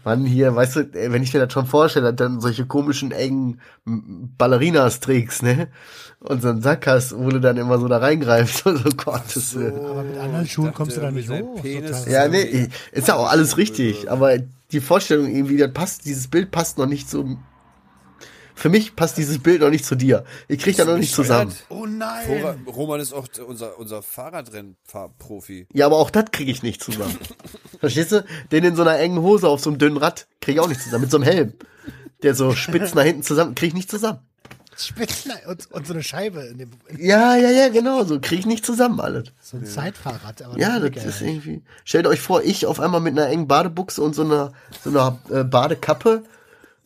Mann, 0.05 0.25
hier, 0.25 0.55
weißt 0.55 0.77
du, 0.77 0.88
wenn 0.92 1.22
ich 1.22 1.33
mir 1.33 1.40
das 1.40 1.53
schon 1.53 1.66
vorstelle, 1.66 2.12
dann 2.12 2.40
solche 2.40 2.66
komischen, 2.66 3.12
engen 3.12 3.61
Ballerinas 3.85 5.01
trägst, 5.01 5.42
ne? 5.42 5.68
Und 6.18 6.42
so 6.42 6.48
einen 6.48 6.62
Sack 6.62 6.87
hast, 6.87 7.16
wo 7.16 7.29
du 7.29 7.40
dann 7.40 7.57
immer 7.57 7.79
so 7.79 7.88
da 7.88 7.98
reingreifst. 7.98 8.64
Oh 8.66 8.90
Gott, 8.96 9.22
das, 9.35 9.55
äh, 9.55 9.68
Aber 9.68 10.03
mit 10.03 10.18
anderen 10.18 10.46
Schuhen 10.46 10.66
dachte, 10.66 10.77
kommst 10.77 10.96
du 10.96 11.01
da 11.01 11.11
nicht 11.11 11.31
hoch. 11.31 11.62
Ja, 12.07 12.27
nee, 12.29 12.68
ist 12.90 13.09
ja 13.09 13.14
auch 13.14 13.31
alles 13.31 13.57
richtig, 13.57 14.11
aber 14.11 14.38
die 14.72 14.81
Vorstellung 14.81 15.27
irgendwie, 15.27 15.57
das 15.57 15.72
passt, 15.72 16.05
dieses 16.05 16.29
Bild 16.29 16.51
passt 16.51 16.79
noch 16.79 16.87
nicht 16.87 17.09
so. 17.09 17.37
Für 18.62 18.68
mich 18.68 18.94
passt 18.94 19.16
dieses 19.18 19.40
Bild 19.40 19.61
noch 19.61 19.70
nicht 19.70 19.85
zu 19.85 19.96
dir. 19.96 20.25
Ich 20.46 20.61
krieg 20.61 20.77
da 20.77 20.85
noch 20.85 20.96
nicht 20.96 21.12
zusammen. 21.12 21.53
Oh 21.68 21.85
nein! 21.85 22.25
Vorra- 22.29 22.57
Roman 22.72 23.01
ist 23.01 23.12
auch 23.12 23.27
unser, 23.44 23.77
unser 23.77 24.03
Fahrradrennprofi. 24.03 25.66
Ja, 25.72 25.87
aber 25.87 25.96
auch 25.96 26.11
das 26.11 26.27
krieg 26.31 26.46
ich 26.46 26.62
nicht 26.62 26.81
zusammen. 26.81 27.18
Verstehst 27.81 28.12
du? 28.12 28.25
Den 28.53 28.62
in 28.62 28.77
so 28.77 28.83
einer 28.83 28.96
engen 29.01 29.20
Hose 29.20 29.48
auf 29.48 29.61
so 29.61 29.68
einem 29.70 29.81
dünnen 29.81 29.96
Rad 29.96 30.29
krieg 30.40 30.55
ich 30.55 30.61
auch 30.61 30.68
nicht 30.68 30.81
zusammen. 30.81 31.03
Mit 31.03 31.11
so 31.11 31.16
einem 31.16 31.25
Helm. 31.25 31.55
Der 32.22 32.37
so 32.37 32.53
spitz 32.55 32.94
nach 32.94 33.03
hinten 33.03 33.25
zusammen, 33.25 33.57
krieg 33.57 33.70
ich 33.70 33.75
nicht 33.75 33.90
zusammen. 33.90 34.20
Spitzen 34.77 35.33
und, 35.48 35.68
und 35.72 35.87
so 35.88 35.92
eine 35.92 36.05
Scheibe 36.05 36.42
in 36.42 36.59
dem, 36.59 36.70
in 36.87 37.05
Ja, 37.05 37.35
ja, 37.37 37.51
ja, 37.51 37.68
genau, 37.68 38.05
so 38.05 38.20
krieg 38.20 38.38
ich 38.38 38.46
nicht 38.46 38.64
zusammen 38.64 39.01
alles. 39.01 39.33
so 39.42 39.57
ein 39.57 39.66
Zeitfahrrad. 39.66 40.40
Aber 40.42 40.57
Ja, 40.57 40.79
das 40.79 40.90
ich 41.03 41.05
ist 41.05 41.20
irgendwie. 41.20 41.62
Stellt 41.85 42.07
euch 42.07 42.20
vor, 42.20 42.42
ich 42.44 42.64
auf 42.66 42.79
einmal 42.79 43.01
mit 43.01 43.18
einer 43.18 43.29
engen 43.29 43.48
Badebuchse 43.48 44.01
und 44.03 44.14
so 44.14 44.22
einer, 44.22 44.53
so 44.85 44.90
einer 44.90 45.18
äh, 45.31 45.42
Badekappe 45.42 46.22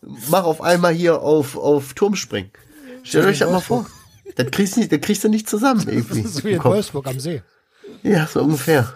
mach 0.02 0.44
auf 0.44 0.60
einmal 0.60 0.92
hier 0.94 1.20
auf, 1.22 1.56
auf 1.56 1.94
Turm 1.94 2.14
springen. 2.16 2.50
Stellt 3.02 3.26
euch 3.26 3.38
das 3.38 3.50
mal 3.50 3.60
vor. 3.60 3.86
Das 4.34 4.50
kriegst, 4.50 4.76
du 4.76 4.80
nicht, 4.80 4.92
das 4.92 5.00
kriegst 5.00 5.24
du 5.24 5.28
nicht 5.28 5.48
zusammen 5.48 5.86
irgendwie. 5.88 6.22
Das 6.22 6.32
ist 6.32 6.44
wie 6.44 6.52
in 6.52 6.58
Kopf. 6.58 6.74
Wolfsburg 6.74 7.06
am 7.06 7.20
See. 7.20 7.42
Ja, 8.02 8.26
so 8.26 8.42
ungefähr. 8.42 8.92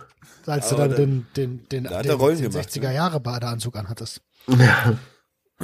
Als 0.47 0.69
du 0.71 0.75
Aber 0.77 0.89
dann 0.89 0.91
da- 0.91 0.97
den, 0.97 1.27
den, 1.37 1.69
den, 1.69 1.85
da 1.85 1.99
hat 1.99 2.05
den, 2.07 2.19
den 2.19 2.51
gemacht, 2.51 2.69
60er 2.71 2.91
Jahre 2.91 3.21
Badeanzug 3.21 3.77
anhattest. 3.77 4.21
Ja, 4.49 4.99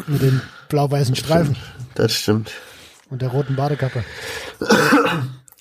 Mit 0.06 0.22
den 0.22 0.40
blau-weißen 0.68 1.16
Streifen 1.16 1.56
das 1.94 2.12
stimmt. 2.12 2.52
und 3.10 3.22
der 3.22 3.30
roten 3.30 3.56
Badekappe. 3.56 4.04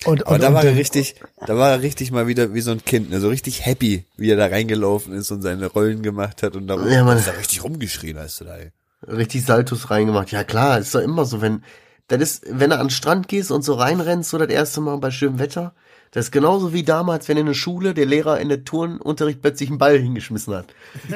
Und, 0.04 0.24
Aber 0.26 0.34
und, 0.36 0.42
da 0.42 0.48
und 0.48 0.54
war 0.54 0.64
er 0.64 0.76
richtig, 0.76 1.16
da 1.46 1.56
war 1.56 1.70
er 1.70 1.82
richtig 1.82 2.12
mal 2.12 2.26
wieder 2.28 2.52
wie 2.54 2.60
so 2.60 2.70
ein 2.70 2.84
Kind, 2.84 3.10
ne? 3.10 3.18
so 3.18 3.28
richtig 3.28 3.64
happy, 3.64 4.04
wie 4.16 4.30
er 4.30 4.36
da 4.36 4.46
reingelaufen 4.46 5.12
ist 5.14 5.30
und 5.32 5.42
seine 5.42 5.66
Rollen 5.66 6.02
gemacht 6.02 6.42
hat 6.44 6.54
und 6.54 6.68
da 6.68 6.76
Ja, 6.86 7.02
Mann. 7.02 7.16
ist 7.18 7.26
er 7.26 7.36
richtig 7.38 7.64
rumgeschrien, 7.64 8.16
hast 8.18 8.40
du 8.40 8.44
da, 8.44 8.56
ey. 8.58 8.70
Richtig 9.08 9.44
Saltus 9.44 9.90
reingemacht. 9.90 10.30
Ja 10.32 10.44
klar, 10.44 10.78
ist 10.78 10.94
doch 10.94 11.00
immer 11.00 11.24
so, 11.24 11.40
wenn, 11.40 11.62
das 12.08 12.20
ist, 12.20 12.44
wenn 12.48 12.70
du 12.70 12.76
an 12.78 12.86
den 12.86 12.90
Strand 12.90 13.28
gehst 13.28 13.50
und 13.50 13.62
so 13.62 13.74
reinrennst, 13.74 14.30
so 14.30 14.38
das 14.38 14.48
erste 14.48 14.80
Mal 14.80 14.96
bei 14.98 15.10
schönem 15.10 15.38
Wetter, 15.38 15.74
das 16.12 16.26
ist 16.26 16.30
genauso 16.30 16.72
wie 16.72 16.82
damals, 16.82 17.28
wenn 17.28 17.36
in 17.36 17.46
der 17.46 17.54
Schule 17.54 17.92
der 17.92 18.06
Lehrer 18.06 18.40
in 18.40 18.48
der 18.48 18.64
Turnunterricht 18.64 19.42
plötzlich 19.42 19.68
einen 19.68 19.78
Ball 19.78 19.98
hingeschmissen 19.98 20.54
hat. 20.54 20.66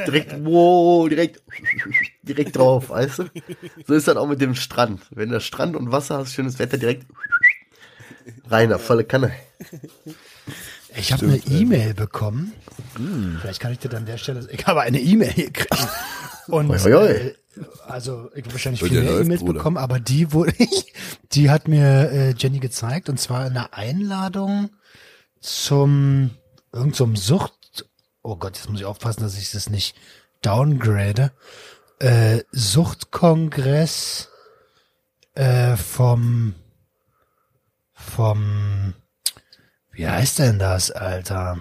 Direkt, 0.07 0.35
wow, 0.45 1.09
direkt, 1.09 1.43
direkt 2.23 2.57
drauf, 2.57 2.91
weißt 2.91 3.21
du? 3.21 3.25
So 3.87 3.95
ist 3.95 4.09
das 4.09 4.17
auch 4.17 4.27
mit 4.27 4.41
dem 4.41 4.55
Strand. 4.55 5.01
Wenn 5.11 5.31
der 5.31 5.41
Strand 5.41 5.75
und 5.77 5.91
Wasser 5.91 6.19
hast, 6.19 6.35
schönes 6.35 6.59
Wetter, 6.59 6.77
direkt 6.77 7.07
reiner, 8.51 8.79
volle 8.79 9.05
Kanne. 9.05 9.33
Ich 10.97 11.13
habe 11.13 11.25
eine 11.27 11.37
E-Mail 11.37 11.95
bekommen. 11.95 12.53
Vielleicht 13.41 13.61
kann 13.61 13.73
ich 13.73 13.79
dir 13.79 13.89
dann 13.89 14.01
an 14.01 14.07
der 14.07 14.19
Stelle. 14.19 14.47
Ich 14.51 14.67
habe 14.67 14.81
eine 14.83 15.01
E-Mail 15.01 15.33
gekriegt. 15.33 15.71
Und 16.49 16.69
Oi, 16.69 16.79
oi, 16.85 16.95
oi. 16.95 17.09
äh, 17.09 17.35
also 17.87 18.31
ich 18.35 18.45
habe 18.45 18.53
wahrscheinlich 18.53 18.83
viele 18.83 19.03
der 19.03 19.13
läuft, 19.13 19.25
E-Mails 19.27 19.41
Bruder. 19.41 19.53
bekommen, 19.55 19.77
aber 19.77 20.01
die 20.01 20.33
wurde 20.33 20.55
ich, 20.59 20.93
die 21.33 21.51
hat 21.51 21.69
mir 21.69 22.11
äh, 22.11 22.35
Jenny 22.37 22.59
gezeigt 22.61 23.09
und 23.09 23.19
zwar 23.19 23.45
eine 23.45 23.73
Einladung 23.73 24.71
zum 25.41 26.31
irgend 26.73 26.97
so 26.97 27.15
Sucht. 27.15 27.55
Oh 28.23 28.37
Gott, 28.37 28.57
jetzt 28.57 28.69
muss 28.69 28.81
ich 28.81 28.87
aufpassen, 28.87 29.23
dass 29.23 29.39
ich 29.39 29.51
das 29.51 29.71
nicht 29.71 29.97
downgrade. 30.43 31.33
Äh, 31.99 32.43
Suchtkongress 32.53 34.29
äh, 35.35 35.77
vom 35.77 36.55
vom 37.93 38.95
wie 39.93 40.09
heißt 40.09 40.39
denn 40.39 40.59
das, 40.59 40.91
Alter? 40.91 41.61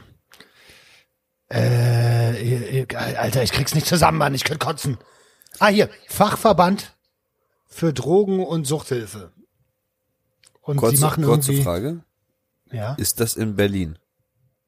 Äh, 1.50 2.86
Alter, 2.96 3.44
ich 3.44 3.52
krieg's 3.52 3.76
nicht 3.76 3.88
zusammen, 3.88 4.18
Mann. 4.20 4.36
Ich 4.36 4.44
könnte 4.44 4.66
kotzen. 4.66 4.98
Ah, 5.60 5.68
hier, 5.68 5.90
Fachverband 6.08 6.96
für 7.68 7.94
Drogen- 7.94 8.46
und 8.46 8.66
Suchthilfe. 8.66 9.32
Und 10.62 10.78
Kurze, 10.78 10.98
sie 10.98 11.02
machen 11.04 11.24
kurze 11.24 11.52
irgendwie, 11.52 11.64
Frage. 11.64 12.04
ja, 12.72 12.94
Ist 12.96 13.20
das 13.20 13.36
in 13.36 13.56
Berlin? 13.56 13.98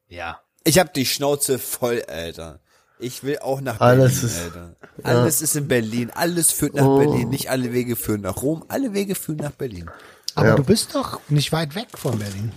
ja. 0.08 0.40
Ich 0.64 0.78
hab 0.78 0.94
die 0.94 1.08
Schnauze 1.08 1.58
voll, 1.58 2.04
Alter. 2.08 2.60
Ich 3.00 3.24
will 3.24 3.40
auch 3.40 3.62
nach 3.62 3.80
Alles 3.80 4.22
Berlin, 4.22 4.30
ist- 4.30 4.44
Alter. 4.44 4.76
Alles 5.02 5.42
ist 5.42 5.56
in 5.56 5.68
Berlin. 5.68 6.12
Alles 6.14 6.52
führt 6.52 6.76
nach 6.76 6.86
Oh. 6.86 7.00
Berlin. 7.00 7.30
Nicht 7.30 7.50
alle 7.50 7.74
Wege 7.74 7.96
führen 7.96 8.22
nach 8.22 8.44
Rom. 8.44 8.64
Alle 8.68 8.94
Wege 8.94 9.16
führen 9.16 9.38
nach 9.38 9.54
Berlin. 9.54 9.90
Aber 10.36 10.50
Ja. 10.50 10.56
du 10.56 10.64
bist 10.64 10.94
doch 10.94 11.20
nicht 11.30 11.52
weit 11.52 11.74
weg 11.74 11.88
von 11.98 12.20
Berlin. 12.20 12.52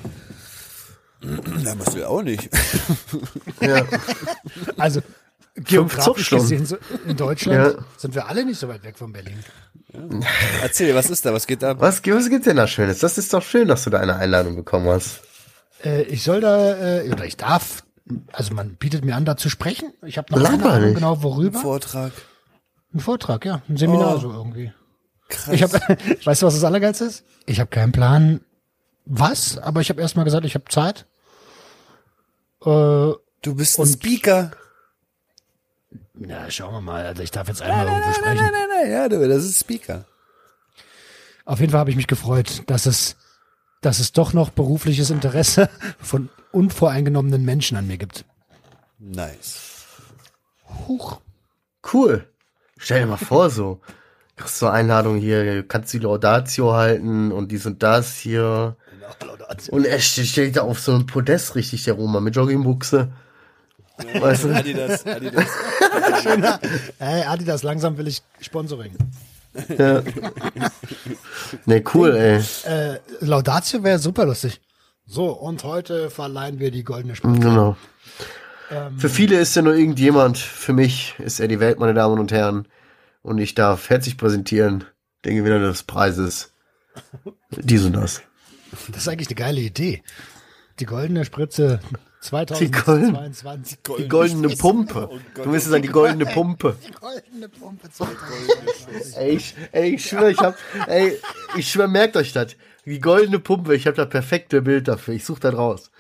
Na, 1.22 1.78
was 1.78 1.94
will 1.94 2.04
auch 2.04 2.20
nicht. 2.22 2.50
Ja. 3.62 3.86
Also 4.76 5.00
geografisch 5.54 6.30
gesehen 6.30 6.66
so 6.66 6.76
in 7.06 7.16
Deutschland 7.16 7.76
Ja. 7.76 7.84
sind 7.96 8.14
wir 8.14 8.26
alle 8.28 8.44
nicht 8.44 8.58
so 8.58 8.68
weit 8.68 8.82
weg 8.84 8.98
von 8.98 9.12
Berlin. 9.12 9.38
Erzähl, 10.62 10.94
was 10.94 11.10
ist 11.10 11.24
da? 11.24 11.32
Was 11.32 11.46
geht 11.46 11.62
da? 11.62 11.78
Was, 11.80 12.04
was 12.06 12.28
gibt's 12.28 12.44
denn 12.46 12.56
da 12.56 12.66
Schönes? 12.66 12.98
Das 12.98 13.16
ist 13.18 13.32
doch 13.32 13.42
schön, 13.42 13.68
dass 13.68 13.84
du 13.84 13.90
da 13.90 14.00
eine 14.00 14.16
Einladung 14.16 14.56
bekommen 14.56 14.88
hast. 14.88 15.20
Äh, 15.84 16.02
ich 16.02 16.24
soll 16.24 16.40
da, 16.40 17.00
äh, 17.02 17.10
oder 17.10 17.24
ich 17.24 17.36
darf, 17.36 17.84
also 18.32 18.54
man 18.54 18.74
bietet 18.74 19.04
mir 19.04 19.14
an, 19.14 19.24
da 19.24 19.36
zu 19.36 19.48
sprechen. 19.48 19.92
Ich 20.04 20.18
habe 20.18 20.32
noch 20.32 20.42
keine 20.42 20.56
Langweilig. 20.56 20.82
Ahnung 20.82 20.94
genau 20.94 21.22
worüber. 21.22 21.60
Vortrag. 21.60 22.12
Ein 22.92 23.00
Vortrag, 23.00 23.44
ja. 23.44 23.62
Ein 23.68 23.76
Seminar 23.76 24.16
Oh. 24.16 24.20
so 24.20 24.32
irgendwie. 24.32 24.72
Krass. 25.28 25.54
Ich 25.54 25.62
habe, 25.62 25.72
weißt 26.24 26.42
du, 26.42 26.46
was 26.46 26.54
das 26.54 26.64
Allergeilste 26.64 27.04
ist? 27.04 27.24
Ich 27.46 27.60
habe 27.60 27.70
keinen 27.70 27.92
Plan, 27.92 28.40
was, 29.06 29.58
aber 29.58 29.80
ich 29.80 29.90
habe 29.90 30.00
erstmal 30.00 30.24
gesagt, 30.24 30.44
ich 30.44 30.54
habe 30.54 30.64
Zeit. 30.68 31.06
Äh, 32.62 32.66
du 32.66 33.54
bist 33.54 33.78
ein 33.78 33.86
Speaker. 33.86 34.50
Na, 36.14 36.50
schauen 36.50 36.72
wir 36.74 36.80
mal. 36.80 37.04
Also 37.06 37.22
ich 37.22 37.30
darf 37.30 37.48
jetzt 37.48 37.62
einmal 37.62 37.84
Nein, 37.86 38.00
nein, 38.00 38.14
sprechen. 38.14 38.36
nein, 38.36 38.52
nein, 38.52 38.68
nein, 38.82 38.90
ja, 38.92 39.08
du, 39.08 39.28
das 39.28 39.44
ist 39.44 39.60
Speaker. 39.60 40.04
Auf 41.44 41.60
jeden 41.60 41.70
Fall 41.72 41.80
habe 41.80 41.90
ich 41.90 41.96
mich 41.96 42.06
gefreut, 42.06 42.62
dass 42.66 42.86
es, 42.86 43.16
dass 43.80 43.98
es 43.98 44.12
doch 44.12 44.32
noch 44.32 44.50
berufliches 44.50 45.10
Interesse 45.10 45.68
von 46.00 46.28
unvoreingenommenen 46.52 47.44
Menschen 47.44 47.76
an 47.76 47.86
mir 47.86 47.98
gibt. 47.98 48.24
Nice. 48.98 49.72
Huch. 50.88 51.20
Cool. 51.92 52.26
Stell 52.78 53.00
dir 53.00 53.06
mal 53.06 53.16
vor, 53.16 53.50
so. 53.50 53.80
Kriegst 54.36 54.60
du 54.62 54.66
Einladung 54.66 55.18
hier, 55.18 55.62
kannst 55.68 55.92
die 55.92 55.98
Laudatio 55.98 56.72
halten 56.72 57.30
und 57.30 57.52
dies 57.52 57.66
und 57.66 57.82
das 57.82 58.16
hier. 58.16 58.76
Und 59.70 59.84
er 59.86 60.00
st- 60.00 60.24
steht 60.24 60.56
da 60.56 60.62
auf 60.62 60.80
so 60.80 60.92
einem 60.92 61.06
Podest 61.06 61.54
richtig, 61.54 61.84
der 61.84 61.94
Roma, 61.94 62.20
mit 62.20 62.34
Joggingbuchse. 62.34 63.12
Weißt 63.96 64.44
du? 64.44 64.54
Adidas, 64.54 65.06
Adidas. 65.06 65.46
Schöner. 66.22 66.60
Ey, 66.98 67.22
Adidas, 67.22 67.62
langsam 67.62 67.96
will 67.96 68.08
ich 68.08 68.22
Sponsoring. 68.40 68.96
Ja. 69.78 70.02
Nee, 71.66 71.84
cool, 71.94 72.16
ey. 72.16 72.42
Äh, 72.64 72.98
Laudatio 73.20 73.84
wäre 73.84 73.98
super 74.00 74.26
lustig. 74.26 74.60
So, 75.06 75.30
und 75.30 75.62
heute 75.64 76.10
verleihen 76.10 76.58
wir 76.58 76.70
die 76.70 76.82
goldene 76.82 77.14
Spritze. 77.14 77.38
Genau. 77.38 77.76
Ähm, 78.70 78.98
Für 78.98 79.08
viele 79.08 79.38
ist 79.38 79.54
er 79.56 79.62
nur 79.62 79.74
irgendjemand. 79.74 80.38
Für 80.38 80.72
mich 80.72 81.14
ist 81.18 81.38
er 81.38 81.46
die 81.46 81.60
Welt, 81.60 81.78
meine 81.78 81.94
Damen 81.94 82.18
und 82.18 82.32
Herren. 82.32 82.66
Und 83.22 83.38
ich 83.38 83.54
darf 83.54 83.90
herzlich 83.90 84.16
präsentieren 84.16 84.84
den 85.24 85.36
Gewinner 85.36 85.58
des 85.60 85.82
Preises. 85.84 86.52
Dies 87.50 87.84
und 87.84 87.94
das. 87.94 88.22
Das 88.88 89.02
ist 89.02 89.08
eigentlich 89.08 89.28
eine 89.28 89.36
geile 89.36 89.60
Idee. 89.60 90.02
Die 90.80 90.86
goldene 90.86 91.24
Spritze 91.24 91.80
Die, 92.30 92.70
golden, 92.70 93.14
2022. 93.34 93.78
die 93.98 94.08
goldene 94.08 94.48
Pumpe. 94.56 95.10
Du 95.34 95.50
müsstest 95.50 95.70
sagen, 95.70 95.82
die 95.82 95.88
goldene 95.88 96.26
Pumpe. 96.26 96.76
Die 96.86 96.92
goldene 96.92 97.48
Pumpe 97.48 97.90
2022. 97.90 99.16
Ey, 99.16 99.30
ich, 99.30 99.54
ey, 99.72 99.94
ich 99.94 100.04
schwöre, 100.04 100.30
ich 100.30 100.38
hab, 100.38 100.56
ey, 100.86 101.18
ich 101.56 101.70
schwöre, 101.70 101.88
merkt 101.88 102.16
euch 102.16 102.32
das. 102.32 102.56
Die 102.86 103.00
goldene 103.00 103.38
Pumpe, 103.38 103.74
ich 103.74 103.86
habe 103.86 103.96
da 103.96 104.06
perfekte 104.06 104.62
Bild 104.62 104.88
dafür. 104.88 105.14
Ich 105.14 105.24
suche 105.24 105.40
das 105.40 105.54
raus. 105.54 105.90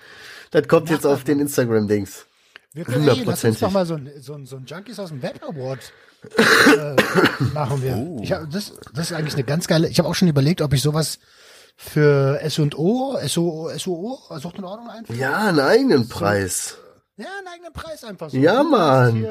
Das 0.50 0.66
kommt 0.68 0.90
jetzt 0.90 1.06
auf 1.06 1.24
den 1.24 1.40
Instagram-Dings. 1.40 2.26
Wir 2.72 2.84
können, 2.84 3.06
ey, 3.08 3.22
lass 3.24 3.44
uns 3.44 3.60
doch 3.60 3.70
mal 3.70 3.86
so 3.86 3.94
ein, 3.94 4.10
so 4.18 4.34
ein, 4.34 4.46
so 4.46 4.56
ein 4.56 4.64
Junkies 4.66 4.98
aus 4.98 5.10
dem 5.10 5.22
Web 5.22 5.42
Award 5.42 5.92
äh, 6.36 6.96
machen 7.52 7.82
wir. 7.82 8.22
Ich 8.22 8.32
hab, 8.32 8.50
das, 8.50 8.72
das 8.94 9.10
ist 9.10 9.16
eigentlich 9.16 9.34
eine 9.34 9.44
ganz 9.44 9.66
geile. 9.66 9.88
Ich 9.88 9.98
habe 9.98 10.08
auch 10.08 10.14
schon 10.14 10.28
überlegt, 10.28 10.62
ob 10.62 10.72
ich 10.72 10.82
sowas 10.82 11.18
für 11.76 12.40
S&O, 12.40 13.18
SO, 13.26 13.70
SOO, 13.76 14.18
Sucht 14.38 14.58
in 14.58 14.64
Ordnung 14.64 14.88
einführe. 14.88 15.18
Ja, 15.18 15.48
einen 15.48 15.60
eigenen 15.60 16.08
Preis. 16.08 16.78
Ja, 17.16 17.26
einen 17.38 17.48
eigenen 17.48 17.72
Preis 17.72 18.04
einfach 18.04 18.30
so. 18.30 18.36
Ja, 18.36 18.62
Mann. 18.62 19.22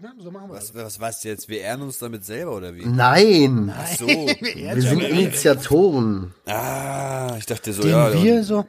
Ja, 0.00 0.12
so 0.18 0.30
machen 0.30 0.48
wir 0.48 0.56
Was, 0.56 0.72
das. 0.72 0.84
was 0.84 1.00
weißt 1.00 1.24
du 1.24 1.28
jetzt? 1.28 1.48
Wir 1.48 1.60
ehren 1.60 1.82
uns 1.82 1.98
damit 1.98 2.24
selber 2.24 2.56
oder 2.56 2.74
wie? 2.74 2.86
Nein. 2.86 3.72
Ach 3.76 3.86
so. 3.88 4.06
Wir 4.06 4.80
sind 4.82 5.00
Initiatoren. 5.02 6.34
Ah, 6.46 7.34
ich 7.36 7.46
dachte 7.46 7.72
so, 7.72 7.82
Den 7.82 7.90
ja. 7.90 8.12
wir 8.12 8.44
so, 8.44 8.64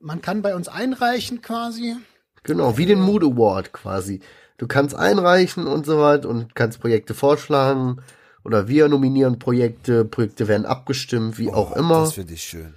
man 0.00 0.20
kann 0.20 0.42
bei 0.42 0.56
uns 0.56 0.66
einreichen 0.68 1.42
quasi. 1.42 1.96
Genau, 2.42 2.76
wie 2.76 2.86
den 2.86 3.00
Mood 3.00 3.22
Award 3.22 3.72
quasi. 3.72 4.20
Du 4.58 4.66
kannst 4.66 4.96
einreichen 4.96 5.66
und 5.66 5.86
so 5.86 6.00
weiter 6.00 6.28
und 6.28 6.54
kannst 6.56 6.80
Projekte 6.80 7.14
vorschlagen 7.14 8.02
oder 8.44 8.68
wir 8.68 8.88
nominieren 8.88 9.38
Projekte, 9.38 10.04
Projekte 10.04 10.48
werden 10.48 10.66
abgestimmt, 10.66 11.38
wie 11.38 11.50
auch 11.52 11.76
immer. 11.76 12.00
Das 12.00 12.14
finde 12.14 12.34
ich 12.34 12.42
schön. 12.44 12.74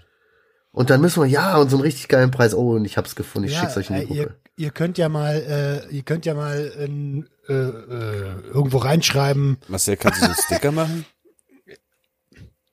Und 0.72 0.90
dann 0.90 1.00
müssen 1.02 1.22
wir, 1.24 1.28
ja, 1.30 1.56
und 1.58 1.70
so 1.70 1.78
einen 1.78 1.84
richtig 1.84 2.10
geilen 2.10 2.32
Preis. 2.32 2.54
Oh, 2.54 2.72
und 2.76 2.84
ich 2.86 2.98
hab's 2.98 3.16
gefunden, 3.16 3.48
ich 3.48 3.58
schick's 3.58 3.78
euch 3.78 3.90
in 3.90 3.96
die 3.96 4.02
äh, 4.02 4.06
Gruppe. 4.06 4.20
ihr, 4.20 4.36
ihr 4.66 4.72
könnt 4.72 4.98
ja 4.98 5.08
mal, 5.08 5.86
äh, 5.90 5.94
ihr 5.96 6.04
könnt 6.04 6.26
ja 6.26 6.34
mal 6.34 6.66
in, 6.80 7.30
äh, 7.48 7.54
äh, 7.54 8.42
irgendwo 8.54 8.80
reinschreiben. 8.80 9.58
Marcel, 9.70 9.96
kannst 9.98 10.20
du 10.22 10.26
so 10.26 10.32
einen 10.32 10.42
Sticker 10.42 10.72
machen? 10.74 11.06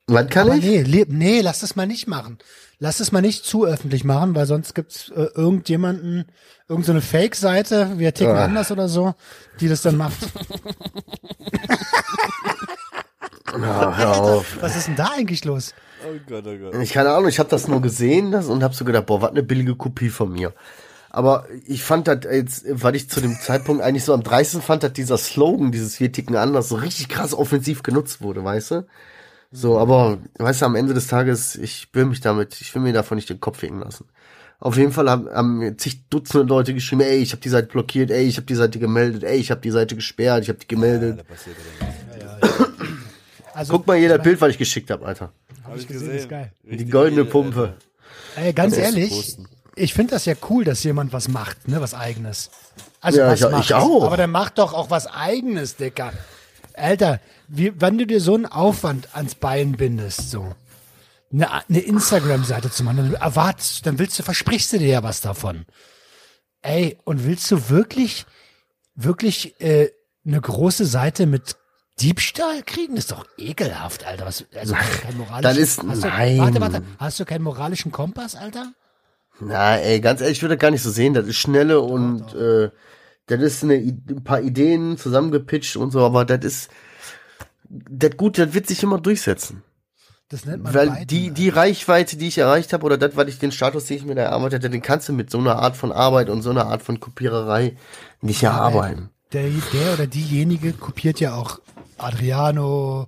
Was 0.07 0.27
kann 0.27 0.49
Aber 0.49 0.57
ich? 0.57 0.85
nee, 0.85 1.05
nee, 1.07 1.39
lass 1.39 1.61
das 1.61 1.77
mal 1.77 1.87
nicht 1.87 2.07
machen. 2.07 2.37
Lass 2.77 2.99
es 2.99 3.13
mal 3.13 3.21
nicht 3.21 3.45
zu 3.45 3.65
öffentlich 3.65 4.03
machen, 4.03 4.35
weil 4.35 4.45
sonst 4.47 4.75
gibt's 4.75 5.09
äh, 5.15 5.27
irgendjemanden, 5.35 6.25
irgendeine 6.67 6.99
so 6.99 7.07
Fake-Seite, 7.07 7.93
wir 7.97 8.13
ticken 8.13 8.35
Ah. 8.35 8.43
anders 8.43 8.69
oder 8.69 8.89
so, 8.89 9.15
die 9.61 9.69
das 9.69 9.81
dann 9.81 9.95
macht. 9.95 10.17
Hör 13.63 14.21
auf. 14.21 14.57
Was 14.61 14.75
ist 14.75 14.87
denn 14.87 14.95
da 14.95 15.11
eigentlich 15.15 15.45
los? 15.45 15.73
Oh 16.05 16.17
Gott, 16.27 16.45
oh 16.47 16.57
Gott. 16.57 16.81
Ich 16.81 16.93
keine 16.93 17.11
Ahnung, 17.11 17.29
ich 17.29 17.39
habe 17.39 17.49
das 17.49 17.67
nur 17.67 17.81
gesehen 17.81 18.31
das, 18.31 18.47
und 18.47 18.63
habe 18.63 18.73
so 18.73 18.83
gedacht, 18.83 19.05
boah, 19.05 19.21
was 19.21 19.31
eine 19.31 19.43
billige 19.43 19.75
Kopie 19.75 20.09
von 20.09 20.31
mir. 20.31 20.53
Aber 21.09 21.45
ich 21.67 21.83
fand 21.83 22.07
das 22.07 22.19
jetzt, 22.23 22.65
weil 22.67 22.95
ich 22.95 23.09
zu 23.09 23.21
dem 23.21 23.39
Zeitpunkt 23.39 23.83
eigentlich 23.83 24.03
so 24.03 24.13
am 24.13 24.23
30. 24.23 24.63
fand, 24.63 24.83
dass 24.83 24.93
dieser 24.93 25.17
Slogan, 25.17 25.71
dieses 25.71 25.99
Wir 25.99 26.11
ticken 26.11 26.35
anders, 26.35 26.69
so 26.69 26.75
richtig 26.75 27.07
krass 27.07 27.33
offensiv 27.33 27.83
genutzt 27.83 28.21
wurde, 28.21 28.43
weißt 28.43 28.71
du? 28.71 28.87
So, 29.51 29.77
aber, 29.77 30.17
weißt 30.39 30.61
du, 30.61 30.65
am 30.65 30.75
Ende 30.75 30.95
des 30.95 31.07
Tages, 31.07 31.55
ich 31.55 31.87
will 31.93 32.05
mich 32.05 32.21
damit, 32.21 32.59
ich 32.59 32.73
will 32.73 32.81
mir 32.81 32.93
davon 32.93 33.15
nicht 33.15 33.29
den 33.29 33.39
Kopf 33.39 33.61
hängen 33.61 33.79
lassen. 33.79 34.05
Auf 34.59 34.77
jeden 34.77 34.91
Fall 34.91 35.09
haben, 35.09 35.29
haben 35.29 35.77
zig 35.77 36.09
Dutzende 36.09 36.47
Leute 36.47 36.73
geschrieben, 36.73 37.01
ey, 37.01 37.19
ich 37.19 37.31
habe 37.31 37.41
die 37.41 37.49
Seite 37.49 37.67
blockiert, 37.67 38.09
ey, 38.09 38.23
ich 38.23 38.37
habe 38.37 38.47
die 38.47 38.55
Seite 38.55 38.79
gemeldet, 38.79 39.23
ey, 39.23 39.37
ich 39.37 39.51
habe 39.51 39.61
die 39.61 39.71
Seite 39.71 39.95
gesperrt, 39.95 40.41
ich 40.41 40.49
habe 40.49 40.59
die 40.59 40.67
gemeldet. 40.67 41.19
Da 41.19 41.23
passiert 41.23 41.57
ja 41.79 41.85
Also, 43.53 43.73
Guck 43.73 43.87
mal 43.87 43.97
jeder 43.97 44.17
Bild, 44.17 44.39
was 44.41 44.51
ich 44.51 44.57
geschickt 44.57 44.89
habe, 44.89 45.05
Alter. 45.05 45.31
hab 45.63 45.77
ich 45.77 45.87
gesehen, 45.87 46.11
ist 46.11 46.29
geil. 46.29 46.51
Die 46.63 46.85
goldene 46.89 47.25
Pumpe. 47.25 47.75
Ey, 48.35 48.51
ganz 48.53 48.75
Das 48.75 48.83
ehrlich, 48.83 49.37
ich 49.75 49.93
finde 49.93 50.11
das 50.15 50.25
ja 50.25 50.33
cool, 50.49 50.63
dass 50.63 50.83
jemand 50.83 51.13
was 51.13 51.27
macht, 51.27 51.67
ne, 51.67 51.79
was 51.81 51.93
eigenes. 51.93 52.49
Also 53.01 53.19
Ja, 53.19 53.27
was 53.27 53.41
ich- 53.41 53.49
macht. 53.49 53.63
ich 53.65 53.73
auch. 53.73 54.03
Aber 54.05 54.17
der 54.17 54.27
macht 54.27 54.57
doch 54.57 54.73
auch 54.73 54.89
was 54.89 55.07
eigenes, 55.07 55.75
Dicker. 55.75 56.13
Alter, 56.75 57.19
wie, 57.47 57.79
wenn 57.79 57.97
du 57.97 58.07
dir 58.07 58.19
so 58.21 58.33
einen 58.33 58.45
Aufwand 58.47 59.09
ans 59.15 59.35
Bein 59.35 59.73
bindest, 59.73 60.31
so 60.31 60.55
eine, 61.31 61.51
eine 61.51 61.79
Instagram-Seite 61.79 62.71
zu 62.71 62.83
machen, 62.83 62.97
dann 62.97 63.13
erwartest, 63.13 63.79
du- 63.79 63.83
dann 63.89 63.99
willst 63.99 64.17
du, 64.17 64.23
versprichst 64.23 64.73
du 64.73 64.79
dir 64.79 64.87
ja 64.87 65.03
was 65.03 65.21
davon. 65.21 65.65
Ey, 66.61 66.97
und 67.03 67.25
willst 67.25 67.51
du 67.51 67.69
wirklich, 67.69 68.25
wirklich 68.95 69.59
äh, 69.61 69.89
eine 70.25 70.39
große 70.41 70.85
Seite 70.85 71.25
mit 71.25 71.57
Diebstahl 71.99 72.63
kriegen? 72.63 72.97
Ist 72.97 73.11
doch 73.11 73.25
ekelhaft, 73.37 74.05
Alter. 74.05 74.25
Was, 74.25 74.45
also 74.55 74.73
du 74.73 74.79
keinen 75.01 75.17
moralischen, 75.17 75.41
das 75.43 75.57
ist- 75.57 75.83
hast 75.87 76.03
du, 76.03 76.07
nein. 76.07 76.37
Warte, 76.39 76.61
warte. 76.61 76.83
Hast 76.97 77.19
du 77.19 77.25
keinen 77.25 77.43
moralischen 77.43 77.91
Kompass, 77.91 78.35
Alter? 78.35 78.73
Na, 79.39 79.77
ey, 79.77 79.99
ganz 79.99 80.21
ehrlich, 80.21 80.37
ich 80.37 80.41
würde 80.43 80.55
das 80.55 80.61
gar 80.61 80.71
nicht 80.71 80.83
so 80.83 80.91
sehen. 80.91 81.13
Das 81.13 81.27
ist 81.27 81.37
schnelle 81.37 81.81
und 81.81 82.33
äh, 82.35 82.69
das 83.27 83.41
ist 83.41 83.63
eine, 83.63 83.75
ein 83.75 84.23
paar 84.23 84.41
Ideen 84.41 84.97
zusammengepitcht 84.97 85.75
und 85.77 85.91
so, 85.91 86.03
aber 86.05 86.25
das 86.25 86.43
ist 86.45 86.69
das 87.69 88.17
gut, 88.17 88.37
das 88.37 88.53
wird 88.53 88.67
sich 88.67 88.83
immer 88.83 88.99
durchsetzen. 88.99 89.63
Das 90.29 90.45
nennt 90.45 90.63
man 90.63 90.73
Weil 90.73 90.89
Biden, 90.89 91.07
die, 91.07 91.31
die 91.31 91.49
Reichweite, 91.49 92.17
die 92.17 92.27
ich 92.27 92.37
erreicht 92.37 92.73
habe, 92.73 92.85
oder 92.85 92.97
das, 92.97 93.15
was 93.15 93.27
ich 93.27 93.39
den 93.39 93.51
Status, 93.51 93.85
den 93.85 93.97
ich 93.97 94.05
mir 94.05 94.15
da 94.15 94.23
erarbeitet 94.23 94.63
habe, 94.63 94.71
den 94.71 94.81
kannst 94.81 95.09
du 95.09 95.13
mit 95.13 95.29
so 95.29 95.37
einer 95.37 95.57
Art 95.57 95.77
von 95.77 95.91
Arbeit 95.91 96.29
und 96.29 96.41
so 96.41 96.49
einer 96.49 96.67
Art 96.67 96.81
von 96.81 96.99
Kopiererei 96.99 97.75
nicht 98.21 98.41
erarbeiten. 98.43 99.09
Der, 99.33 99.49
der 99.73 99.93
oder 99.93 100.07
diejenige 100.07 100.73
kopiert 100.73 101.19
ja 101.19 101.33
auch 101.33 101.59
Adriano. 101.97 103.07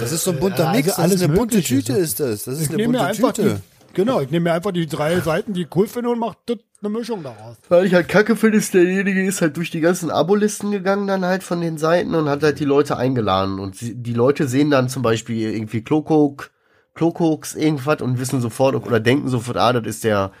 Das 0.00 0.12
ist 0.12 0.24
so 0.24 0.32
ein 0.32 0.40
bunter 0.40 0.64
Ja, 0.64 0.72
Mix, 0.72 0.88
also 0.88 0.96
das 0.96 0.98
alles 0.98 1.14
ist 1.14 1.22
eine 1.22 1.34
bunte 1.34 1.62
Tüte 1.62 1.92
ist 1.92 2.20
das. 2.20 2.44
Das 2.44 2.54
ist 2.54 2.62
Ich 2.62 2.68
eine 2.68 2.76
nehme 2.78 2.92
mir 2.92 2.98
bunte 2.98 3.06
einfach 3.08 3.32
Tüte. 3.32 3.62
Genau, 3.94 4.20
ich 4.20 4.30
nehme 4.30 4.44
mir 4.44 4.52
einfach 4.54 4.72
die 4.72 4.86
drei 4.86 5.20
Seiten, 5.20 5.52
die 5.52 5.62
ich 5.62 5.76
cool 5.76 5.86
finde 5.86 6.10
und 6.10 6.18
mache 6.18 6.36
eine 6.82 6.88
Mischung 6.88 7.22
daraus. 7.22 7.56
Weil 7.68 7.86
ich 7.86 7.94
halt 7.94 8.08
kacke 8.08 8.36
finde, 8.36 8.58
ist 8.58 8.74
derjenige 8.74 9.24
ist 9.24 9.42
halt 9.42 9.56
durch 9.56 9.70
die 9.70 9.80
ganzen 9.80 10.10
Abolisten 10.10 10.72
gegangen 10.72 11.06
dann 11.06 11.24
halt 11.24 11.42
von 11.42 11.60
den 11.60 11.78
Seiten 11.78 12.14
und 12.14 12.28
hat 12.28 12.42
halt 12.42 12.58
die 12.58 12.64
Leute 12.64 12.96
eingeladen. 12.96 13.60
Und 13.60 13.76
sie, 13.76 13.94
die 13.94 14.14
Leute 14.14 14.48
sehen 14.48 14.70
dann 14.70 14.88
zum 14.88 15.02
Beispiel 15.02 15.52
irgendwie 15.52 15.82
Klokok, 15.82 16.50
Klokoks 16.94 17.54
irgendwas 17.54 18.00
und 18.00 18.18
wissen 18.18 18.40
sofort 18.40 18.74
oder 18.74 18.98
denken 18.98 19.28
sofort, 19.28 19.58
ah, 19.58 19.72
das 19.72 19.86
ist 19.86 20.04
der, 20.04 20.32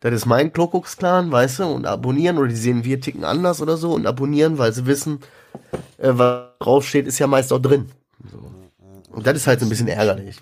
das 0.00 0.14
ist 0.14 0.26
mein 0.26 0.52
Klokoks-Clan, 0.52 1.30
weißt 1.32 1.60
du, 1.60 1.64
und 1.64 1.86
abonnieren 1.86 2.38
oder 2.38 2.48
die 2.48 2.56
sehen, 2.56 2.84
wir 2.84 3.00
ticken 3.00 3.24
anders 3.24 3.60
oder 3.60 3.76
so 3.76 3.92
und 3.92 4.06
abonnieren, 4.06 4.58
weil 4.58 4.72
sie 4.72 4.86
wissen, 4.86 5.20
äh, 5.98 6.10
was 6.12 6.50
draufsteht, 6.60 7.06
ist 7.06 7.18
ja 7.18 7.26
meist 7.26 7.52
auch 7.52 7.58
drin. 7.58 7.90
So. 8.30 8.38
Und 9.10 9.26
das 9.26 9.36
ist 9.36 9.46
halt 9.46 9.60
so 9.60 9.66
ein 9.66 9.68
bisschen 9.68 9.88
ärgerlich. 9.88 10.40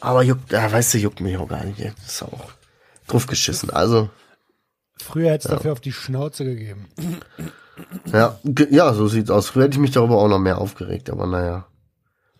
Aber 0.00 0.22
juckt, 0.22 0.52
ja, 0.52 0.70
weißt 0.70 0.94
du, 0.94 0.98
juckt 0.98 1.20
mich 1.20 1.36
auch 1.36 1.48
gar 1.48 1.64
nicht. 1.64 1.80
Das 1.80 2.06
ist 2.06 2.22
auch 2.22 2.52
drauf 3.08 3.26
geschissen. 3.26 3.70
Also, 3.70 4.10
Früher 5.00 5.30
hätte 5.30 5.48
es 5.48 5.54
dafür 5.54 5.72
auf 5.72 5.80
die 5.80 5.92
Schnauze 5.92 6.44
gegeben. 6.44 6.86
ja, 8.12 8.38
ja, 8.70 8.92
so 8.94 9.08
sieht's 9.08 9.30
aus. 9.30 9.48
Früher 9.48 9.64
hätte 9.64 9.74
ich 9.74 9.80
mich 9.80 9.92
darüber 9.92 10.18
auch 10.18 10.28
noch 10.28 10.38
mehr 10.38 10.58
aufgeregt, 10.58 11.10
aber 11.10 11.26
naja. 11.26 11.66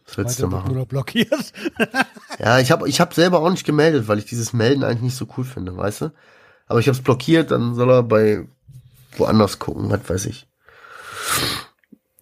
Was 0.09 0.17
willst 0.17 0.43
du 0.43 0.49
machen? 0.49 0.75
nur 0.75 0.87
blockiert. 0.87 1.53
Ja, 2.39 2.61
ich 2.61 2.71
habe 2.71 2.89
ich 2.89 3.01
hab 3.01 3.15
selber 3.15 3.41
auch 3.41 3.51
nicht 3.51 3.67
gemeldet, 3.67 4.07
weil 4.07 4.19
ich 4.19 4.25
dieses 4.25 4.53
Melden 4.53 4.85
eigentlich 4.85 5.03
nicht 5.03 5.17
so 5.17 5.27
cool 5.37 5.45
finde, 5.45 5.77
weißt 5.77 6.03
du? 6.03 6.13
Aber 6.67 6.79
ich 6.79 6.87
habe 6.87 6.97
es 6.97 7.03
blockiert, 7.03 7.51
dann 7.51 7.75
soll 7.75 7.91
er 7.91 8.05
bei 8.05 8.47
woanders 9.17 9.59
gucken, 9.59 9.91
was 9.91 10.09
weiß 10.09 10.27
ich. 10.27 10.47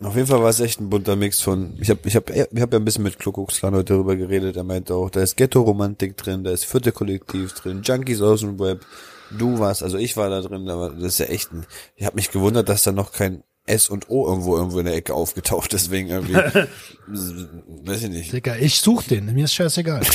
Auf 0.03 0.14
jeden 0.14 0.26
Fall 0.26 0.43
war 0.43 0.51
es 0.51 0.61
echt 0.61 0.80
ein 0.80 0.91
bunter 0.91 1.16
Mix 1.16 1.41
von, 1.41 1.74
ich 1.80 1.89
habe 1.91 2.01
ich 2.05 2.16
hab, 2.16 2.28
ich 2.30 2.41
hab 2.41 2.72
ja 2.72 2.78
ein 2.78 2.84
bisschen 2.84 3.03
mit 3.03 3.18
Klokuxklan 3.18 3.74
heute 3.74 3.95
darüber 3.95 4.14
geredet, 4.14 4.57
er 4.57 4.64
meinte 4.64 4.95
auch, 4.95 5.09
da 5.09 5.22
ist 5.22 5.37
Ghetto-Romantik 5.37 6.16
drin, 6.16 6.45
da 6.45 6.51
ist 6.51 6.66
vierte 6.66 6.93
Kollektiv 6.93 7.53
drin, 7.55 7.80
Junkies 7.82 8.20
aus 8.20 8.41
dem 8.41 8.59
Web, 8.59 8.84
du 9.30 9.59
warst, 9.59 9.82
also 9.82 9.97
ich 9.97 10.16
war 10.16 10.28
da 10.28 10.43
drin, 10.43 10.68
aber 10.68 10.91
das 10.91 11.14
ist 11.14 11.18
ja 11.18 11.26
echt 11.26 11.53
ein, 11.53 11.66
ich 11.95 12.05
habe 12.05 12.16
mich 12.16 12.30
gewundert, 12.30 12.68
dass 12.68 12.84
da 12.84 12.93
noch 12.93 13.12
kein 13.12 13.43
S 13.67 13.89
und 13.89 14.09
O 14.09 14.27
irgendwo 14.27 14.57
irgendwo 14.57 14.79
in 14.79 14.87
der 14.87 14.95
Ecke 14.95 15.12
aufgetaucht, 15.14 15.73
deswegen 15.73 16.09
irgendwie, 16.09 16.35
weiß 17.09 18.03
ich 18.05 18.11
nicht. 18.11 18.33
Digga, 18.33 18.57
ich 18.57 18.81
such 18.81 19.03
den, 19.05 19.33
mir 19.35 19.45
ist 19.45 19.55
scheißegal. 19.55 20.03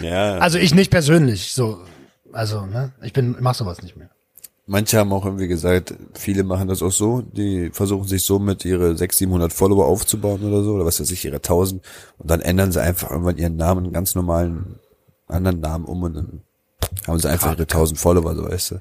Ja, 0.00 0.38
Also 0.38 0.58
ich 0.58 0.74
nicht 0.74 0.90
persönlich, 0.90 1.52
so. 1.52 1.78
Also, 2.32 2.66
ne, 2.66 2.92
ich 3.02 3.12
bin, 3.12 3.36
mach 3.40 3.54
sowas 3.54 3.82
nicht 3.82 3.96
mehr. 3.96 4.08
manche 4.66 4.98
haben 4.98 5.12
auch 5.12 5.24
irgendwie 5.24 5.48
gesagt, 5.48 5.94
viele 6.14 6.44
machen 6.44 6.66
das 6.68 6.82
auch 6.82 6.90
so, 6.90 7.20
die 7.20 7.70
versuchen 7.72 8.08
sich 8.08 8.24
so 8.24 8.38
mit 8.38 8.64
ihre 8.64 8.96
600, 8.96 9.12
700 9.12 9.52
Follower 9.52 9.86
aufzubauen 9.86 10.42
oder 10.42 10.62
so, 10.64 10.72
oder 10.72 10.84
was 10.86 10.98
weiß 11.00 11.10
ich, 11.10 11.24
ihre 11.24 11.36
1000 11.36 11.82
und 12.18 12.30
dann 12.30 12.40
ändern 12.40 12.72
sie 12.72 12.80
einfach 12.82 13.10
irgendwann 13.10 13.36
ihren 13.36 13.56
Namen, 13.56 13.84
einen 13.84 13.92
ganz 13.92 14.14
normalen 14.14 14.78
anderen 15.28 15.60
Namen 15.60 15.84
um 15.84 16.02
und 16.02 16.14
dann 16.14 16.42
haben 17.06 17.18
sie 17.18 17.28
einfach 17.30 17.52
ihre 17.52 17.62
1000 17.62 17.98
Follower, 17.98 18.34
so 18.34 18.44
weißt 18.44 18.70
du. 18.72 18.74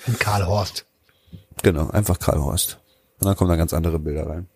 Ich 0.00 0.06
bin 0.06 0.18
Karl 0.18 0.46
Horst. 0.46 0.84
Genau, 1.62 1.88
einfach 1.90 2.18
Karl 2.18 2.40
Horst. 2.40 2.78
Und 3.18 3.26
dann 3.26 3.36
kommen 3.36 3.50
da 3.50 3.56
ganz 3.56 3.72
andere 3.72 3.98
Bilder 3.98 4.26
rein. 4.28 4.48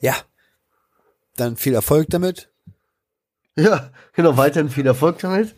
Ja. 0.00 0.14
Dann 1.36 1.56
viel 1.56 1.74
Erfolg 1.74 2.08
damit. 2.10 2.48
Ja, 3.56 3.90
genau, 4.12 4.36
weiterhin 4.36 4.70
viel 4.70 4.86
Erfolg 4.86 5.18
damit. 5.18 5.54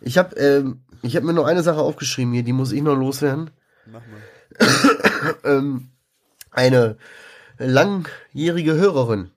Ich 0.00 0.18
habe 0.18 0.36
ähm, 0.36 0.82
ich 1.02 1.16
hab 1.16 1.24
mir 1.24 1.32
noch 1.32 1.46
eine 1.46 1.62
Sache 1.62 1.80
aufgeschrieben 1.80 2.32
hier, 2.32 2.42
die 2.42 2.52
muss 2.52 2.72
ich 2.72 2.82
noch 2.82 2.94
loswerden. 2.96 3.50
Mach 3.86 4.02
mal. 4.06 5.36
ähm, 5.44 5.90
eine 6.50 6.96
langjährige 7.58 8.74
Hörerin 8.74 9.30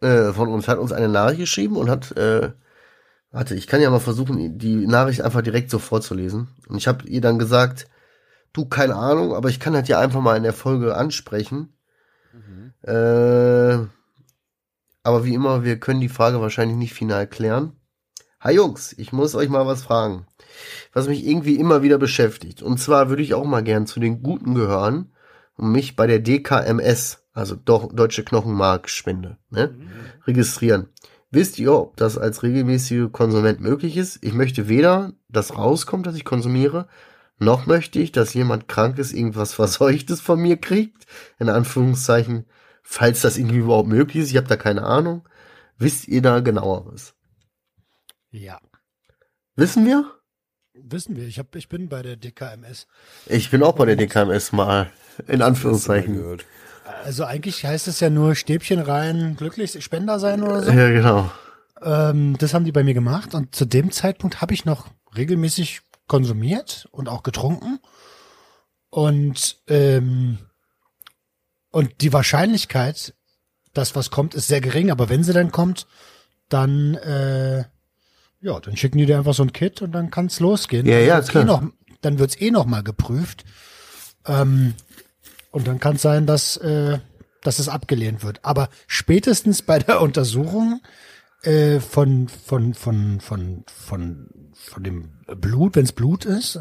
äh, 0.00 0.32
von 0.32 0.48
uns 0.48 0.68
hat 0.68 0.78
uns 0.78 0.92
eine 0.92 1.08
Nachricht 1.08 1.40
geschrieben 1.40 1.76
und 1.76 1.90
hat, 1.90 2.16
äh, 2.16 2.52
warte, 3.30 3.54
ich 3.54 3.66
kann 3.66 3.80
ja 3.80 3.90
mal 3.90 4.00
versuchen, 4.00 4.58
die 4.58 4.86
Nachricht 4.86 5.22
einfach 5.22 5.42
direkt 5.42 5.70
so 5.70 5.78
vorzulesen. 5.78 6.48
Und 6.68 6.76
ich 6.76 6.86
habe 6.86 7.06
ihr 7.08 7.20
dann 7.20 7.38
gesagt, 7.38 7.88
du, 8.58 8.64
keine 8.66 8.96
Ahnung, 8.96 9.34
aber 9.34 9.48
ich 9.48 9.60
kann 9.60 9.72
das 9.72 9.88
ja 9.88 9.98
einfach 9.98 10.20
mal 10.20 10.36
in 10.36 10.42
der 10.42 10.52
Folge 10.52 10.96
ansprechen. 10.96 11.72
Äh, 12.82 13.78
aber 15.02 15.24
wie 15.24 15.34
immer, 15.34 15.64
wir 15.64 15.80
können 15.80 16.00
die 16.00 16.08
Frage 16.08 16.40
wahrscheinlich 16.40 16.76
nicht 16.76 16.94
final 16.94 17.26
klären. 17.26 17.72
Hi 18.40 18.54
Jungs, 18.54 18.94
ich 18.96 19.12
muss 19.12 19.34
euch 19.34 19.48
mal 19.48 19.66
was 19.66 19.82
fragen, 19.82 20.26
was 20.92 21.08
mich 21.08 21.26
irgendwie 21.26 21.56
immer 21.56 21.82
wieder 21.82 21.98
beschäftigt. 21.98 22.62
Und 22.62 22.78
zwar 22.78 23.08
würde 23.08 23.22
ich 23.22 23.34
auch 23.34 23.44
mal 23.44 23.64
gern 23.64 23.86
zu 23.86 23.98
den 23.98 24.22
Guten 24.22 24.54
gehören 24.54 25.12
und 25.56 25.72
mich 25.72 25.96
bei 25.96 26.06
der 26.06 26.20
DKMS, 26.20 27.24
also 27.32 27.56
Deutsche 27.56 28.24
Knochenmarkspende, 28.24 29.38
ne, 29.50 29.74
registrieren. 30.26 30.88
Wisst 31.30 31.58
ihr, 31.58 31.72
ob 31.72 31.96
das 31.96 32.16
als 32.16 32.42
regelmäßiger 32.42 33.08
Konsument 33.08 33.60
möglich 33.60 33.96
ist? 33.96 34.18
Ich 34.22 34.34
möchte 34.34 34.68
weder, 34.68 35.12
dass 35.28 35.56
rauskommt, 35.56 36.06
dass 36.06 36.14
ich 36.14 36.24
konsumiere, 36.24 36.86
noch 37.38 37.66
möchte 37.66 37.98
ich, 38.00 38.12
dass 38.12 38.34
jemand 38.34 38.68
Krankes 38.68 39.12
irgendwas 39.12 39.54
Verseuchtes 39.54 40.20
von 40.20 40.40
mir 40.40 40.56
kriegt. 40.56 41.06
In 41.38 41.48
Anführungszeichen, 41.48 42.46
falls 42.82 43.20
das 43.20 43.38
irgendwie 43.38 43.58
überhaupt 43.58 43.88
möglich 43.88 44.24
ist. 44.24 44.30
Ich 44.30 44.36
habe 44.36 44.48
da 44.48 44.56
keine 44.56 44.82
Ahnung. 44.82 45.28
Wisst 45.76 46.08
ihr 46.08 46.22
da 46.22 46.40
genaueres? 46.40 47.14
Ja. 48.30 48.58
Wissen 49.54 49.86
wir? 49.86 50.18
Wissen 50.74 51.16
wir, 51.16 51.26
ich, 51.26 51.38
hab, 51.38 51.54
ich 51.56 51.68
bin 51.68 51.88
bei 51.88 52.02
der 52.02 52.16
DKMS. 52.16 52.86
Ich 53.26 53.50
bin 53.50 53.62
auch 53.62 53.74
bei 53.74 53.84
der 53.84 53.96
DKMS 53.96 54.52
mal, 54.52 54.90
in 55.26 55.42
Anführungszeichen. 55.42 56.16
Gehört. 56.16 56.46
Also 57.04 57.24
eigentlich 57.24 57.64
heißt 57.64 57.88
es 57.88 58.00
ja 58.00 58.10
nur 58.10 58.34
Stäbchen 58.34 58.80
rein, 58.80 59.36
glücklich 59.36 59.82
Spender 59.84 60.18
sein 60.18 60.42
oder 60.42 60.62
so. 60.62 60.70
Ja, 60.70 60.88
genau. 60.88 61.30
Ähm, 61.82 62.36
das 62.38 62.54
haben 62.54 62.64
die 62.64 62.72
bei 62.72 62.84
mir 62.84 62.94
gemacht 62.94 63.34
und 63.34 63.54
zu 63.54 63.64
dem 63.64 63.90
Zeitpunkt 63.90 64.40
habe 64.40 64.54
ich 64.54 64.64
noch 64.64 64.88
regelmäßig 65.16 65.82
konsumiert 66.08 66.88
und 66.90 67.08
auch 67.08 67.22
getrunken. 67.22 67.78
Und, 68.90 69.58
ähm, 69.68 70.38
und 71.70 72.00
die 72.00 72.12
Wahrscheinlichkeit, 72.12 73.14
dass 73.74 73.94
was 73.94 74.10
kommt, 74.10 74.34
ist 74.34 74.48
sehr 74.48 74.60
gering, 74.60 74.90
aber 74.90 75.08
wenn 75.08 75.22
sie 75.22 75.32
dann 75.32 75.52
kommt, 75.52 75.86
dann, 76.48 76.94
äh, 76.94 77.64
ja, 78.40 78.60
dann 78.60 78.76
schicken 78.76 78.98
die 78.98 79.06
dir 79.06 79.18
einfach 79.18 79.34
so 79.34 79.42
ein 79.42 79.52
Kit 79.52 79.82
und 79.82 79.92
dann 79.92 80.10
kann's 80.10 80.40
losgehen. 80.40 80.86
Ja, 80.86 80.98
Dann 80.98 81.06
ja, 81.06 81.16
wird's 81.16 81.28
klar. 81.28 81.44
Eh 81.44 81.46
noch, 81.46 81.62
dann 82.00 82.18
wird's 82.18 82.40
eh 82.40 82.50
noch 82.50 82.66
mal 82.66 82.82
geprüft. 82.82 83.44
Ähm, 84.26 84.74
und 85.50 85.66
dann 85.66 85.80
kann 85.80 85.96
es 85.96 86.02
sein, 86.02 86.26
dass, 86.26 86.56
äh, 86.58 86.98
dass 87.42 87.58
es 87.58 87.68
abgelehnt 87.68 88.22
wird. 88.22 88.40
Aber 88.44 88.68
spätestens 88.86 89.62
bei 89.62 89.78
der 89.78 90.00
Untersuchung 90.00 90.80
äh, 91.42 91.80
von, 91.80 92.28
von, 92.28 92.74
von, 92.74 93.20
von, 93.20 93.64
von, 93.66 94.28
von 94.52 94.82
dem 94.82 95.10
Blut, 95.36 95.76
wenn 95.76 95.84
es 95.84 95.92
Blut 95.92 96.24
ist, 96.24 96.60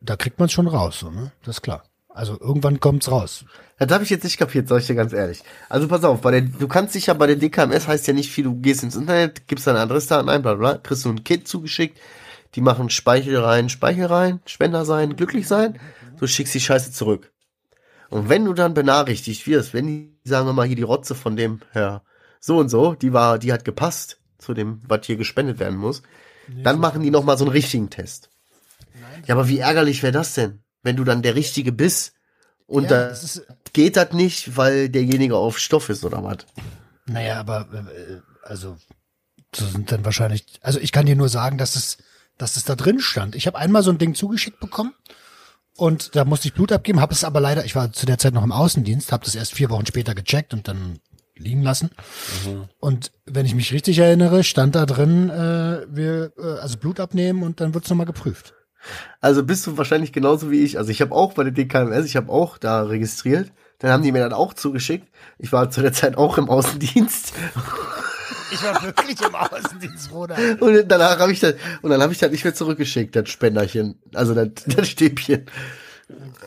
da 0.00 0.16
kriegt 0.16 0.38
man 0.38 0.46
es 0.46 0.52
schon 0.52 0.68
raus, 0.68 1.00
so, 1.00 1.10
ne? 1.10 1.32
Das 1.44 1.56
ist 1.56 1.62
klar. 1.62 1.84
Also 2.08 2.38
irgendwann 2.40 2.80
kommt's 2.80 3.10
raus. 3.10 3.44
Das 3.78 3.92
habe 3.92 4.02
ich 4.02 4.10
jetzt 4.10 4.24
nicht 4.24 4.38
kapiert, 4.38 4.66
sag 4.66 4.80
ich 4.80 4.88
dir 4.88 4.96
ganz 4.96 5.12
ehrlich. 5.12 5.42
Also 5.68 5.86
pass 5.86 6.02
auf, 6.02 6.20
bei 6.20 6.32
der, 6.32 6.40
du 6.40 6.66
kannst 6.66 6.94
dich 6.96 7.06
ja 7.06 7.14
bei 7.14 7.28
der 7.28 7.36
DKMS 7.36 7.86
heißt 7.86 8.08
ja 8.08 8.12
nicht 8.12 8.32
viel, 8.32 8.44
du 8.44 8.56
gehst 8.56 8.82
ins 8.82 8.96
Internet, 8.96 9.46
gibst 9.46 9.66
deine 9.66 9.78
Adressdaten 9.78 10.28
ein, 10.28 10.42
bla 10.42 10.54
bla, 10.54 10.72
bla, 10.72 10.78
kriegst 10.78 11.04
du 11.04 11.10
ein 11.10 11.22
Kit 11.22 11.46
zugeschickt, 11.46 12.00
die 12.56 12.60
machen 12.60 12.90
Speichel 12.90 13.36
rein, 13.36 13.68
Speichel 13.68 14.06
rein, 14.06 14.40
Spender 14.46 14.84
sein, 14.84 15.14
glücklich 15.14 15.46
sein, 15.46 15.78
du 16.18 16.26
schickst 16.26 16.54
die 16.54 16.60
Scheiße 16.60 16.90
zurück. 16.90 17.30
Und 18.10 18.28
wenn 18.28 18.44
du 18.44 18.52
dann 18.54 18.74
benachrichtigt 18.74 19.46
wirst, 19.46 19.74
wenn 19.74 19.86
die, 19.86 20.18
sagen 20.24 20.46
wir 20.46 20.54
mal, 20.54 20.66
hier 20.66 20.76
die 20.76 20.82
Rotze 20.82 21.14
von 21.14 21.36
dem 21.36 21.60
Herr 21.70 22.02
so 22.40 22.58
und 22.58 22.68
so, 22.68 22.94
die 22.94 23.12
war, 23.12 23.38
die 23.38 23.52
hat 23.52 23.64
gepasst 23.64 24.18
zu 24.38 24.54
dem, 24.54 24.80
was 24.86 25.06
hier 25.06 25.16
gespendet 25.16 25.58
werden 25.58 25.78
muss, 25.78 26.02
dann 26.62 26.78
machen 26.78 27.02
die 27.02 27.10
nochmal 27.10 27.36
so 27.36 27.44
einen 27.44 27.52
richtigen 27.52 27.90
Test. 27.90 28.30
Ja, 29.26 29.34
aber 29.34 29.48
wie 29.48 29.58
ärgerlich 29.58 30.02
wäre 30.02 30.12
das 30.12 30.34
denn, 30.34 30.62
wenn 30.82 30.96
du 30.96 31.04
dann 31.04 31.22
der 31.22 31.34
Richtige 31.34 31.72
bist 31.72 32.14
und 32.66 32.84
Ja, 32.84 32.88
da 32.90 33.08
das 33.08 33.24
ist, 33.24 33.46
geht 33.72 33.96
das 33.96 34.12
nicht, 34.12 34.56
weil 34.56 34.88
derjenige 34.88 35.36
auf 35.36 35.58
Stoff 35.58 35.88
ist 35.88 36.04
oder 36.04 36.22
was? 36.24 36.38
naja, 37.06 37.40
aber 37.40 37.66
äh, 37.72 38.20
also 38.42 38.76
so 39.54 39.66
sind 39.66 39.90
dann 39.92 40.04
wahrscheinlich. 40.04 40.44
Also 40.62 40.78
ich 40.78 40.92
kann 40.92 41.06
dir 41.06 41.16
nur 41.16 41.28
sagen, 41.30 41.58
dass 41.58 41.74
es, 41.74 41.98
dass 42.36 42.56
es 42.56 42.64
da 42.64 42.76
drin 42.76 43.00
stand. 43.00 43.34
Ich 43.34 43.46
habe 43.46 43.58
einmal 43.58 43.82
so 43.82 43.90
ein 43.90 43.98
Ding 43.98 44.14
zugeschickt 44.14 44.60
bekommen 44.60 44.94
und 45.76 46.14
da 46.16 46.24
musste 46.24 46.48
ich 46.48 46.54
Blut 46.54 46.70
abgeben, 46.72 47.00
habe 47.00 47.14
es 47.14 47.24
aber 47.24 47.40
leider, 47.40 47.64
ich 47.64 47.74
war 47.74 47.92
zu 47.92 48.04
der 48.06 48.18
Zeit 48.18 48.34
noch 48.34 48.44
im 48.44 48.52
Außendienst, 48.52 49.10
habe 49.12 49.24
das 49.24 49.34
erst 49.34 49.54
vier 49.54 49.70
Wochen 49.70 49.86
später 49.86 50.14
gecheckt 50.14 50.52
und 50.54 50.68
dann 50.68 51.00
liegen 51.38 51.62
lassen. 51.62 51.90
Und 52.78 53.12
wenn 53.26 53.46
ich 53.46 53.54
mich 53.54 53.72
richtig 53.72 53.98
erinnere, 53.98 54.44
stand 54.44 54.74
da 54.74 54.86
drin, 54.86 55.30
äh, 55.30 55.86
wir 55.88 56.32
äh, 56.38 56.60
also 56.60 56.78
Blut 56.78 57.00
abnehmen 57.00 57.42
und 57.42 57.60
dann 57.60 57.74
wird's 57.74 57.88
noch 57.88 57.96
nochmal 57.96 58.06
geprüft. 58.06 58.54
Also 59.20 59.42
bist 59.42 59.66
du 59.66 59.76
wahrscheinlich 59.76 60.12
genauso 60.12 60.50
wie 60.50 60.62
ich. 60.62 60.78
Also 60.78 60.90
ich 60.90 61.00
habe 61.00 61.14
auch 61.14 61.32
bei 61.34 61.44
der 61.44 61.52
DKMS, 61.52 62.06
ich 62.06 62.16
habe 62.16 62.30
auch 62.30 62.58
da 62.58 62.82
registriert. 62.82 63.52
Dann 63.78 63.90
haben 63.90 64.02
die 64.02 64.12
mir 64.12 64.20
dann 64.20 64.32
auch 64.32 64.54
zugeschickt. 64.54 65.08
Ich 65.38 65.52
war 65.52 65.70
zu 65.70 65.82
der 65.82 65.92
Zeit 65.92 66.16
auch 66.16 66.38
im 66.38 66.48
Außendienst 66.48 67.32
Ich 68.50 68.62
war 68.62 68.82
wirklich 68.82 69.20
im 69.20 69.34
Außendienst, 69.34 70.10
Bruder. 70.10 70.36
und 70.60 70.88
danach 70.88 71.18
habe 71.18 71.32
ich 71.32 71.40
das 71.40 71.54
und 71.82 71.90
dann 71.90 72.00
habe 72.00 72.12
ich 72.12 72.18
das 72.18 72.30
nicht 72.30 72.44
mehr 72.44 72.54
zurückgeschickt, 72.54 73.14
das 73.14 73.28
Spenderchen, 73.28 74.00
also 74.14 74.34
das, 74.34 74.48
das 74.66 74.88
Stäbchen. 74.88 75.46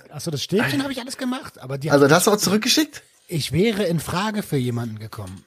Achso, 0.10 0.32
das 0.32 0.44
Stäbchen 0.44 0.82
habe 0.82 0.92
ich 0.92 1.00
alles 1.00 1.18
gemacht, 1.18 1.60
aber 1.60 1.78
die 1.78 1.92
Also 1.92 2.08
das 2.08 2.18
hast 2.18 2.28
du 2.28 2.32
auch 2.32 2.38
zurückgeschickt? 2.38 3.04
Ich 3.32 3.52
wäre 3.52 3.84
in 3.84 4.00
Frage 4.00 4.44
für 4.44 4.58
jemanden 4.58 5.00
gekommen. 5.00 5.46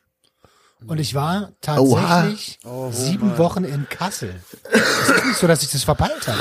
Und 0.86 0.98
ich 0.98 1.14
war 1.14 1.52
tatsächlich 1.62 2.58
sieben 2.90 3.38
Wochen 3.38 3.64
in 3.64 3.88
Kassel. 3.88 4.34
Es 4.70 5.08
ist 5.08 5.24
nicht 5.24 5.36
so, 5.38 5.46
dass 5.46 5.62
ich 5.62 5.70
das 5.70 5.82
verpeilt 5.84 6.28
habe. 6.28 6.38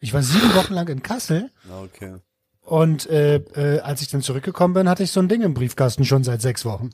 Ich 0.00 0.12
war 0.14 0.22
sieben 0.22 0.54
Wochen 0.54 0.74
lang 0.74 0.86
in 0.88 1.02
Kassel 1.02 1.50
Okay. 1.70 2.16
und 2.60 3.08
äh, 3.10 3.36
äh, 3.36 3.80
als 3.80 4.02
ich 4.02 4.08
dann 4.08 4.22
zurückgekommen 4.22 4.74
bin, 4.74 4.88
hatte 4.88 5.02
ich 5.02 5.10
so 5.10 5.20
ein 5.20 5.28
Ding 5.28 5.42
im 5.42 5.54
Briefkasten 5.54 6.04
schon 6.04 6.22
seit 6.22 6.42
sechs 6.42 6.64
Wochen. 6.64 6.90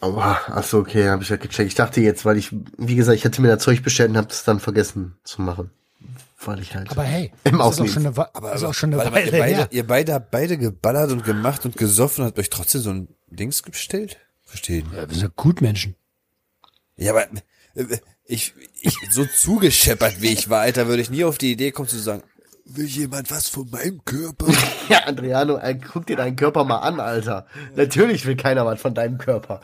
Aua, 0.00 0.40
ach 0.46 0.62
so, 0.64 0.78
okay, 0.78 1.08
habe 1.08 1.22
ich 1.22 1.28
ja 1.28 1.36
gecheckt. 1.36 1.68
Ich 1.68 1.74
dachte 1.74 2.00
jetzt, 2.00 2.24
weil 2.24 2.36
ich, 2.36 2.54
wie 2.76 2.94
gesagt, 2.96 3.16
ich 3.18 3.24
hatte 3.24 3.40
mir 3.42 3.48
da 3.48 3.58
Zeug 3.58 3.82
bestellt 3.82 4.10
und 4.10 4.16
habe 4.16 4.28
es 4.30 4.44
dann 4.44 4.60
vergessen 4.60 5.16
zu 5.24 5.42
machen. 5.42 5.70
Weil 6.44 6.60
ich 6.60 6.74
halt. 6.74 6.90
Aber 6.90 7.02
hey, 7.02 7.32
Im 7.44 7.58
das 7.58 7.74
ist 7.74 7.80
auch 7.80 7.88
schon 7.88 8.06
eine, 8.06 8.16
Aber, 8.32 8.52
ist 8.52 8.62
auch 8.62 8.74
schon 8.74 8.94
eine 8.94 9.12
Weile 9.12 9.26
ihr, 9.26 9.32
beide, 9.32 9.56
her. 9.56 9.68
ihr 9.70 9.86
beide 9.86 10.14
habt 10.14 10.30
beide 10.30 10.56
geballert 10.56 11.10
und 11.10 11.24
gemacht 11.24 11.64
und 11.64 11.76
gesoffen 11.76 12.22
und 12.22 12.28
habt 12.28 12.38
euch 12.38 12.50
trotzdem 12.50 12.80
so 12.80 12.90
ein 12.90 13.08
Dings 13.26 13.62
bestellt? 13.62 14.18
Verstehen. 14.44 14.86
Ja, 14.94 15.08
wir 15.08 15.16
sind 15.16 15.34
gut 15.36 15.60
Menschen. 15.60 15.96
Ja, 16.96 17.12
aber 17.12 17.26
äh, 17.74 17.98
ich, 18.24 18.54
ich 18.80 18.96
so 19.10 19.24
zugescheppert 19.24 20.20
wie 20.22 20.28
ich 20.28 20.48
war, 20.48 20.60
Alter, 20.60 20.86
würde 20.86 21.02
ich 21.02 21.10
nie 21.10 21.24
auf 21.24 21.38
die 21.38 21.52
Idee 21.52 21.72
kommen 21.72 21.88
zu 21.88 21.98
sagen, 21.98 22.22
will 22.66 22.86
jemand 22.86 23.30
was 23.30 23.48
von 23.48 23.68
meinem 23.70 24.04
Körper? 24.04 24.46
Ja, 24.88 25.06
Adriano, 25.06 25.58
äh, 25.58 25.74
guck 25.74 26.06
dir 26.06 26.16
deinen 26.16 26.36
Körper 26.36 26.64
mal 26.64 26.78
an, 26.78 26.98
Alter. 26.98 27.46
Natürlich 27.74 28.24
will 28.24 28.36
keiner 28.36 28.64
was 28.64 28.80
von 28.80 28.94
deinem 28.94 29.18
Körper. 29.18 29.60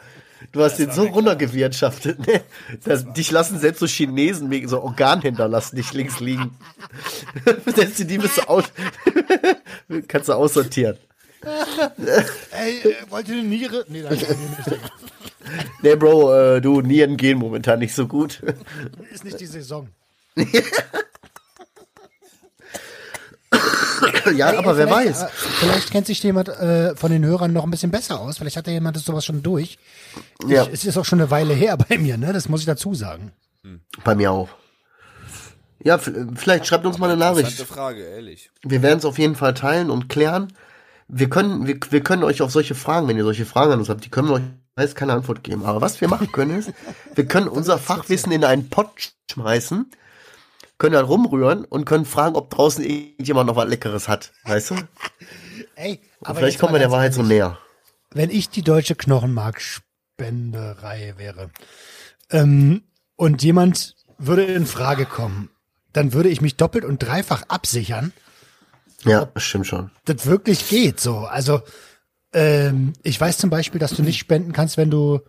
Du 0.53 0.63
hast 0.63 0.79
den 0.79 0.91
so 0.91 1.05
runtergewirtschaftet, 1.05 2.27
ne? 2.27 2.43
Das, 2.85 3.05
dich 3.13 3.31
lassen 3.31 3.59
selbst 3.59 3.81
so 3.81 3.87
Chinesen 3.87 4.51
wegen 4.51 4.69
so 4.69 4.83
Organhändler 4.83 5.49
lassen 5.49 5.77
dich 5.77 5.93
links 5.93 6.21
liegen. 6.21 6.57
Selbst 7.67 7.99
die 7.99 8.19
bist 8.19 8.39
du 8.39 8.49
aus, 8.49 8.65
kannst 10.09 10.29
du 10.29 10.33
aussortieren. 10.35 10.97
Ey, 12.53 12.79
äh, 12.79 12.95
wollt 13.11 13.29
ihr 13.29 13.35
eine 13.35 13.45
Niere? 13.45 13.85
Nee, 13.89 14.03
danke. 14.03 14.37
Nee, 15.83 15.97
Bro, 15.97 16.35
äh, 16.35 16.61
du, 16.61 16.81
Nieren 16.81 17.17
gehen 17.17 17.39
momentan 17.39 17.79
nicht 17.79 17.95
so 17.95 18.07
gut. 18.07 18.43
ist 19.13 19.25
nicht 19.25 19.41
die 19.41 19.47
Saison. 19.47 19.89
ja, 24.37 24.51
Ey, 24.51 24.57
aber 24.57 24.77
wer 24.77 24.91
weiß. 24.91 25.23
äh, 25.23 25.27
Vielleicht 25.31 25.91
kennt 25.91 26.07
sich 26.07 26.23
jemand 26.23 26.49
äh, 26.49 26.95
von 26.97 27.11
den 27.11 27.25
Hörern 27.25 27.53
noch 27.53 27.65
ein 27.65 27.71
bisschen 27.71 27.91
besser 27.91 28.21
aus. 28.21 28.39
Vielleicht 28.39 28.57
hat 28.57 28.67
ja 28.67 28.73
jemand 28.73 28.97
das 28.97 29.05
sowas 29.05 29.25
schon 29.25 29.43
durch. 29.43 29.79
Ja, 30.47 30.63
Ich, 30.65 30.73
es 30.73 30.85
ist 30.85 30.97
auch 30.99 31.05
schon 31.05 31.21
eine 31.21 31.31
Weile 31.31 31.55
her 31.55 31.77
bei 31.89 31.99
mir, 31.99 32.17
ne? 32.17 32.33
Das 32.33 32.49
muss 32.49 32.61
ich 32.61 32.67
dazu 32.67 32.95
sagen. 32.95 33.33
bei 34.05 34.15
mir 34.15 34.31
auch. 34.33 34.49
Ja, 35.83 35.99
vielleicht 35.99 36.67
schreibt 36.67 36.87
uns 36.87 36.99
mal 36.99 37.11
eine 37.11 37.19
Nachricht. 37.19 37.61
Frage, 37.63 38.03
ehrlich. 38.03 38.51
Wir 38.63 38.83
werden 38.83 38.99
es 38.99 39.05
auf 39.05 39.19
jeden 39.19 39.37
Fall 39.37 39.53
teilen 39.53 39.91
und 39.91 40.09
klären. 40.09 40.53
Wir 41.09 41.29
können, 41.29 41.67
wir, 41.67 41.79
wir 41.91 42.01
können 42.03 42.25
euch 42.25 42.41
auf 42.41 42.51
solche 42.51 42.75
Fragen, 42.75 43.07
wenn 43.07 43.19
ihr 43.19 43.25
solche 43.25 43.45
Fragen 43.45 43.73
an 43.73 43.79
uns 43.81 43.91
habt, 43.91 44.05
die 44.05 44.09
können 44.11 44.29
wir 44.29 44.35
euch 44.37 44.43
weiß 44.77 44.95
keine 44.95 45.13
Antwort 45.13 45.45
geben. 45.45 45.65
Aber 45.65 45.81
was 45.81 46.01
wir 46.01 46.09
machen 46.09 46.33
können 46.33 46.59
ist, 46.59 46.73
wir 47.15 47.27
können 47.27 47.49
unser 47.61 47.79
Fachwissen 47.79 48.33
in 48.33 48.45
einen 48.45 48.71
Pott 48.71 49.13
schmeißen, 49.31 49.91
können 50.79 50.95
dann 50.95 51.05
rumrühren 51.05 51.65
und 51.65 51.85
können 51.85 52.05
fragen, 52.05 52.35
ob 52.37 52.51
draußen 52.51 52.85
irgendjemand 52.85 53.47
noch 53.47 53.57
was 53.57 53.69
Leckeres 53.69 54.09
hat. 54.09 54.33
Weißt 54.45 54.71
du? 54.71 54.75
Ey, 55.77 56.01
aber 56.23 56.39
Vielleicht 56.39 56.59
kommen 56.59 56.73
wir 56.75 56.79
der 56.81 56.91
Wahrheit 56.91 57.15
so 57.15 57.23
näher. 57.23 57.59
Wenn 58.13 58.31
ich 58.31 58.49
die 58.51 58.63
deutsche 58.63 58.95
Knochenmarkspenderei 58.95 61.15
wäre 61.17 61.51
ähm, 62.31 62.83
und 63.17 63.43
jemand 63.43 63.97
würde 64.19 64.45
in 64.45 64.67
Frage 64.67 65.07
kommen, 65.07 65.51
dann 65.93 66.13
würde 66.13 66.29
ich 66.29 66.41
mich 66.41 66.57
doppelt 66.57 66.85
und 66.85 67.03
dreifach 67.03 67.43
absichern, 67.49 68.13
Ja, 69.05 69.25
das 69.27 69.43
stimmt 69.43 69.67
schon. 69.67 69.91
das 70.05 70.27
wirklich 70.27 70.69
geht 70.69 71.01
so. 71.01 71.19
Also 71.19 71.63
ähm, 72.33 72.93
ich 73.03 73.21
weiß 73.21 73.39
zum 73.39 73.51
Beispiel, 73.51 73.81
dass 73.81 73.93
du 73.95 74.03
nicht 74.03 74.19
spenden 74.19 74.53
kannst, 74.53 74.77
wenn 74.77 74.91
du, 74.91 75.21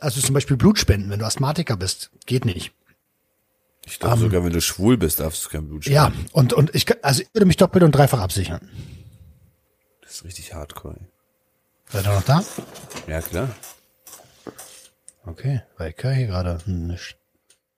also 0.00 0.20
zum 0.20 0.34
Beispiel 0.34 0.56
Blut 0.56 0.78
spenden, 0.78 1.10
wenn 1.10 1.18
du 1.18 1.26
Asthmatiker 1.26 1.76
bist. 1.76 2.10
Geht 2.26 2.44
nicht. 2.44 2.72
Ich 3.84 3.98
glaube 3.98 4.18
sogar, 4.18 4.44
wenn 4.44 4.52
du 4.52 4.60
schwul 4.60 4.96
bist, 4.96 5.20
darfst 5.20 5.44
du 5.44 5.48
kein 5.48 5.66
Blut 5.68 5.84
spenden. 5.84 5.94
Ja, 5.94 6.12
und, 6.32 6.52
und 6.52 6.74
ich, 6.74 6.86
also 7.04 7.22
ich 7.22 7.28
würde 7.34 7.46
mich 7.46 7.56
doppelt 7.56 7.82
und 7.82 7.92
dreifach 7.92 8.20
absichern. 8.20 8.68
Das 10.02 10.12
ist 10.12 10.24
richtig 10.24 10.54
hardcore. 10.54 10.98
Seid 11.88 12.06
ihr 12.06 12.14
noch 12.14 12.22
da? 12.22 12.44
Ja, 13.06 13.20
klar. 13.20 13.48
Okay, 15.24 15.62
weil 15.76 15.94
ich 15.96 16.02
höre 16.02 16.12
hier 16.12 16.26
gerade 16.28 16.70
nicht. 16.70 17.18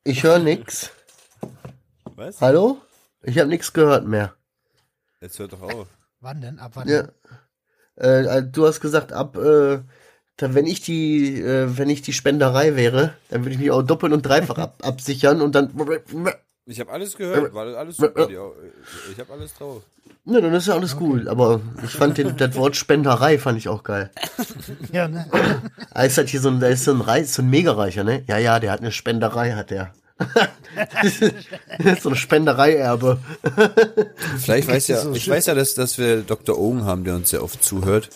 Ich 0.05 0.23
höre 0.23 0.39
nix. 0.39 0.91
Was? 2.15 2.41
Hallo? 2.41 2.81
Ich 3.23 3.39
habe 3.39 3.49
nichts 3.49 3.73
gehört 3.73 4.07
mehr. 4.07 4.35
Jetzt 5.21 5.39
hört 5.39 5.53
doch 5.55 5.63
auf. 5.63 5.89
Wann 6.21 6.41
denn? 6.41 6.59
Ab 6.59 6.73
wann? 6.75 6.89
Ja. 6.89 7.09
Äh, 7.97 8.43
du 8.43 8.67
hast 8.67 8.81
gesagt, 8.81 9.13
ab, 9.13 9.37
äh, 9.37 9.83
dann, 10.37 10.55
wenn 10.55 10.66
ich 10.66 10.80
die, 10.80 11.41
äh, 11.41 11.78
wenn 11.78 11.89
ich 11.89 12.03
die 12.03 12.12
Spenderei 12.12 12.76
wäre, 12.76 13.14
dann 13.30 13.43
würde 13.43 13.53
ich 13.53 13.61
mich 13.61 13.70
auch 13.70 13.82
doppelt 13.82 14.12
und 14.12 14.22
dreifach 14.22 14.59
ab, 14.59 14.78
absichern 14.82 15.41
und 15.41 15.55
dann. 15.55 15.70
Ich 16.66 16.80
habe 16.80 16.91
alles 16.91 17.16
gehört, 17.16 17.53
war 17.53 17.66
alles 17.76 17.99
super. 17.99 18.26
Die, 18.26 18.39
ich 19.12 19.18
habe 19.18 19.32
alles 19.32 19.55
drauf. 19.55 19.82
Ne, 20.24 20.41
dann 20.41 20.55
ist 20.55 20.66
ja 20.66 20.74
alles 20.74 20.97
gut. 20.97 21.26
Aber 21.28 21.61
ich 21.85 21.91
fand 21.91 22.16
den, 22.16 22.37
das 22.39 22.55
Wort 22.57 22.76
Spenderei 22.76 23.39
fand 23.39 23.59
ich 23.59 23.68
auch 23.68 23.82
geil. 23.82 24.11
Ja, 24.91 25.07
ne? 25.07 25.26
Da 25.93 26.03
ist 26.03 26.16
halt 26.16 26.30
hier 26.30 26.41
so 26.41 26.49
ein, 26.49 26.61
da 26.61 26.68
ist 26.68 26.85
so 26.85 26.93
ein 26.93 27.03
Reis, 27.03 27.35
so 27.35 27.43
ein 27.43 27.51
Megareicher, 27.51 28.05
ne? 28.05 28.24
Ja, 28.26 28.39
ja, 28.39 28.59
der 28.59 28.72
hat 28.72 28.80
eine 28.80 28.93
Spenderei, 28.93 29.53
hat 29.53 29.70
der. 29.70 29.93
so 32.01 32.09
eine 32.09 32.16
Spenderei-Erbe. 32.16 33.18
Vielleicht 34.39 34.68
weiß 34.68 34.89
ja, 34.89 35.11
ich 35.12 35.28
weiß 35.28 35.47
ja, 35.47 35.55
dass, 35.55 35.74
dass 35.74 35.99
wir 35.99 36.22
Dr. 36.22 36.59
Owen 36.59 36.85
haben, 36.85 37.05
der 37.05 37.16
uns 37.16 37.28
sehr 37.28 37.43
oft 37.43 37.62
zuhört. 37.62 38.09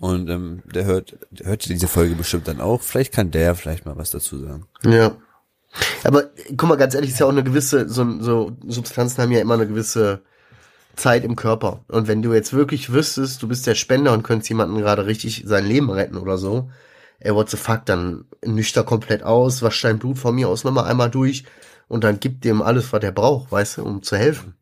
Und 0.00 0.28
ähm, 0.28 0.62
der 0.64 0.84
hört, 0.84 1.16
der 1.30 1.46
hört 1.46 1.68
diese 1.68 1.88
Folge 1.88 2.14
bestimmt 2.14 2.46
dann 2.46 2.60
auch. 2.60 2.82
Vielleicht 2.82 3.12
kann 3.12 3.30
der 3.30 3.54
vielleicht 3.54 3.84
mal 3.84 3.96
was 3.96 4.10
dazu 4.10 4.38
sagen. 4.38 4.66
Ja. 4.84 5.16
Aber 6.04 6.30
guck 6.56 6.68
mal, 6.68 6.76
ganz 6.76 6.94
ehrlich, 6.94 7.10
ist 7.10 7.18
ja 7.18 7.26
auch 7.26 7.30
eine 7.30 7.44
gewisse, 7.44 7.88
so, 7.88 8.20
so 8.20 8.56
Substanzen 8.66 9.22
haben 9.22 9.32
ja 9.32 9.40
immer 9.40 9.54
eine 9.54 9.66
gewisse 9.66 10.22
Zeit 10.94 11.24
im 11.24 11.36
Körper. 11.36 11.84
Und 11.88 12.08
wenn 12.08 12.22
du 12.22 12.32
jetzt 12.32 12.52
wirklich 12.52 12.92
wüsstest, 12.92 13.42
du 13.42 13.48
bist 13.48 13.66
der 13.66 13.74
Spender 13.74 14.12
und 14.12 14.22
könntest 14.22 14.48
jemanden 14.48 14.78
gerade 14.78 15.06
richtig 15.06 15.44
sein 15.46 15.66
Leben 15.66 15.90
retten 15.90 16.16
oder 16.16 16.38
so, 16.38 16.70
ey, 17.20 17.34
what 17.34 17.50
the 17.50 17.56
fuck, 17.56 17.84
dann 17.86 18.24
nüchter 18.44 18.84
komplett 18.84 19.22
aus, 19.22 19.62
wasch 19.62 19.80
dein 19.82 19.98
Blut 19.98 20.18
von 20.18 20.34
mir 20.34 20.48
aus 20.48 20.64
nochmal 20.64 20.84
einmal 20.84 21.10
durch 21.10 21.44
und 21.88 22.04
dann 22.04 22.20
gib 22.20 22.40
dem 22.42 22.62
alles, 22.62 22.92
was 22.92 23.02
er 23.02 23.12
braucht, 23.12 23.50
weißt 23.50 23.78
du, 23.78 23.84
um 23.84 24.02
zu 24.02 24.16
helfen. 24.16 24.54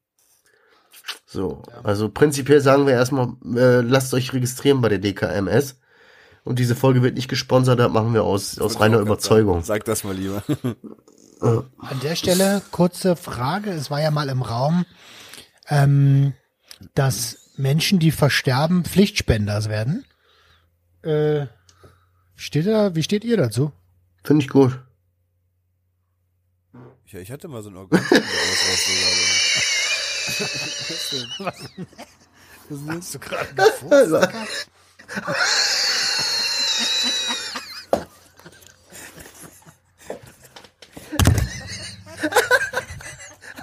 So, 1.25 1.63
also 1.83 2.09
prinzipiell 2.09 2.61
sagen 2.61 2.87
wir 2.87 2.95
erstmal, 2.95 3.35
äh, 3.55 3.81
lasst 3.81 4.15
euch 4.15 4.33
registrieren 4.33 4.81
bei 4.81 4.89
der 4.89 4.99
DKMS. 4.99 5.77
Und 6.45 6.59
diese 6.61 6.77
Folge 6.77 7.03
wird 7.03 7.17
nicht 7.17 7.29
gesponsert, 7.29 7.81
das 7.81 7.91
machen 7.91 8.15
wir 8.15 8.23
aus, 8.23 8.59
aus 8.61 8.79
reiner 8.79 9.01
Überzeugung. 9.01 9.65
Sag 9.65 9.85
das 9.85 10.05
mal 10.05 10.15
lieber. 10.15 10.45
An 11.41 12.01
der 12.03 12.15
Stelle 12.15 12.63
kurze 12.71 13.17
Frage. 13.17 13.71
Es 13.71 13.91
war 13.91 14.01
ja 14.01 14.11
mal 14.11 14.29
im 14.29 14.43
Raum, 14.43 14.87
ähm, 15.69 16.35
dass 16.95 17.53
Menschen, 17.57 17.99
die 17.99 18.13
versterben, 18.13 18.85
Pflichtspender 18.85 19.65
werden. 19.65 20.05
Äh, 21.03 21.47
steht 22.37 22.67
da, 22.67 22.95
wie 22.95 23.03
steht 23.03 23.25
ihr 23.25 23.37
dazu? 23.37 23.73
Finde 24.23 24.45
ich 24.45 24.51
gut. 24.51 24.79
Ich, 27.07 27.15
ich 27.15 27.31
hatte 27.31 27.49
mal 27.49 27.63
so 27.63 27.71
ein 27.71 27.77
Organ. 27.77 28.01
Hast 32.89 33.15
du 33.15 33.19
gerade 33.19 33.55
gefurzt? 33.55 34.29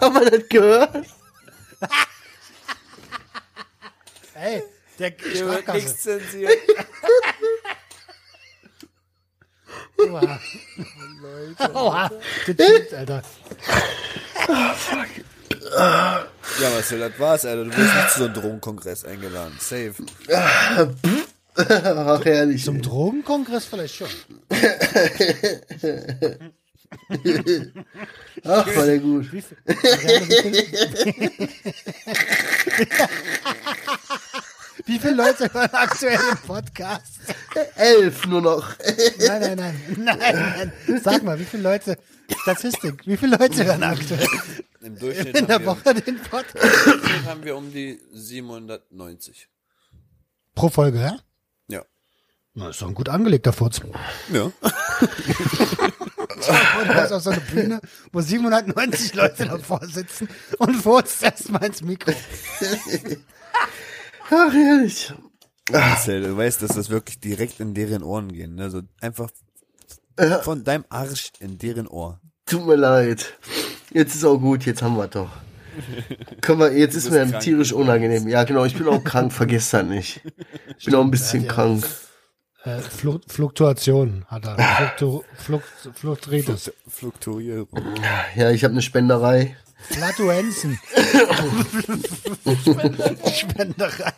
Haben 0.01 0.15
wir 0.15 0.32
das 0.32 0.49
gehört? 0.49 1.05
Ey, 4.36 4.63
der 4.99 5.13
Strafkasse. 5.17 5.97
zensiert. 5.97 6.59
Oha. 9.97 10.39
Oha. 11.74 12.09
Das 12.09 12.55
stimmt, 12.55 12.93
Alter. 12.93 13.24
Ja, 16.64 16.70
Marcel, 16.70 16.99
das 16.99 17.20
war's, 17.20 17.45
Alter. 17.45 17.66
Du 17.66 17.72
wirst 17.72 17.93
nicht 17.93 18.11
zu 18.11 18.20
so 18.20 18.26
einem 18.26 18.36
Drogenkongress 18.36 19.03
eingeladen. 19.03 19.57
Safe. 19.59 19.95
Ach, 21.57 22.24
herrlich. 22.24 22.64
Zum 22.64 22.82
Drogenkongress 22.82 23.66
vielleicht 23.66 23.95
schon. 23.95 24.07
Ach, 28.45 28.76
war 28.78 28.86
der 28.86 28.99
gut. 28.99 29.26
Wie 34.86 34.99
viele 34.99 35.15
Leute 35.15 35.51
hören 35.53 35.69
aktuell 35.71 36.17
den 36.17 36.38
Podcast? 36.45 37.19
Elf 37.75 38.25
nur 38.25 38.41
noch. 38.41 38.67
Nein, 39.17 39.41
nein, 39.41 39.57
nein, 39.57 39.81
nein, 39.97 40.71
nein. 40.88 41.01
Sag 41.01 41.23
mal, 41.23 41.39
wie 41.39 41.45
viele 41.45 41.63
Leute, 41.63 41.97
Statistik, 42.41 43.05
wie 43.05 43.15
viele 43.15 43.38
Leute 43.38 43.65
hören 43.65 43.84
aktuell 43.84 44.27
Im 44.81 44.99
Durchschnitt 44.99 45.38
in 45.38 45.47
der 45.47 45.55
haben, 45.55 45.65
wir, 45.65 45.71
Woche 45.71 45.93
den 45.93 46.19
Podcast? 46.19 46.65
im 46.65 46.91
Durchschnitt 46.91 47.25
haben 47.25 47.43
wir 47.43 47.55
um 47.55 47.71
die 47.71 47.99
790. 48.11 49.47
Pro 50.55 50.69
Folge, 50.69 50.99
ja? 50.99 51.17
Ja. 51.67 51.84
Na, 52.53 52.69
ist 52.69 52.81
doch 52.81 52.88
ein 52.88 52.93
gut 52.93 53.09
angelegter 53.09 53.53
Furz. 53.53 53.81
Ja. 54.31 54.43
Und 54.43 54.53
du 56.88 56.93
hast 56.93 57.11
auf 57.11 57.23
so 57.23 57.29
eine 57.29 57.39
Bühne, 57.39 57.79
wo 58.11 58.19
790 58.19 59.13
Leute 59.13 59.45
davor 59.45 59.79
sitzen 59.86 60.27
und 60.57 60.75
furzt 60.75 61.23
erstmal 61.23 61.63
ins 61.65 61.81
Mikro. 61.81 62.13
Ach, 64.30 64.53
ehrlich. 64.53 65.13
Marcel, 65.71 66.21
du 66.24 66.36
weißt, 66.38 66.61
dass 66.61 66.76
das 66.76 66.89
wirklich 66.89 67.19
direkt 67.19 67.59
in 67.59 67.74
deren 67.74 68.03
Ohren 68.03 68.32
gehen, 68.32 68.55
ne? 68.55 68.69
So 68.69 68.82
einfach 69.01 69.30
von 70.43 70.63
deinem 70.63 70.86
Arsch 70.89 71.32
in 71.39 71.57
deren 71.57 71.88
Ohr. 71.88 72.19
Tut 72.45 72.65
mir 72.65 72.76
leid. 72.76 73.34
Jetzt 73.91 74.15
ist 74.15 74.26
auch 74.26 74.38
gut, 74.38 74.65
jetzt 74.65 74.82
haben 74.82 74.97
wir 74.97 75.07
doch. 75.07 75.30
Können 76.41 76.59
wir, 76.59 76.78
jetzt 76.78 76.95
ist 76.95 77.09
mir 77.09 77.26
krank. 77.26 77.39
tierisch 77.41 77.74
unangenehm. 77.74 78.28
Ja, 78.28 78.43
genau, 78.43 78.65
ich 78.65 78.76
bin 78.76 78.88
auch 78.88 79.03
krank, 79.03 79.34
vergiss 79.34 79.71
das 79.71 79.84
nicht. 79.86 80.21
Ich 80.78 80.86
bin 80.86 80.95
auch 80.95 81.01
ein 81.03 81.09
bisschen 81.11 81.41
Ja, 81.41 81.47
ja. 81.47 81.53
krank. 81.53 81.86
Äh, 82.63 82.80
Flu 82.80 83.19
Fluktuation 83.28 84.26
hat 84.28 84.45
er. 84.45 84.57
Fluktu 84.97 85.24
Flukt 85.36 85.65
Fluktritis. 85.95 86.71
Fluktuierung. 86.88 87.67
Ja, 88.36 88.51
ich 88.51 88.63
habe 88.63 88.74
eine 88.74 88.82
Spenderei. 88.82 89.55
Flatuenzen. 89.89 90.79
Spenderei. 93.34 94.13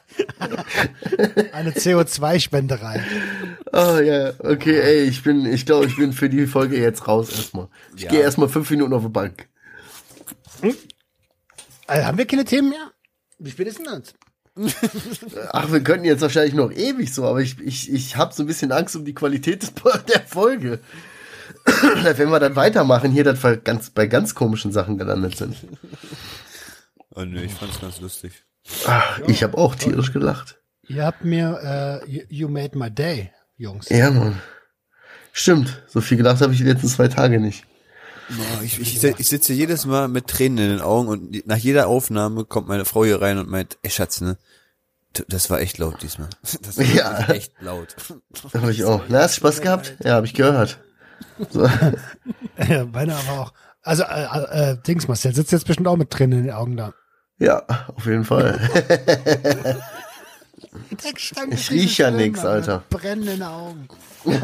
Eine 1.51 1.71
CO2-Spenderei. 1.71 3.01
Ah 3.71 3.99
ja, 3.99 4.33
okay, 4.39 4.79
ey, 4.79 5.03
ich 5.03 5.23
bin, 5.23 5.45
ich 5.45 5.65
glaube, 5.65 5.87
ich 5.87 5.95
bin 5.97 6.13
für 6.13 6.29
die 6.29 6.47
Folge 6.47 6.77
jetzt 6.79 7.07
raus 7.07 7.29
erstmal. 7.29 7.67
Ich 7.95 8.03
Ja. 8.03 8.11
gehe 8.11 8.21
erstmal 8.21 8.49
fünf 8.49 8.69
Minuten 8.69 8.93
auf 8.93 9.03
die 9.03 9.09
Bank. 9.09 9.47
Also, 11.87 12.05
haben 12.07 12.17
wir 12.17 12.25
keine 12.25 12.45
Themen 12.45 12.69
mehr? 12.69 12.91
Wie 13.39 13.51
spät 13.51 13.67
ist 13.67 13.79
denn 13.79 13.85
das? 13.85 14.13
Ach, 15.51 15.71
wir 15.71 15.81
könnten 15.83 16.05
jetzt 16.05 16.21
wahrscheinlich 16.21 16.53
noch 16.53 16.71
ewig 16.71 17.13
so, 17.13 17.25
aber 17.25 17.41
ich, 17.41 17.59
ich, 17.59 17.91
ich 17.91 18.15
habe 18.15 18.33
so 18.33 18.43
ein 18.43 18.47
bisschen 18.47 18.71
Angst 18.71 18.95
um 18.95 19.03
die 19.03 19.13
Qualität 19.13 19.69
der 20.07 20.21
Folge. 20.21 20.79
Wenn 22.17 22.29
wir 22.29 22.39
dann 22.39 22.55
weitermachen, 22.55 23.11
hier, 23.11 23.23
dass 23.23 23.43
wir 23.43 23.57
ganz, 23.57 23.89
bei 23.89 24.07
ganz 24.07 24.35
komischen 24.35 24.71
Sachen 24.71 24.97
gelandet 24.97 25.37
sind. 25.37 25.55
Oh 27.13 27.21
nö, 27.23 27.41
ich 27.41 27.53
fand's 27.53 27.79
ganz 27.81 27.99
lustig. 28.01 28.43
Ach, 28.87 29.19
ich 29.27 29.43
habe 29.43 29.57
auch 29.57 29.75
tierisch 29.75 30.11
gelacht. 30.11 30.57
Ihr 30.87 31.05
habt 31.05 31.23
mir, 31.23 32.01
äh, 32.05 32.25
you- 32.29 32.47
made 32.49 32.77
my 32.77 32.91
day, 32.91 33.31
Jungs. 33.57 33.89
Ja, 33.89 34.11
Mann. 34.11 34.41
Stimmt, 35.31 35.83
so 35.87 36.01
viel 36.01 36.17
gelacht 36.17 36.41
habe 36.41 36.53
ich 36.53 36.59
die 36.59 36.65
letzten 36.65 36.87
zwei 36.87 37.07
Tage 37.07 37.39
nicht. 37.39 37.65
Oh, 38.29 38.63
ich, 38.63 38.79
ich, 38.79 39.03
ich 39.03 39.27
sitze 39.27 39.53
jedes 39.53 39.85
Mal 39.85 40.07
mit 40.07 40.27
Tränen 40.27 40.57
in 40.57 40.69
den 40.71 40.81
Augen 40.81 41.07
und 41.09 41.45
nach 41.47 41.57
jeder 41.57 41.87
Aufnahme 41.87 42.43
kommt 42.45 42.67
meine 42.67 42.85
Frau 42.85 43.05
hier 43.05 43.21
rein 43.21 43.37
und 43.37 43.49
meint, 43.49 43.77
ey 43.83 43.91
Schatz, 43.91 44.21
ne? 44.21 44.37
Das 45.29 45.49
war 45.49 45.59
echt 45.61 45.77
laut 45.77 46.01
diesmal. 46.01 46.29
Das 46.61 46.77
war 46.77 46.85
Ja. 46.85 47.27
echt 47.29 47.53
laut. 47.61 47.95
Habe 48.53 48.71
ich 48.71 48.83
auch. 48.83 49.03
Na, 49.09 49.19
hast 49.19 49.35
du 49.35 49.41
Spaß 49.41 49.61
gehabt? 49.61 49.95
Ja, 50.03 50.13
habe 50.15 50.25
ich 50.25 50.33
gehört. 50.33 50.79
So. 51.49 51.67
Ja, 52.67 52.85
meine 52.85 53.15
aber 53.15 53.41
auch. 53.41 53.53
Also, 53.81 54.03
äh, 54.03 54.71
äh, 54.71 54.77
Dings, 54.87 55.07
Marcel 55.07 55.35
sitzt 55.35 55.51
jetzt 55.51 55.67
bestimmt 55.67 55.87
auch 55.87 55.97
mit 55.97 56.09
Tränen 56.09 56.39
in 56.39 56.45
den 56.45 56.53
Augen 56.53 56.77
da. 56.77 56.93
Ja, 57.37 57.63
auf 57.95 58.05
jeden 58.05 58.25
Fall. 58.25 58.59
Ich 61.51 61.71
riech 61.71 61.97
ja 61.97 62.11
nix, 62.11 62.43
Alter. 62.43 62.83
Brennende 62.89 63.47
Augen. 63.47 63.87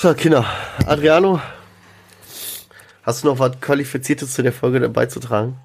So, 0.00 0.14
Kinder. 0.14 0.44
Adriano, 0.86 1.40
hast 3.02 3.24
du 3.24 3.28
noch 3.28 3.38
was 3.40 3.60
Qualifiziertes 3.60 4.32
zu 4.32 4.42
der 4.42 4.52
Folge 4.52 4.78
dabei 4.78 5.06
zu 5.06 5.18
tragen? 5.18 5.58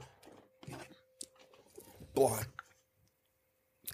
Boah. 2.16 2.40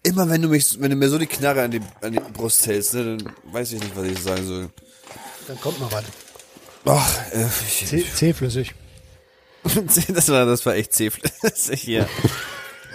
Immer 0.04 0.30
wenn 0.30 0.42
du 0.42 0.48
mich, 0.48 0.80
wenn 0.80 0.92
du 0.92 0.96
mir 0.96 1.10
so 1.10 1.18
die 1.18 1.28
Knarre 1.28 1.64
an 1.64 1.72
die, 1.72 1.82
an 2.02 2.14
die 2.14 2.20
Brust 2.20 2.66
hältst, 2.68 2.94
ne, 2.94 3.18
dann 3.18 3.34
weiß 3.52 3.74
ich 3.74 3.82
nicht, 3.82 3.96
was 3.96 4.06
ich 4.06 4.20
sagen 4.20 4.46
soll. 4.46 4.70
Dann 5.48 5.60
kommt 5.60 5.80
noch 5.80 5.92
was. 5.92 6.06
Ach, 6.86 7.34
äh, 7.34 7.46
ich, 7.46 8.14
Zähflüssig. 8.16 8.74
das 9.64 10.30
war, 10.30 10.46
das 10.46 10.66
war 10.66 10.76
echt 10.76 10.94
zähflüssig 10.94 11.82
hier. 11.82 12.08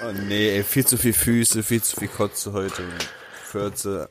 Oh 0.03 0.13
nee, 0.13 0.57
ey, 0.57 0.65
viel 0.65 0.87
zu 0.87 0.97
viel 0.97 1.13
Füße, 1.13 1.63
viel 1.63 1.83
zu 1.83 1.97
viel 1.97 2.09
Kotze 2.09 2.53
heute. 2.53 2.83
Fürze. 3.45 4.09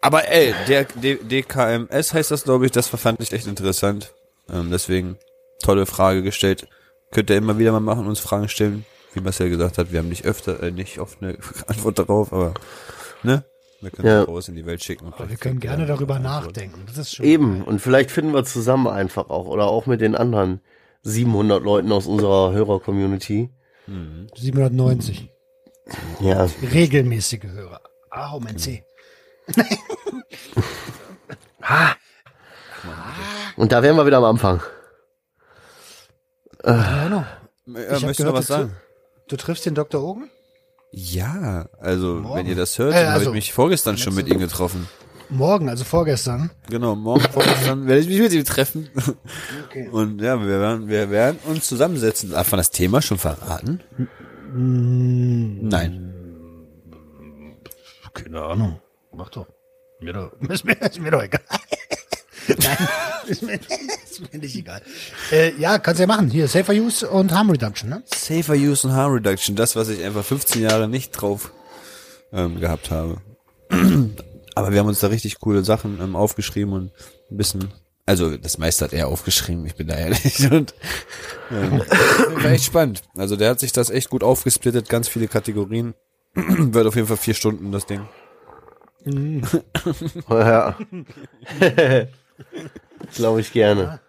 Aber 0.00 0.28
ey, 0.28 0.54
der 0.68 0.84
D 0.84 1.16
DKMS 1.16 2.14
heißt 2.14 2.30
das, 2.30 2.44
glaube 2.44 2.66
ich, 2.66 2.72
das 2.72 2.88
fand 2.88 3.20
ich 3.20 3.32
echt 3.32 3.46
interessant. 3.46 4.14
Ähm, 4.48 4.70
deswegen, 4.70 5.18
tolle 5.62 5.86
Frage 5.86 6.22
gestellt. 6.22 6.68
Könnt 7.10 7.30
ihr 7.30 7.36
immer 7.36 7.58
wieder 7.58 7.72
mal 7.72 7.80
machen, 7.80 8.06
uns 8.06 8.20
Fragen 8.20 8.48
stellen. 8.48 8.86
Wie 9.18 9.24
Marcel 9.24 9.50
gesagt 9.50 9.78
hat, 9.78 9.92
wir 9.92 9.98
haben 9.98 10.08
nicht 10.08 10.24
öfter, 10.24 10.62
äh, 10.62 10.70
nicht 10.70 10.98
oft 10.98 11.22
eine 11.22 11.38
Antwort 11.66 11.98
darauf, 11.98 12.32
aber, 12.32 12.54
ne? 13.22 13.44
Wir 13.80 13.90
können 13.90 14.08
Ja. 14.08 14.22
raus 14.22 14.48
in 14.48 14.56
die 14.56 14.66
Welt 14.66 14.82
schicken. 14.82 15.06
und 15.06 15.14
Aber 15.14 15.28
wir 15.30 15.36
können 15.36 15.60
gerne 15.60 15.86
darüber 15.86 16.18
nachdenken. 16.18 16.82
Das 16.86 16.98
ist 16.98 17.14
schon. 17.14 17.24
Eben. 17.24 17.62
Und 17.62 17.80
vielleicht 17.80 18.10
finden 18.10 18.32
wir 18.34 18.44
zusammen 18.44 18.88
einfach 18.88 19.30
auch. 19.30 19.46
Oder 19.46 19.66
auch 19.68 19.86
mit 19.86 20.00
den 20.00 20.16
anderen 20.16 20.60
700 21.02 21.62
Leuten 21.62 21.92
aus 21.92 22.06
unserer 22.06 22.52
Hörer-Community. 22.52 23.50
790. 24.34 25.30
Ja. 26.20 26.48
Regelmäßige 26.72 27.44
Hörer. 27.44 27.80
Ah, 28.10 28.34
oh, 28.34 28.40
mein 28.40 28.58
C. 28.58 28.82
Und 33.56 33.72
da 33.72 33.82
wären 33.82 33.96
wir 33.96 34.06
wieder 34.06 34.18
am 34.18 34.24
Anfang. 34.24 34.60
Ja, 36.64 37.04
genau. 37.04 37.24
Ja, 37.66 37.94
hab 37.94 38.02
möchtest 38.02 38.20
du 38.20 38.24
noch 38.24 38.34
was 38.34 38.46
sagen? 38.46 38.74
Du 39.28 39.36
triffst 39.36 39.66
den 39.66 39.74
Dr. 39.74 40.02
Ogen? 40.02 40.30
Ja, 40.90 41.68
also, 41.78 42.14
Morgen. 42.14 42.38
wenn 42.38 42.46
ihr 42.46 42.54
das 42.56 42.78
hört, 42.78 42.92
Äh, 42.94 42.96
dann 42.96 43.06
habe 43.08 43.18
also, 43.18 43.30
ich 43.30 43.34
mich 43.34 43.52
vorgestern 43.52 43.98
schon 43.98 44.14
mit 44.14 44.26
ihm 44.28 44.38
getroffen. 44.38 44.88
Morgen, 45.28 45.68
also 45.68 45.84
vorgestern. 45.84 46.50
Genau, 46.70 46.94
morgen 46.96 47.20
vorgestern 47.30 47.86
werde 47.86 48.00
ich 48.00 48.08
mich 48.08 48.18
mit 48.18 48.32
ihm 48.32 48.44
treffen. 48.46 48.88
Okay. 49.66 49.86
Und 49.90 50.22
ja, 50.22 50.40
wir 50.40 50.48
werden, 50.48 50.88
wir 50.88 51.10
werden 51.10 51.38
uns 51.44 51.66
zusammensetzen. 51.68 52.30
Darf 52.30 52.50
man 52.50 52.56
das 52.58 52.70
Thema 52.70 53.02
schon 53.02 53.18
verraten? 53.18 53.82
Nein. 54.54 56.14
Keine 58.14 58.40
Ahnung. 58.42 58.80
Mach 59.12 59.28
doch. 59.28 59.46
Mir 60.00 60.14
doch, 60.14 60.32
ist 60.48 60.64
mir, 60.64 60.80
ist 60.80 60.98
mir 61.00 61.10
doch 61.10 61.22
egal. 61.22 61.42
Nein, 62.48 62.88
ist 63.26 63.42
mir, 63.42 63.58
nicht 64.32 64.56
egal. 64.56 64.82
Äh, 65.30 65.54
ja, 65.58 65.78
kannst 65.78 65.98
du 65.98 66.02
ja 66.02 66.06
machen. 66.06 66.30
Hier, 66.30 66.48
Safer 66.48 66.72
Use 66.72 67.08
und 67.08 67.32
Harm 67.32 67.50
Reduction, 67.50 67.90
ne? 67.90 68.02
Safer 68.06 68.54
Use 68.54 68.86
und 68.86 68.94
Harm 68.94 69.12
Reduction, 69.12 69.56
das, 69.56 69.76
was 69.76 69.88
ich 69.88 70.04
einfach 70.04 70.24
15 70.24 70.62
Jahre 70.62 70.88
nicht 70.88 71.12
drauf 71.12 71.52
ähm, 72.32 72.60
gehabt 72.60 72.90
habe. 72.90 73.20
Aber 74.54 74.72
wir 74.72 74.80
haben 74.80 74.88
uns 74.88 75.00
da 75.00 75.06
richtig 75.06 75.38
coole 75.38 75.64
Sachen 75.64 76.00
ähm, 76.00 76.16
aufgeschrieben 76.16 76.72
und 76.72 76.92
ein 77.30 77.36
bisschen, 77.36 77.72
also 78.06 78.36
das 78.36 78.58
meiste 78.58 78.84
hat 78.84 78.92
er 78.92 79.08
aufgeschrieben, 79.08 79.64
ich 79.66 79.76
bin 79.76 79.86
da 79.86 79.94
ehrlich. 79.94 80.40
Und 80.50 80.74
ähm, 81.50 81.78
war 82.42 82.50
echt 82.50 82.64
spannend. 82.64 83.02
Also 83.16 83.36
der 83.36 83.50
hat 83.50 83.60
sich 83.60 83.72
das 83.72 83.90
echt 83.90 84.10
gut 84.10 84.24
aufgesplittet, 84.24 84.88
ganz 84.88 85.06
viele 85.08 85.28
Kategorien. 85.28 85.94
Wird 86.34 86.86
auf 86.86 86.96
jeden 86.96 87.06
Fall 87.06 87.16
vier 87.16 87.34
Stunden 87.34 87.70
das 87.70 87.86
Ding. 87.86 88.08
Ja. 90.28 90.76
Glaube 93.14 93.40
ich 93.40 93.52
gerne. 93.52 94.00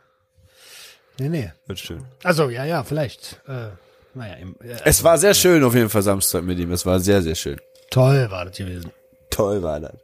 Nee, 1.20 1.30
nee. 1.30 1.51
Wird 1.67 1.80
schön. 1.80 2.05
Also, 2.24 2.49
ja, 2.49 2.65
ja, 2.65 2.84
vielleicht. 2.84 3.41
Äh, 3.47 3.70
naja, 4.13 4.36
im, 4.36 4.55
äh, 4.61 4.78
Es 4.86 5.03
war 5.03 5.17
sehr 5.17 5.34
schön 5.34 5.63
auf 5.63 5.76
jeden 5.76 5.89
Fall 5.89 6.01
Samstag 6.01 6.43
mit 6.43 6.57
ihm. 6.59 6.72
Es 6.72 6.86
war 6.86 6.99
sehr, 6.99 7.22
sehr 7.22 7.36
schön. 7.36 7.59
toll 7.91 8.30
war 8.32 8.45
das 8.45 8.57
gewesen. 8.57 8.91
Toll 9.30 9.61
war 9.61 9.80
das. 9.80 9.95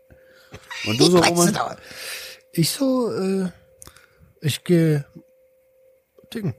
Und 0.86 1.00
du 1.00 1.06
so, 1.06 1.20
Roman? 1.20 1.56
Ich 2.52 2.70
so, 2.70 3.12
äh, 3.12 3.50
ich 4.42 4.64
gehe 4.64 5.06
Ding. 6.34 6.56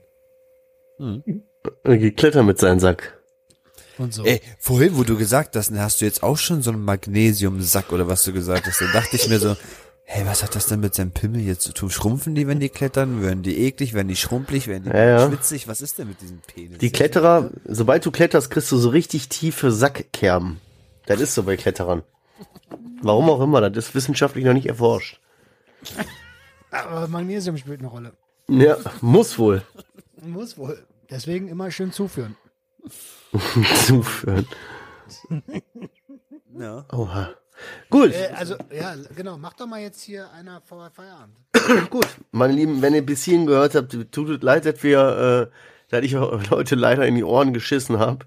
Er 1.83 1.97
geht 1.97 2.17
klettern 2.17 2.45
mit 2.45 2.59
seinem 2.59 2.79
Sack. 2.79 3.17
Und 3.97 4.13
so. 4.13 4.23
Ey, 4.25 4.41
vorhin, 4.59 4.95
wo 4.97 5.03
du 5.03 5.17
gesagt 5.17 5.55
hast, 5.55 5.71
hast 5.71 6.01
du 6.01 6.05
jetzt 6.05 6.21
auch 6.21 6.37
schon 6.37 6.61
so 6.61 6.71
einen 6.71 6.83
Magnesiumsack 6.83 7.91
oder 7.91 8.07
was 8.07 8.23
du 8.23 8.33
gesagt 8.33 8.67
hast, 8.67 8.81
da 8.81 8.85
dachte 8.93 9.15
ich 9.15 9.27
mir 9.27 9.39
so, 9.39 9.55
hey, 10.09 10.25
was 10.25 10.41
hat 10.41 10.55
das 10.55 10.67
denn 10.67 10.79
mit 10.79 10.95
seinem 10.95 11.11
Pimmel 11.11 11.41
jetzt 11.41 11.63
zu 11.63 11.73
tun? 11.73 11.89
Schrumpfen 11.89 12.33
die, 12.33 12.47
wenn 12.47 12.61
die 12.61 12.69
klettern? 12.69 13.21
Werden 13.21 13.43
die 13.43 13.57
eklig? 13.59 13.93
Werden 13.93 14.07
die 14.07 14.15
schrumpelig? 14.15 14.67
Werden 14.67 14.85
die 14.85 14.89
Ja, 14.89 15.03
ja. 15.03 15.27
schwitzig? 15.27 15.67
Was 15.67 15.81
ist 15.81 15.99
denn 15.99 16.07
mit 16.07 16.21
diesem 16.21 16.39
Penis? 16.39 16.77
Die 16.77 16.91
Kletterer, 16.91 17.49
sobald 17.65 18.05
du 18.05 18.11
kletterst, 18.11 18.49
kriegst 18.49 18.71
du 18.71 18.77
so 18.77 18.89
richtig 18.89 19.27
tiefe 19.27 19.69
Sackkerben. 19.71 20.61
Das 21.07 21.19
ist 21.19 21.35
so 21.35 21.43
bei 21.43 21.57
Kletterern. 21.57 22.03
Warum 23.01 23.29
auch 23.29 23.41
immer, 23.41 23.69
das 23.69 23.89
ist 23.89 23.95
wissenschaftlich 23.95 24.45
noch 24.45 24.53
nicht 24.53 24.67
erforscht. 24.67 25.19
Aber 26.71 27.07
Magnesium 27.07 27.57
spielt 27.57 27.79
eine 27.79 27.89
Rolle. 27.89 28.13
Ja, 28.49 28.77
muss 29.01 29.37
wohl 29.37 29.61
Muss 30.21 30.57
wohl. 30.57 30.85
Deswegen 31.09 31.49
immer 31.49 31.69
schön 31.69 31.91
zuführen. 31.91 32.35
zuführen. 33.85 34.47
Ja. 36.57 36.85
Oha. 36.93 37.29
Gut, 37.89 38.13
Äh, 38.13 38.29
also, 38.35 38.55
ja, 38.71 38.95
genau. 39.15 39.37
Mach 39.37 39.53
doch 39.53 39.67
mal 39.67 39.81
jetzt 39.81 40.01
hier 40.01 40.29
einer 40.31 40.61
vor 40.61 40.89
Feierabend. 40.91 41.35
gut. 41.89 42.07
Meine 42.31 42.53
Lieben, 42.53 42.81
wenn 42.81 42.93
ihr 42.93 43.05
bis 43.05 43.23
hierhin 43.23 43.45
gehört 43.45 43.75
habt, 43.75 43.95
tut 44.11 44.29
es 44.29 44.41
leid, 44.41 44.65
dass 44.65 44.83
wir, 44.83 45.49
äh, 45.51 45.91
dass 45.91 46.03
ich 46.03 46.11
Leute 46.49 46.75
leider 46.75 47.05
in 47.05 47.15
die 47.15 47.23
Ohren 47.23 47.53
geschissen 47.53 47.99
habe. 47.99 48.25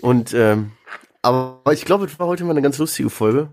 Und, 0.00 0.32
ähm, 0.34 0.72
aber 1.22 1.60
ich 1.72 1.84
glaube, 1.84 2.06
es 2.06 2.18
war 2.18 2.26
heute 2.26 2.44
mal 2.44 2.50
eine 2.50 2.62
ganz 2.62 2.78
lustige 2.78 3.10
Folge. 3.10 3.50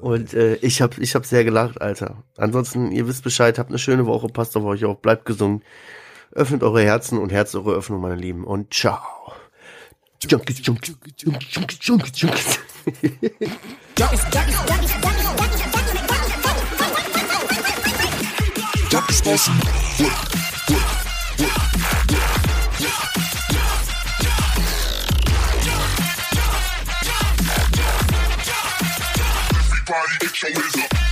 Und 0.00 0.34
äh, 0.34 0.56
ich 0.56 0.82
habe 0.82 1.00
ich 1.00 1.14
hab 1.14 1.24
sehr 1.24 1.44
gelacht, 1.44 1.80
Alter. 1.80 2.24
Ansonsten, 2.36 2.90
ihr 2.90 3.06
wisst 3.06 3.22
Bescheid, 3.22 3.58
habt 3.58 3.70
eine 3.70 3.78
schöne 3.78 4.06
Woche, 4.06 4.26
passt 4.26 4.56
auf 4.56 4.64
euch 4.64 4.84
auf, 4.84 5.00
bleibt 5.00 5.24
gesund. 5.24 5.62
Öffnet 6.32 6.64
eure 6.64 6.82
Herzen 6.82 7.18
und 7.18 7.30
Herz 7.30 7.54
eure 7.54 7.74
Öffnung, 7.74 8.00
meine 8.00 8.16
Lieben. 8.16 8.44
Und 8.44 8.74
ciao. 8.74 9.00
Junkies, 10.26 10.60
Junkies, 10.62 10.96
Junkies, 11.16 11.48
Junkies, 11.50 11.78
Junkies, 11.78 12.12
Junkies. 12.12 12.58
junkies, 13.94 14.24
junkies, 14.30 14.74
Everybody 29.56 30.14
get 30.20 30.42
your 30.42 30.52
hands 30.52 30.76
up. 30.78 31.03